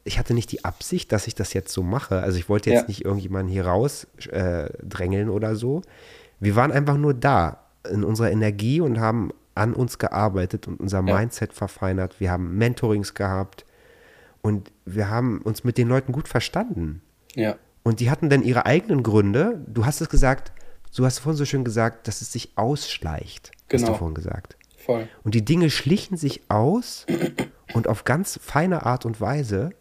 ich 0.07 0.17
hatte 0.17 0.33
nicht 0.33 0.51
die 0.51 0.65
Absicht, 0.65 1.11
dass 1.11 1.27
ich 1.27 1.35
das 1.35 1.53
jetzt 1.53 1.71
so 1.71 1.83
mache. 1.83 2.21
Also 2.21 2.37
ich 2.37 2.49
wollte 2.49 2.69
jetzt 2.69 2.83
ja. 2.83 2.87
nicht 2.87 3.05
irgendjemanden 3.05 3.51
hier 3.51 3.65
rausdrängeln 3.65 5.27
äh, 5.27 5.31
oder 5.31 5.55
so. 5.55 5.81
Wir 6.39 6.55
waren 6.55 6.71
einfach 6.71 6.97
nur 6.97 7.13
da 7.13 7.63
in 7.89 8.03
unserer 8.03 8.31
Energie 8.31 8.81
und 8.81 8.99
haben 8.99 9.31
an 9.55 9.73
uns 9.73 9.97
gearbeitet 9.97 10.67
und 10.67 10.79
unser 10.79 11.03
ja. 11.05 11.17
Mindset 11.17 11.53
verfeinert. 11.53 12.19
Wir 12.19 12.31
haben 12.31 12.57
Mentorings 12.57 13.13
gehabt 13.13 13.65
und 14.41 14.71
wir 14.85 15.09
haben 15.09 15.41
uns 15.41 15.63
mit 15.63 15.77
den 15.77 15.87
Leuten 15.87 16.11
gut 16.11 16.27
verstanden. 16.27 17.01
Ja. 17.35 17.55
Und 17.83 17.99
die 17.99 18.09
hatten 18.09 18.29
dann 18.29 18.43
ihre 18.43 18.65
eigenen 18.65 19.03
Gründe. 19.03 19.63
Du 19.67 19.85
hast 19.85 20.01
es 20.01 20.09
gesagt, 20.09 20.51
du 20.95 21.05
hast 21.05 21.19
vorhin 21.19 21.37
so 21.37 21.45
schön 21.45 21.63
gesagt, 21.63 22.07
dass 22.07 22.21
es 22.21 22.31
sich 22.31 22.51
ausschleicht. 22.55 23.51
Genau. 23.67 23.83
Hast 23.83 23.89
du 23.89 23.97
vorhin 23.97 24.15
gesagt. 24.15 24.57
Voll. 24.77 25.07
Und 25.23 25.35
die 25.35 25.43
Dinge 25.43 25.69
schlichen 25.69 26.17
sich 26.17 26.49
aus 26.49 27.05
und 27.73 27.87
auf 27.87 28.05
ganz 28.05 28.39
feine 28.41 28.85
Art 28.85 29.05
und 29.05 29.19
Weise. 29.19 29.71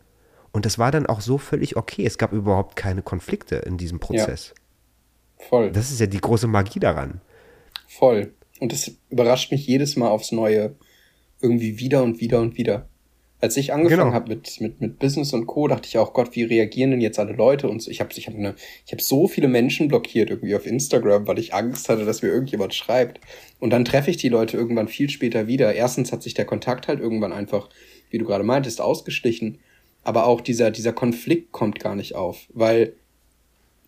Und 0.56 0.64
das 0.64 0.78
war 0.78 0.90
dann 0.90 1.04
auch 1.04 1.20
so 1.20 1.36
völlig 1.36 1.76
okay. 1.76 2.06
Es 2.06 2.16
gab 2.16 2.32
überhaupt 2.32 2.76
keine 2.76 3.02
Konflikte 3.02 3.56
in 3.56 3.76
diesem 3.76 4.00
Prozess. 4.00 4.54
Ja. 4.56 5.44
Voll. 5.50 5.70
Das 5.70 5.90
ist 5.90 6.00
ja 6.00 6.06
die 6.06 6.16
große 6.16 6.46
Magie 6.46 6.80
daran. 6.80 7.20
Voll. 7.86 8.32
Und 8.58 8.72
das 8.72 8.90
überrascht 9.10 9.52
mich 9.52 9.66
jedes 9.66 9.96
Mal 9.96 10.08
aufs 10.08 10.32
Neue. 10.32 10.74
Irgendwie 11.42 11.78
wieder 11.78 12.02
und 12.02 12.22
wieder 12.22 12.40
und 12.40 12.56
wieder. 12.56 12.88
Als 13.38 13.58
ich 13.58 13.74
angefangen 13.74 14.04
genau. 14.04 14.14
habe 14.14 14.30
mit, 14.30 14.58
mit, 14.62 14.80
mit 14.80 14.98
Business 14.98 15.34
und 15.34 15.46
Co., 15.46 15.68
dachte 15.68 15.88
ich 15.88 15.98
auch, 15.98 16.14
Gott, 16.14 16.34
wie 16.34 16.44
reagieren 16.44 16.90
denn 16.90 17.02
jetzt 17.02 17.18
alle 17.18 17.34
Leute? 17.34 17.68
Und 17.68 17.82
so, 17.82 17.90
ich 17.90 18.00
habe 18.00 18.08
ich 18.16 18.26
hab 18.26 18.34
eine, 18.34 18.54
ich 18.86 18.92
hab 18.92 19.02
so 19.02 19.28
viele 19.28 19.48
Menschen 19.48 19.88
blockiert 19.88 20.30
irgendwie 20.30 20.56
auf 20.56 20.64
Instagram, 20.64 21.26
weil 21.26 21.38
ich 21.38 21.52
Angst 21.52 21.90
hatte, 21.90 22.06
dass 22.06 22.22
mir 22.22 22.28
irgendjemand 22.28 22.72
schreibt. 22.72 23.20
Und 23.60 23.74
dann 23.74 23.84
treffe 23.84 24.08
ich 24.08 24.16
die 24.16 24.30
Leute 24.30 24.56
irgendwann 24.56 24.88
viel 24.88 25.10
später 25.10 25.48
wieder. 25.48 25.74
Erstens 25.74 26.12
hat 26.12 26.22
sich 26.22 26.32
der 26.32 26.46
Kontakt 26.46 26.88
halt 26.88 26.98
irgendwann 26.98 27.34
einfach, 27.34 27.68
wie 28.08 28.16
du 28.16 28.24
gerade 28.24 28.42
meintest, 28.42 28.80
ausgeschlichen. 28.80 29.58
Aber 30.06 30.26
auch 30.26 30.40
dieser, 30.40 30.70
dieser 30.70 30.92
Konflikt 30.92 31.50
kommt 31.50 31.80
gar 31.80 31.96
nicht 31.96 32.14
auf, 32.14 32.46
weil 32.54 32.92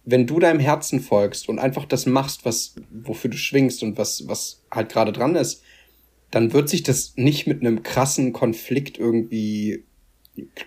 wenn 0.04 0.26
du 0.26 0.40
deinem 0.40 0.58
Herzen 0.58 0.98
folgst 0.98 1.48
und 1.48 1.60
einfach 1.60 1.84
das 1.84 2.06
machst, 2.06 2.44
was, 2.44 2.74
wofür 2.90 3.30
du 3.30 3.36
schwingst 3.36 3.84
und 3.84 3.98
was, 3.98 4.26
was 4.26 4.60
halt 4.68 4.88
gerade 4.88 5.12
dran 5.12 5.36
ist, 5.36 5.62
dann 6.32 6.52
wird 6.52 6.68
sich 6.68 6.82
das 6.82 7.12
nicht 7.14 7.46
mit 7.46 7.60
einem 7.60 7.84
krassen 7.84 8.32
Konflikt 8.32 8.98
irgendwie 8.98 9.84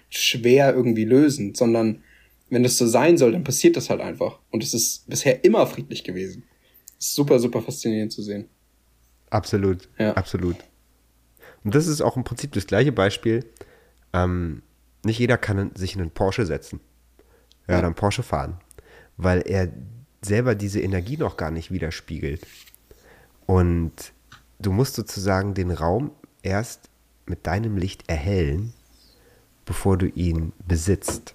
schwer 0.10 0.74
irgendwie 0.74 1.04
lösen, 1.04 1.54
sondern 1.54 2.02
wenn 2.50 2.64
das 2.64 2.78
so 2.78 2.88
sein 2.88 3.18
soll, 3.18 3.34
dann 3.34 3.44
passiert 3.44 3.76
das 3.76 3.90
halt 3.90 4.00
einfach. 4.00 4.40
Und 4.52 4.64
es 4.64 4.74
ist 4.74 5.10
bisher 5.10 5.44
immer 5.44 5.68
friedlich 5.68 6.06
gewesen. 6.06 6.44
Super, 6.98 7.40
super 7.40 7.62
faszinierend 7.62 8.14
zu 8.14 8.22
sehen. 8.22 8.46
Absolut, 9.30 9.90
ja. 10.00 10.14
absolut. 10.14 10.56
Und 11.66 11.76
das 11.76 11.88
ist 11.88 12.00
auch 12.00 12.16
im 12.16 12.24
Prinzip 12.24 12.54
das 12.54 12.68
gleiche 12.68 12.94
Beispiel. 12.94 13.44
Ähm, 14.14 14.62
nicht 15.04 15.20
jeder 15.20 15.38
kann 15.38 15.72
sich 15.76 15.96
in 15.96 16.02
einen 16.02 16.12
Porsche 16.12 16.46
setzen. 16.46 16.80
Ja, 17.68 17.76
ja. 17.76 17.82
dann 17.82 17.96
Porsche 17.96 18.24
fahren 18.24 18.60
weil 19.22 19.42
er 19.42 19.70
selber 20.22 20.56
diese 20.56 20.82
Energie 20.82 21.18
noch 21.18 21.38
gar 21.38 21.52
nicht 21.52 21.72
widerspiegelt. 21.72 22.46
Und 23.46 24.14
du 24.60 24.72
musst 24.72 24.96
sozusagen 24.96 25.54
den 25.54 25.72
Raum 25.72 26.12
erst 26.42 26.90
mit 27.26 27.46
deinem 27.46 27.78
Licht 27.78 28.10
erhellen, 28.10 28.74
bevor 29.66 29.98
du 29.98 30.08
ihn 30.08 30.54
besitzt. 30.68 31.34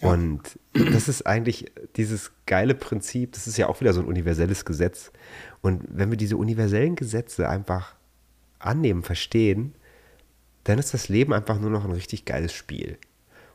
Ja. 0.00 0.10
Und 0.10 0.58
das 0.74 1.08
ist 1.08 1.26
eigentlich 1.26 1.72
dieses 1.96 2.32
geile 2.46 2.74
Prinzip, 2.74 3.32
das 3.32 3.46
ist 3.46 3.56
ja 3.56 3.68
auch 3.68 3.80
wieder 3.80 3.94
so 3.94 4.00
ein 4.00 4.06
universelles 4.06 4.64
Gesetz. 4.64 5.10
Und 5.62 5.84
wenn 5.88 6.10
wir 6.10 6.18
diese 6.18 6.36
universellen 6.36 6.96
Gesetze 6.96 7.48
einfach 7.48 7.94
annehmen, 8.58 9.02
verstehen, 9.02 9.74
dann 10.64 10.78
ist 10.78 10.94
das 10.94 11.08
Leben 11.08 11.32
einfach 11.32 11.60
nur 11.60 11.70
noch 11.70 11.84
ein 11.84 11.92
richtig 11.92 12.24
geiles 12.24 12.52
Spiel. 12.52 12.98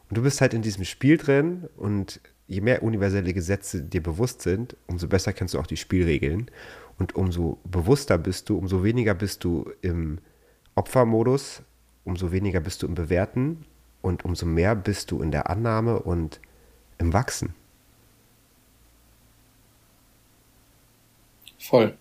Und 0.10 0.17
du 0.17 0.24
bist 0.24 0.41
halt 0.41 0.54
in 0.54 0.62
diesem 0.62 0.86
Spiel 0.86 1.17
drin 1.17 1.67
und 1.78 2.19
je 2.48 2.62
mehr 2.62 2.82
universelle 2.82 3.34
Gesetze 3.34 3.84
dir 3.84 4.02
bewusst 4.02 4.41
sind, 4.41 4.76
umso 4.88 5.08
besser 5.08 5.34
kennst 5.34 5.54
du 5.54 5.60
auch 5.60 5.67
die 5.67 5.78
Spielregeln. 5.78 6.50
Und 6.98 7.15
umso 7.15 7.60
bewusster 7.63 8.17
bist 8.17 8.50
du, 8.50 8.58
umso 8.58 8.84
weniger 8.84 9.13
bist 9.13 9.43
du 9.43 9.72
im 9.82 10.19
Opfermodus, 10.76 11.62
umso 12.04 12.32
weniger 12.32 12.60
bist 12.60 12.82
du 12.82 12.88
im 12.88 12.95
Bewerten 12.95 13.65
und 14.02 14.26
umso 14.26 14.45
mehr 14.45 14.76
bist 14.76 15.12
du 15.12 15.22
in 15.22 15.32
der 15.32 15.50
Annahme 15.50 16.00
und 16.00 16.39
im 16.98 17.13
Wachsen. 17.13 17.54
Voll. 21.60 21.98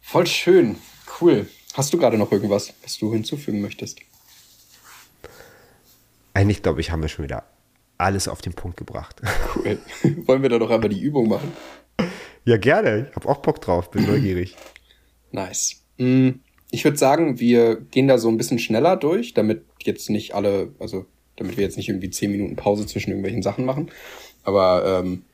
Voll 0.00 0.26
schön. 0.26 0.76
Cool. 1.20 1.46
Hast 1.74 1.92
du 1.92 1.98
gerade 1.98 2.16
noch 2.16 2.30
irgendwas, 2.30 2.72
was 2.84 2.98
du 2.98 3.12
hinzufügen 3.12 3.60
möchtest? 3.60 3.98
Eigentlich 6.32 6.62
glaube 6.62 6.80
ich, 6.80 6.92
haben 6.92 7.02
wir 7.02 7.08
schon 7.08 7.24
wieder 7.24 7.42
alles 7.98 8.28
auf 8.28 8.40
den 8.40 8.54
Punkt 8.54 8.76
gebracht. 8.76 9.20
Cool. 9.56 9.78
Wollen 10.26 10.42
wir 10.42 10.50
da 10.50 10.60
doch 10.60 10.70
einmal 10.70 10.88
die 10.88 11.00
Übung 11.00 11.28
machen? 11.28 11.52
Ja, 12.44 12.58
gerne. 12.58 13.08
Ich 13.10 13.16
habe 13.16 13.28
auch 13.28 13.38
Bock 13.38 13.60
drauf, 13.60 13.90
bin 13.90 14.06
neugierig. 14.06 14.56
Nice. 15.32 15.82
Mm, 15.98 16.30
ich 16.70 16.84
würde 16.84 16.96
sagen, 16.96 17.40
wir 17.40 17.76
gehen 17.76 18.06
da 18.06 18.18
so 18.18 18.28
ein 18.28 18.36
bisschen 18.36 18.60
schneller 18.60 18.96
durch, 18.96 19.34
damit 19.34 19.64
jetzt 19.82 20.10
nicht 20.10 20.32
alle, 20.32 20.72
also 20.78 21.06
damit 21.34 21.56
wir 21.56 21.64
jetzt 21.64 21.76
nicht 21.76 21.88
irgendwie 21.88 22.10
zehn 22.10 22.30
Minuten 22.30 22.54
Pause 22.54 22.86
zwischen 22.86 23.10
irgendwelchen 23.10 23.42
Sachen 23.42 23.64
machen. 23.64 23.90
Aber 24.44 24.84
ähm, 25.02 25.24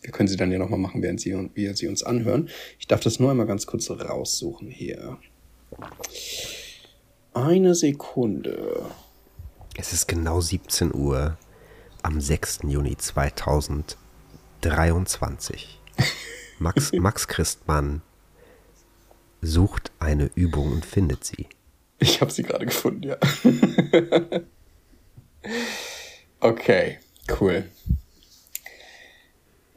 wir 0.00 0.12
können 0.12 0.28
sie 0.28 0.36
dann 0.38 0.50
ja 0.50 0.58
nochmal 0.58 0.78
machen, 0.78 1.02
während 1.02 1.20
sie, 1.20 1.36
wir 1.54 1.76
sie 1.76 1.88
uns 1.88 2.02
anhören. 2.02 2.48
Ich 2.78 2.86
darf 2.86 3.00
das 3.00 3.20
nur 3.20 3.30
einmal 3.30 3.46
ganz 3.46 3.66
kurz 3.66 3.90
raussuchen 3.90 4.70
hier. 4.70 5.18
Eine 7.34 7.74
Sekunde. 7.74 8.86
Es 9.76 9.92
ist 9.92 10.06
genau 10.08 10.40
17 10.40 10.94
Uhr 10.94 11.36
am 12.02 12.20
6. 12.20 12.60
Juni 12.64 12.96
2023. 12.96 15.80
Max, 16.58 16.92
Max 16.92 17.28
Christmann 17.28 18.02
sucht 19.40 19.92
eine 20.00 20.30
Übung 20.34 20.72
und 20.72 20.84
findet 20.84 21.24
sie. 21.24 21.46
Ich 22.00 22.20
habe 22.20 22.30
sie 22.30 22.42
gerade 22.42 22.66
gefunden, 22.66 23.04
ja. 23.04 23.16
okay, 26.40 26.98
cool. 27.40 27.64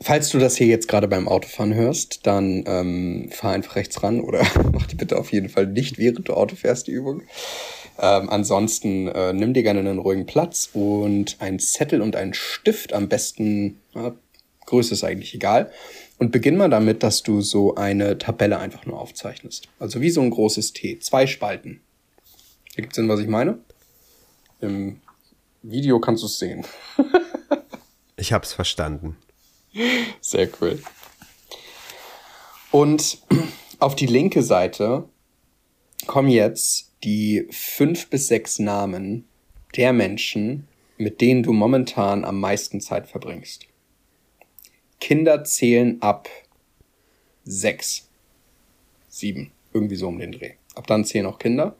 Falls 0.04 0.30
du 0.30 0.40
das 0.40 0.58
hier 0.58 0.66
jetzt 0.66 0.88
gerade 0.88 1.08
beim 1.08 1.28
Autofahren 1.28 1.76
hörst, 1.76 2.26
dann 2.26 2.64
ähm, 2.66 3.30
fahr 3.32 3.54
einfach 3.54 3.76
rechts 3.76 4.02
ran 4.02 4.20
oder 4.20 4.44
mach 4.74 4.88
die 4.88 4.96
bitte 4.96 5.18
auf 5.18 5.32
jeden 5.32 5.48
Fall 5.48 5.68
nicht, 5.68 6.00
während 6.00 6.28
du 6.28 6.34
Auto 6.34 6.56
fährst, 6.56 6.88
die 6.88 6.92
Übung. 6.92 7.22
Ähm, 8.00 8.30
ansonsten 8.30 9.08
äh, 9.08 9.32
nimm 9.32 9.54
dir 9.54 9.62
gerne 9.62 9.82
einen 9.82 10.00
ruhigen 10.00 10.26
Platz 10.26 10.70
und 10.74 11.38
ein 11.40 11.60
Zettel 11.60 12.02
und 12.02 12.16
einen 12.16 12.34
Stift 12.34 12.94
am 12.94 13.10
besten, 13.10 13.80
äh, 13.94 14.12
Größe 14.66 14.96
ist 14.96 15.04
eigentlich 15.04 15.36
egal. 15.36 15.72
Und 16.18 16.32
beginn 16.32 16.58
mal 16.58 16.70
damit, 16.70 17.04
dass 17.04 17.22
du 17.22 17.42
so 17.42 17.76
eine 17.76 18.18
Tabelle 18.18 18.58
einfach 18.58 18.86
nur 18.88 19.00
aufzeichnest. 19.00 19.68
Also 19.80 20.02
wie 20.02 20.10
so 20.10 20.22
ein 20.22 20.32
großes 20.32 20.74
T. 20.74 20.98
Zwei 21.00 21.28
Spalten. 21.28 21.82
Ergibt 22.76 22.96
Sinn, 22.96 23.10
was 23.10 23.20
ich 23.20 23.28
meine? 23.28 23.60
Im 24.62 25.02
Video 25.62 26.00
kannst 26.00 26.24
du 26.24 26.28
es 26.28 26.40
sehen. 26.40 26.66
ich 28.16 28.34
hab's 28.34 28.54
verstanden. 28.54 29.18
Sehr 30.20 30.50
cool. 30.60 30.82
Und 32.72 33.22
auf 33.80 33.96
die 33.96 34.06
linke 34.06 34.44
Seite 34.44 35.08
kommen 36.08 36.30
jetzt 36.30 36.94
die 37.04 37.48
fünf 37.52 38.10
bis 38.10 38.28
sechs 38.28 38.60
Namen 38.60 39.28
der 39.76 39.94
Menschen, 39.94 40.68
mit 40.98 41.22
denen 41.22 41.44
du 41.44 41.54
momentan 41.54 42.26
am 42.26 42.40
meisten 42.40 42.82
Zeit 42.82 43.08
verbringst. 43.08 43.66
Kinder 45.00 45.44
zählen 45.44 46.02
ab 46.02 46.30
sechs, 47.44 48.08
sieben, 49.10 49.52
irgendwie 49.74 49.96
so 49.96 50.08
um 50.08 50.20
den 50.20 50.32
Dreh. 50.32 50.54
Ab 50.76 50.88
dann 50.88 51.06
zählen 51.06 51.26
auch 51.26 51.40
Kinder. 51.40 51.76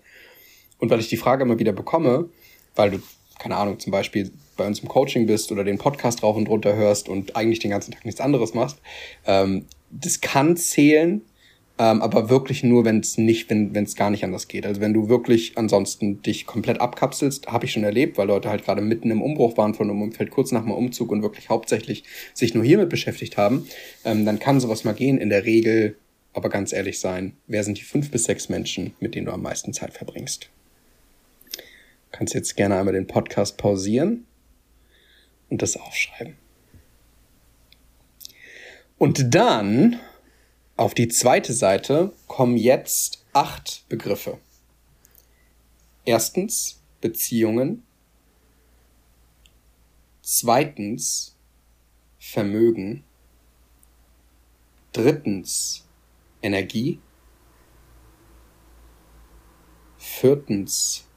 Und 0.80 0.90
weil 0.90 1.00
ich 1.00 1.10
die 1.10 1.18
Frage 1.18 1.44
immer 1.44 1.60
wieder 1.60 1.74
bekomme, 1.74 2.30
weil 2.76 2.92
du, 2.92 3.00
keine 3.38 3.58
Ahnung, 3.58 3.80
zum 3.80 3.92
Beispiel 3.92 4.32
bei 4.62 4.68
uns 4.68 4.80
im 4.80 4.88
Coaching 4.88 5.26
bist 5.26 5.52
oder 5.52 5.64
den 5.64 5.80
Podcast 5.80 6.22
rauf 6.22 6.38
und 6.38 6.48
runter 6.48 6.76
hörst 6.76 7.10
und 7.10 7.36
eigentlich 7.36 7.60
den 7.60 7.72
ganzen 7.72 7.92
Tag 7.92 8.06
nichts 8.06 8.22
anderes 8.22 8.54
machst, 8.54 8.78
ähm, 9.26 9.66
das 9.90 10.22
kann 10.22 10.56
zählen, 10.56 11.22
ähm, 11.80 12.04
aber 12.04 12.30
wirklich 12.30 12.64
nur, 12.64 12.86
wenn 12.86 13.00
es 13.00 13.18
nicht, 13.18 13.50
wenn 13.50 13.76
es 13.76 13.96
gar 13.96 14.12
nicht 14.12 14.24
anders 14.24 14.48
geht. 14.48 14.68
Also 14.68 14.82
wenn 14.82 14.94
du 14.94 15.10
wirklich 15.10 15.58
ansonsten 15.58 16.22
dich 16.22 16.46
komplett 16.46 16.80
abkapselst, 16.80 17.48
habe 17.48 17.66
ich 17.66 17.72
schon 17.72 17.84
erlebt, 17.84 18.20
weil 18.20 18.28
Leute 18.28 18.50
halt 18.50 18.64
gerade 18.64 18.84
mitten 18.84 19.10
im 19.10 19.24
Umbruch 19.24 19.58
waren 19.58 19.74
von 19.74 19.90
einem 19.90 20.00
Umfeld, 20.00 20.30
kurz 20.30 20.52
nach 20.52 20.62
dem 20.62 20.72
Umzug 20.72 21.12
und 21.12 21.24
wirklich 21.24 21.50
hauptsächlich 21.50 22.04
sich 22.36 22.54
nur 22.54 22.64
hiermit 22.64 22.90
beschäftigt 22.90 23.36
haben, 23.38 23.68
ähm, 24.06 24.26
dann 24.26 24.38
kann 24.38 24.60
sowas 24.60 24.84
mal 24.84 24.94
gehen. 24.94 25.18
In 25.18 25.30
der 25.30 25.46
Regel 25.46 25.98
aber 26.34 26.50
ganz 26.50 26.72
ehrlich 26.72 27.00
sein, 27.00 27.34
wer 27.48 27.64
sind 27.64 27.80
die 27.80 27.84
fünf 27.84 28.12
bis 28.12 28.26
sechs 28.26 28.48
Menschen, 28.48 28.94
mit 29.00 29.16
denen 29.16 29.26
du 29.26 29.32
am 29.32 29.42
meisten 29.42 29.74
Zeit 29.74 29.94
verbringst? 29.94 30.50
Du 31.56 32.18
kannst 32.18 32.36
jetzt 32.36 32.56
gerne 32.56 32.78
einmal 32.78 32.94
den 32.94 33.08
Podcast 33.08 33.58
pausieren 33.58 34.28
und 35.52 35.62
das 35.62 35.78
aufschreiben. 35.78 36.38
Und 38.98 39.36
dann 39.36 40.00
auf 40.78 40.94
die 40.96 41.10
zweite 41.10 41.54
Seite 41.54 42.14
kommen 42.28 42.58
jetzt 42.58 43.26
acht 43.34 43.86
Begriffe. 43.90 44.40
Erstens 46.06 46.82
Beziehungen. 47.02 47.84
Zweitens 50.22 51.36
Vermögen. 52.18 53.04
Drittens 54.94 55.88
Energie. 56.42 57.00
Viertens 59.98 61.08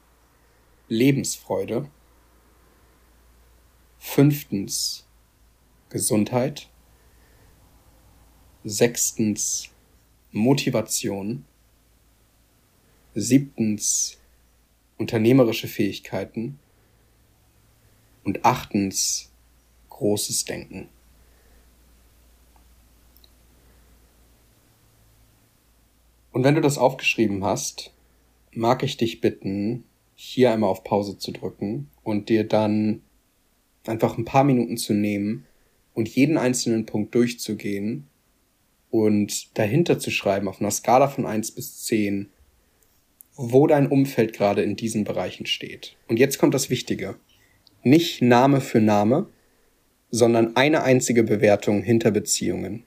Lebensfreude. 0.87 1.89
Fünftens 4.07 5.05
Gesundheit. 5.89 6.69
Sechstens 8.63 9.71
Motivation. 10.31 11.43
Siebtens 13.13 14.17
unternehmerische 14.97 15.67
Fähigkeiten. 15.67 16.59
Und 18.23 18.45
achtens 18.45 19.33
großes 19.89 20.45
Denken. 20.45 20.87
Und 26.31 26.43
wenn 26.45 26.55
du 26.55 26.61
das 26.61 26.77
aufgeschrieben 26.77 27.43
hast, 27.43 27.91
mag 28.51 28.81
ich 28.83 28.95
dich 28.95 29.19
bitten, 29.19 29.83
hier 30.13 30.53
einmal 30.53 30.69
auf 30.69 30.85
Pause 30.85 31.17
zu 31.17 31.33
drücken 31.33 31.89
und 32.03 32.29
dir 32.29 32.47
dann 32.47 33.01
einfach 33.89 34.17
ein 34.17 34.25
paar 34.25 34.43
Minuten 34.43 34.77
zu 34.77 34.93
nehmen 34.93 35.45
und 35.93 36.09
jeden 36.09 36.37
einzelnen 36.37 36.85
Punkt 36.85 37.15
durchzugehen 37.15 38.07
und 38.91 39.57
dahinter 39.57 39.99
zu 39.99 40.11
schreiben 40.11 40.47
auf 40.47 40.61
einer 40.61 40.71
Skala 40.71 41.07
von 41.07 41.25
eins 41.25 41.51
bis 41.51 41.83
zehn, 41.83 42.29
wo 43.35 43.67
dein 43.67 43.87
Umfeld 43.87 44.33
gerade 44.33 44.61
in 44.61 44.75
diesen 44.75 45.03
Bereichen 45.03 45.45
steht. 45.45 45.97
Und 46.07 46.17
jetzt 46.17 46.37
kommt 46.37 46.53
das 46.53 46.69
Wichtige. 46.69 47.15
Nicht 47.83 48.21
Name 48.21 48.61
für 48.61 48.79
Name, 48.79 49.27
sondern 50.11 50.55
eine 50.55 50.83
einzige 50.83 51.23
Bewertung 51.23 51.81
hinter 51.83 52.11
Beziehungen. 52.11 52.83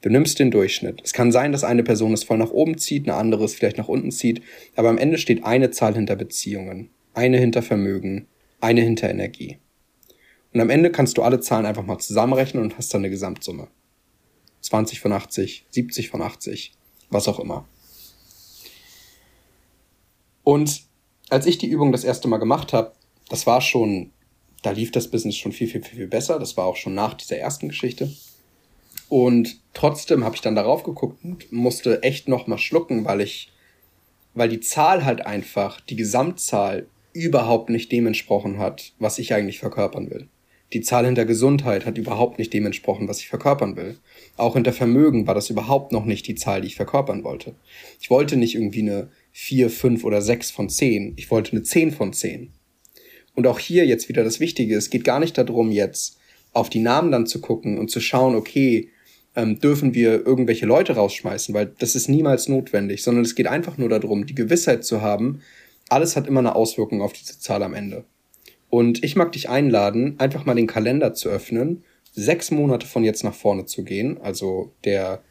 Du 0.00 0.10
nimmst 0.10 0.38
den 0.38 0.50
Durchschnitt. 0.50 1.00
Es 1.04 1.12
kann 1.12 1.32
sein, 1.32 1.50
dass 1.50 1.64
eine 1.64 1.82
Person 1.82 2.12
es 2.12 2.24
voll 2.24 2.38
nach 2.38 2.50
oben 2.50 2.78
zieht, 2.78 3.08
eine 3.08 3.16
andere 3.16 3.44
es 3.44 3.54
vielleicht 3.54 3.78
nach 3.78 3.88
unten 3.88 4.12
zieht, 4.12 4.42
aber 4.76 4.88
am 4.88 4.98
Ende 4.98 5.18
steht 5.18 5.44
eine 5.44 5.70
Zahl 5.70 5.94
hinter 5.94 6.14
Beziehungen, 6.16 6.90
eine 7.14 7.38
hinter 7.38 7.62
Vermögen, 7.62 8.26
eine 8.60 8.80
hinter 8.80 9.10
Energie. 9.10 9.58
Und 10.52 10.60
am 10.60 10.70
Ende 10.70 10.90
kannst 10.90 11.18
du 11.18 11.22
alle 11.22 11.40
Zahlen 11.40 11.66
einfach 11.66 11.84
mal 11.84 11.98
zusammenrechnen 11.98 12.62
und 12.62 12.78
hast 12.78 12.92
dann 12.94 13.02
eine 13.02 13.10
Gesamtsumme. 13.10 13.68
20 14.60 15.00
von 15.00 15.12
80, 15.12 15.66
70 15.70 16.08
von 16.08 16.22
80, 16.22 16.72
was 17.10 17.28
auch 17.28 17.38
immer. 17.38 17.66
Und 20.42 20.82
als 21.28 21.46
ich 21.46 21.58
die 21.58 21.68
Übung 21.68 21.92
das 21.92 22.04
erste 22.04 22.28
Mal 22.28 22.38
gemacht 22.38 22.72
habe, 22.72 22.92
das 23.28 23.46
war 23.46 23.60
schon, 23.60 24.12
da 24.62 24.70
lief 24.70 24.90
das 24.90 25.10
Business 25.10 25.36
schon 25.36 25.52
viel, 25.52 25.68
viel, 25.68 25.82
viel, 25.82 25.98
viel 25.98 26.06
besser. 26.08 26.38
Das 26.38 26.56
war 26.56 26.64
auch 26.64 26.76
schon 26.76 26.94
nach 26.94 27.14
dieser 27.14 27.36
ersten 27.36 27.68
Geschichte. 27.68 28.10
Und 29.08 29.60
trotzdem 29.74 30.24
habe 30.24 30.34
ich 30.34 30.40
dann 30.40 30.54
darauf 30.54 30.82
geguckt 30.82 31.22
und 31.24 31.50
musste 31.52 32.02
echt 32.02 32.28
noch 32.28 32.46
mal 32.46 32.58
schlucken, 32.58 33.04
weil 33.04 33.20
ich, 33.20 33.52
weil 34.34 34.48
die 34.48 34.60
Zahl 34.60 35.04
halt 35.04 35.24
einfach, 35.24 35.80
die 35.82 35.96
Gesamtzahl 35.96 36.88
überhaupt 37.12 37.70
nicht 37.70 37.90
dem 37.90 38.06
entsprochen 38.06 38.58
hat, 38.58 38.92
was 38.98 39.18
ich 39.18 39.32
eigentlich 39.34 39.58
verkörpern 39.58 40.10
will. 40.10 40.28
Die 40.72 40.82
Zahl 40.82 41.06
hinter 41.06 41.24
Gesundheit 41.24 41.86
hat 41.86 41.96
überhaupt 41.96 42.38
nicht 42.38 42.52
dem 42.52 42.66
entsprochen, 42.66 43.08
was 43.08 43.20
ich 43.20 43.28
verkörpern 43.28 43.76
will. 43.76 43.96
Auch 44.36 44.54
hinter 44.54 44.72
Vermögen 44.72 45.26
war 45.26 45.34
das 45.34 45.48
überhaupt 45.48 45.92
noch 45.92 46.04
nicht 46.04 46.26
die 46.26 46.34
Zahl, 46.34 46.60
die 46.60 46.66
ich 46.66 46.76
verkörpern 46.76 47.24
wollte. 47.24 47.54
Ich 48.00 48.10
wollte 48.10 48.36
nicht 48.36 48.54
irgendwie 48.54 48.82
eine 48.82 49.08
4, 49.32 49.70
5 49.70 50.04
oder 50.04 50.20
6 50.20 50.50
von 50.50 50.68
10. 50.68 51.14
Ich 51.16 51.30
wollte 51.30 51.52
eine 51.52 51.62
10 51.62 51.92
von 51.92 52.12
10. 52.12 52.52
Und 53.34 53.46
auch 53.46 53.58
hier 53.58 53.86
jetzt 53.86 54.08
wieder 54.10 54.24
das 54.24 54.40
Wichtige. 54.40 54.76
Es 54.76 54.90
geht 54.90 55.04
gar 55.04 55.20
nicht 55.20 55.38
darum, 55.38 55.70
jetzt 55.70 56.18
auf 56.52 56.68
die 56.68 56.80
Namen 56.80 57.12
dann 57.12 57.26
zu 57.26 57.40
gucken 57.40 57.78
und 57.78 57.90
zu 57.90 58.00
schauen, 58.00 58.34
okay, 58.34 58.90
ähm, 59.36 59.60
dürfen 59.60 59.94
wir 59.94 60.26
irgendwelche 60.26 60.66
Leute 60.66 60.96
rausschmeißen, 60.96 61.54
weil 61.54 61.72
das 61.78 61.94
ist 61.94 62.08
niemals 62.08 62.48
notwendig, 62.48 63.02
sondern 63.02 63.24
es 63.24 63.34
geht 63.34 63.46
einfach 63.46 63.78
nur 63.78 63.88
darum, 63.88 64.26
die 64.26 64.34
Gewissheit 64.34 64.84
zu 64.84 65.00
haben, 65.00 65.40
alles 65.88 66.16
hat 66.16 66.26
immer 66.26 66.40
eine 66.40 66.54
Auswirkung 66.54 67.00
auf 67.00 67.12
diese 67.12 67.38
Zahl 67.38 67.62
am 67.62 67.74
Ende. 67.74 68.04
Und 68.70 69.02
ich 69.02 69.16
mag 69.16 69.32
dich 69.32 69.48
einladen, 69.48 70.16
einfach 70.18 70.44
mal 70.44 70.54
den 70.54 70.66
Kalender 70.66 71.14
zu 71.14 71.28
öffnen, 71.28 71.84
sechs 72.12 72.50
Monate 72.50 72.86
von 72.86 73.04
jetzt 73.04 73.24
nach 73.24 73.34
vorne 73.34 73.66
zu 73.66 73.84
gehen, 73.84 74.20
also 74.20 74.72
der 74.84 75.22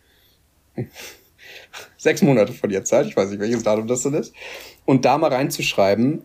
sechs 1.97 2.21
Monate 2.21 2.53
von 2.53 2.69
jetzt 2.69 2.91
halt, 2.91 3.07
ich 3.07 3.17
weiß 3.17 3.29
nicht, 3.29 3.39
welches 3.39 3.63
Datum 3.63 3.87
das 3.87 4.03
denn 4.03 4.13
ist, 4.13 4.33
und 4.85 5.05
da 5.05 5.17
mal 5.17 5.31
reinzuschreiben, 5.31 6.23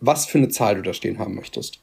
was 0.00 0.26
für 0.26 0.38
eine 0.38 0.48
Zahl 0.48 0.76
du 0.76 0.82
da 0.82 0.92
stehen 0.92 1.18
haben 1.18 1.34
möchtest. 1.34 1.80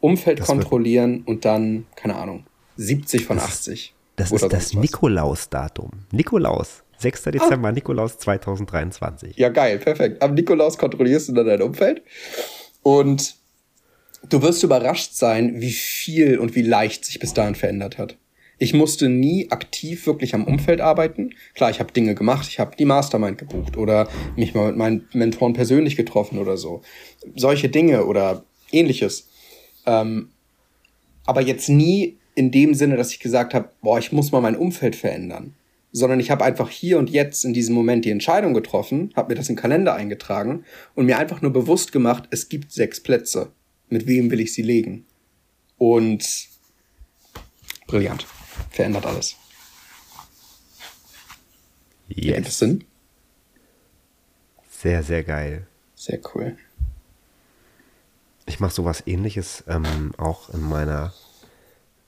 Umfeld 0.00 0.40
das 0.40 0.46
kontrollieren 0.46 1.22
und 1.24 1.44
dann, 1.44 1.86
keine 1.96 2.16
Ahnung, 2.16 2.46
70 2.76 3.24
von 3.24 3.36
das 3.36 3.46
80. 3.46 3.94
Das 4.16 4.32
ist 4.32 4.52
das 4.52 4.74
Nikolaus-Datum. 4.74 5.90
Nikolaus. 6.12 6.82
6. 6.98 7.24
Dezember, 7.24 7.68
ah. 7.68 7.72
Nikolaus 7.72 8.18
2023. 8.18 9.36
Ja, 9.36 9.48
geil, 9.48 9.78
perfekt. 9.78 10.22
Am 10.22 10.34
Nikolaus 10.34 10.78
kontrollierst 10.78 11.28
du 11.28 11.32
dann 11.32 11.46
dein 11.46 11.62
Umfeld. 11.62 12.02
Und 12.82 13.36
du 14.28 14.42
wirst 14.42 14.62
überrascht 14.62 15.14
sein, 15.14 15.60
wie 15.60 15.72
viel 15.72 16.38
und 16.38 16.54
wie 16.54 16.62
leicht 16.62 17.04
sich 17.04 17.18
bis 17.18 17.34
dahin 17.34 17.54
verändert 17.54 17.98
hat. 17.98 18.16
Ich 18.58 18.72
musste 18.72 19.08
nie 19.08 19.50
aktiv 19.50 20.06
wirklich 20.06 20.34
am 20.34 20.44
Umfeld 20.44 20.80
arbeiten. 20.80 21.30
Klar, 21.54 21.70
ich 21.70 21.80
habe 21.80 21.92
Dinge 21.92 22.14
gemacht, 22.14 22.46
ich 22.48 22.60
habe 22.60 22.76
die 22.76 22.84
Mastermind 22.84 23.36
gebucht 23.36 23.76
oder 23.76 24.08
mich 24.36 24.54
mal 24.54 24.68
mit 24.68 24.76
meinen 24.76 25.08
Mentoren 25.12 25.54
persönlich 25.54 25.96
getroffen 25.96 26.38
oder 26.38 26.56
so. 26.56 26.82
Solche 27.34 27.68
Dinge 27.68 28.06
oder 28.06 28.44
ähnliches. 28.70 29.28
Ähm, 29.86 30.30
aber 31.26 31.40
jetzt 31.40 31.68
nie 31.68 32.18
in 32.36 32.50
dem 32.50 32.74
Sinne, 32.74 32.96
dass 32.96 33.12
ich 33.12 33.20
gesagt 33.20 33.54
habe, 33.54 33.70
boah, 33.82 33.98
ich 33.98 34.12
muss 34.12 34.30
mal 34.30 34.40
mein 34.40 34.56
Umfeld 34.56 34.94
verändern. 34.94 35.54
Sondern 35.90 36.20
ich 36.20 36.30
habe 36.30 36.44
einfach 36.44 36.70
hier 36.70 36.98
und 36.98 37.10
jetzt 37.10 37.44
in 37.44 37.54
diesem 37.54 37.74
Moment 37.74 38.04
die 38.04 38.10
Entscheidung 38.10 38.54
getroffen, 38.54 39.12
habe 39.16 39.32
mir 39.32 39.36
das 39.36 39.48
in 39.48 39.54
den 39.54 39.60
Kalender 39.60 39.94
eingetragen 39.94 40.64
und 40.94 41.06
mir 41.06 41.18
einfach 41.18 41.42
nur 41.42 41.52
bewusst 41.52 41.92
gemacht, 41.92 42.24
es 42.30 42.48
gibt 42.48 42.72
sechs 42.72 43.00
Plätze. 43.00 43.52
Mit 43.88 44.06
wem 44.06 44.30
will 44.30 44.40
ich 44.40 44.52
sie 44.52 44.62
legen? 44.62 45.06
Und 45.78 46.48
brillant. 47.86 48.26
Verändert 48.70 49.06
alles. 49.06 49.36
Yes. 52.08 52.34
Ergibt 52.34 52.52
Sinn? 52.52 52.84
Sehr, 54.70 55.02
sehr 55.02 55.24
geil. 55.24 55.66
Sehr 55.94 56.20
cool. 56.34 56.56
Ich 58.46 58.60
mache 58.60 58.74
sowas 58.74 59.02
ähnliches 59.06 59.64
ähm, 59.66 60.12
auch 60.18 60.50
in 60.50 60.60
meiner 60.60 61.14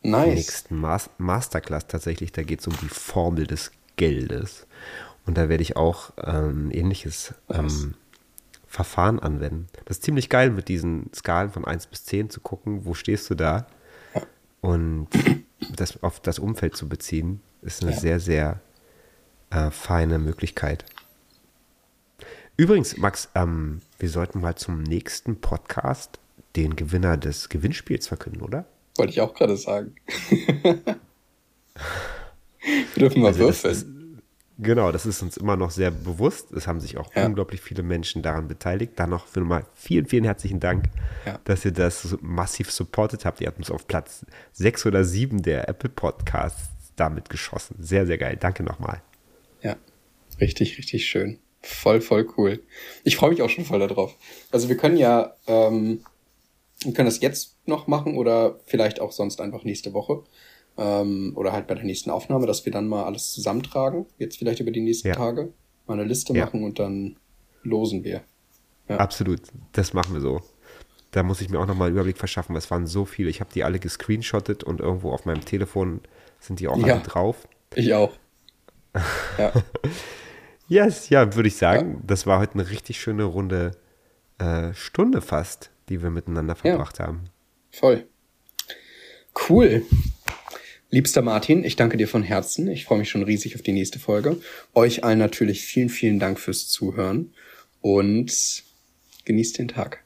nice. 0.02 0.34
nächsten 0.34 0.76
Mas 0.76 1.08
Masterclass 1.18 1.86
tatsächlich. 1.86 2.32
Da 2.32 2.42
geht 2.42 2.60
es 2.60 2.66
um 2.66 2.76
die 2.82 2.88
Formel 2.88 3.46
des 3.46 3.72
Geldes. 3.96 4.66
Und 5.24 5.38
da 5.38 5.48
werde 5.48 5.62
ich 5.62 5.76
auch 5.76 6.12
ähm, 6.22 6.70
ähnliches 6.72 7.34
ähm, 7.48 7.94
Verfahren 8.66 9.20
anwenden. 9.20 9.68
Das 9.84 9.98
ist 9.98 10.04
ziemlich 10.04 10.28
geil, 10.28 10.50
mit 10.50 10.68
diesen 10.68 11.10
Skalen 11.14 11.50
von 11.50 11.64
1 11.64 11.86
bis 11.86 12.04
10 12.04 12.30
zu 12.30 12.40
gucken, 12.40 12.84
wo 12.84 12.94
stehst 12.94 13.30
du 13.30 13.34
da? 13.34 13.66
Und 14.60 15.08
das 15.74 16.02
auf 16.02 16.20
das 16.20 16.38
Umfeld 16.38 16.76
zu 16.76 16.88
beziehen, 16.88 17.40
ist 17.62 17.82
eine 17.82 17.92
ja. 17.92 17.98
sehr, 17.98 18.20
sehr 18.20 18.60
äh, 19.50 19.70
feine 19.70 20.18
Möglichkeit. 20.18 20.84
Übrigens, 22.56 22.96
Max, 22.96 23.28
ähm, 23.34 23.82
wir 23.98 24.08
sollten 24.08 24.40
mal 24.40 24.56
zum 24.56 24.82
nächsten 24.82 25.40
Podcast 25.40 26.18
den 26.56 26.74
Gewinner 26.74 27.16
des 27.16 27.48
Gewinnspiels 27.48 28.08
verkünden, 28.08 28.42
oder? 28.42 28.64
Wollte 28.96 29.12
ich 29.12 29.20
auch 29.20 29.34
gerade 29.34 29.56
sagen. 29.56 29.94
wir 30.30 30.96
dürfen 32.96 33.20
mal 33.20 33.28
also 33.28 33.40
würfeln. 33.40 33.95
Genau, 34.59 34.90
das 34.90 35.04
ist 35.04 35.20
uns 35.22 35.36
immer 35.36 35.57
noch 35.57 35.70
sehr 35.70 35.90
bewusst. 35.90 36.50
Es 36.52 36.66
haben 36.66 36.80
sich 36.80 36.96
auch 36.96 37.14
ja. 37.14 37.26
unglaublich 37.26 37.61
viele 37.61 37.82
Menschen 37.82 38.22
daran 38.22 38.48
beteiligt. 38.48 38.92
Dann 38.96 39.11
noch 39.11 39.26
für 39.26 39.40
nochmal 39.40 39.66
vielen, 39.74 40.07
vielen 40.07 40.24
herzlichen 40.24 40.61
Dank, 40.61 40.86
ja. 41.26 41.38
dass 41.44 41.64
ihr 41.64 41.72
das 41.72 42.16
massiv 42.22 42.70
supportet 42.70 43.26
habt. 43.26 43.42
Ihr 43.42 43.48
habt 43.48 43.59
uns 43.59 43.70
auf 43.70 43.86
Platz 43.86 44.24
6 44.52 44.86
oder 44.86 45.04
7 45.04 45.42
der 45.42 45.68
Apple 45.68 45.90
Podcasts 45.90 46.70
damit 46.96 47.28
geschossen. 47.28 47.76
Sehr, 47.78 48.07
sehr 48.07 48.16
geil. 48.16 48.38
Danke 48.40 48.62
nochmal. 48.62 49.02
Ja, 49.62 49.76
richtig, 50.40 50.78
richtig 50.78 51.07
schön. 51.07 51.38
Voll, 51.61 52.00
voll 52.00 52.26
cool. 52.38 52.62
Ich 53.04 53.16
freue 53.16 53.30
mich 53.30 53.42
auch 53.42 53.50
schon 53.50 53.66
voll 53.66 53.80
darauf. 53.80 54.16
Also 54.52 54.70
wir 54.70 54.78
können 54.78 54.96
ja, 54.96 55.36
ähm, 55.46 56.02
wir 56.82 56.94
können 56.94 57.09
das 57.09 57.20
jetzt 57.20 57.57
noch 57.66 57.88
machen 57.88 58.16
oder 58.16 58.59
vielleicht 58.64 59.00
auch 59.00 59.12
sonst 59.12 59.40
einfach 59.40 59.64
nächste 59.64 59.92
Woche. 59.92 60.22
Ähm, 60.78 61.32
oder 61.36 61.52
halt 61.52 61.66
bei 61.66 61.74
der 61.74 61.84
nächsten 61.84 62.10
Aufnahme, 62.10 62.46
dass 62.46 62.64
wir 62.64 62.72
dann 62.72 62.88
mal 62.88 63.04
alles 63.04 63.32
zusammentragen, 63.32 64.06
jetzt 64.18 64.38
vielleicht 64.38 64.60
über 64.60 64.70
die 64.70 64.80
nächsten 64.82 65.08
Ja. 65.08 65.14
Tage, 65.14 65.52
mal 65.86 65.94
eine 65.94 66.04
Liste 66.04 66.32
Ja. 66.34 66.44
machen 66.44 66.64
und 66.64 66.78
dann 66.78 67.16
losen 67.62 68.04
wir. 68.04 68.22
Ja. 68.88 68.96
Absolut, 68.98 69.40
das 69.72 69.92
machen 69.94 70.14
wir 70.14 70.20
so. 70.20 70.40
Da 71.10 71.22
muss 71.22 71.40
ich 71.40 71.48
mir 71.48 71.58
auch 71.58 71.66
nochmal 71.66 71.86
einen 71.88 71.96
Überblick 71.96 72.18
verschaffen. 72.18 72.54
Es 72.56 72.70
waren 72.70 72.86
so 72.86 73.04
viele. 73.04 73.30
Ich 73.30 73.40
habe 73.40 73.50
die 73.52 73.64
alle 73.64 73.78
gescreenshottet 73.78 74.64
und 74.64 74.80
irgendwo 74.80 75.12
auf 75.12 75.24
meinem 75.24 75.44
Telefon 75.44 76.00
sind 76.40 76.60
die 76.60 76.68
auch 76.68 76.80
alle 76.82 77.00
drauf. 77.00 77.48
Ich 77.74 77.92
auch. 77.94 78.12
Ja, 79.38 79.52
Yes, 80.68 81.10
ja, 81.10 81.34
würde 81.36 81.48
ich 81.48 81.56
sagen, 81.56 82.02
das 82.06 82.26
war 82.26 82.40
heute 82.40 82.54
eine 82.54 82.68
richtig 82.70 82.98
schöne 83.00 83.24
runde 83.24 83.72
äh, 84.38 84.74
Stunde 84.74 85.20
fast, 85.20 85.70
die 85.88 86.02
wir 86.02 86.10
miteinander 86.10 86.56
verbracht 86.56 86.98
haben. 86.98 87.24
voll. 87.70 88.06
Cool. 89.48 89.84
Liebster 90.97 91.20
Martin, 91.20 91.62
ich 91.62 91.76
danke 91.76 91.99
dir 91.99 92.09
von 92.09 92.22
Herzen. 92.22 92.68
Ich 92.68 92.86
freue 92.86 92.97
mich 92.97 93.11
schon 93.11 93.22
riesig 93.22 93.55
auf 93.55 93.61
die 93.61 93.74
nächste 93.74 93.99
Folge. 93.99 94.38
Euch 94.72 95.05
allen 95.05 95.18
natürlich 95.18 95.61
vielen, 95.61 95.90
vielen 95.90 96.18
Dank 96.18 96.40
fürs 96.40 96.70
Zuhören 96.70 97.34
und 97.82 98.64
genießt 99.26 99.59
den 99.59 99.68
Tag. 99.68 100.03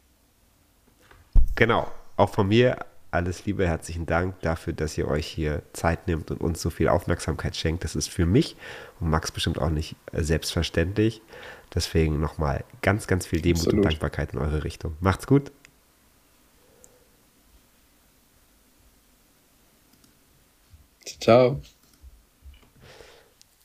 Genau, 1.55 1.89
auch 2.17 2.31
von 2.31 2.49
mir 2.49 2.77
alles 3.13 3.47
Liebe, 3.47 3.69
herzlichen 3.69 4.05
Dank 4.05 4.41
dafür, 4.41 4.73
dass 4.73 4.99
ihr 4.99 5.07
euch 5.07 5.29
hier 5.29 5.63
Zeit 5.75 6.09
nehmt 6.09 6.33
und 6.33 6.41
uns 6.41 6.61
so 6.61 6.71
viel 6.71 6.89
Aufmerksamkeit 6.89 7.55
schenkt. 7.55 7.85
Das 7.85 7.95
ist 7.95 8.09
für 8.09 8.27
mich 8.27 8.57
und 8.99 9.11
Max 9.11 9.31
bestimmt 9.31 9.61
auch 9.61 9.71
nicht 9.71 9.95
äh, 10.13 10.25
selbstverständlich. 10.25 11.23
Deswegen 11.73 12.19
nochmal 12.19 12.65
ganz, 12.83 13.07
ganz 13.07 13.27
viel 13.27 13.41
Demut 13.41 13.61
und 13.61 13.67
Absolut. 13.69 13.85
Dankbarkeit 13.85 14.33
in 14.33 14.41
eure 14.41 14.65
Richtung. 14.65 14.97
Macht's 14.99 15.29
gut. 15.29 15.53
Ciao. 21.19 21.61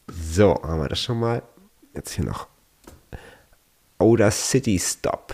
So, 0.07 0.55
haben 0.63 0.81
wir 0.81 0.89
das 0.89 1.01
schon 1.01 1.19
mal. 1.19 1.41
Jetzt 1.93 2.11
hier 2.11 2.25
noch. 2.25 2.47
Oder 3.99 4.29
City 4.31 4.77
Stop. 4.79 5.33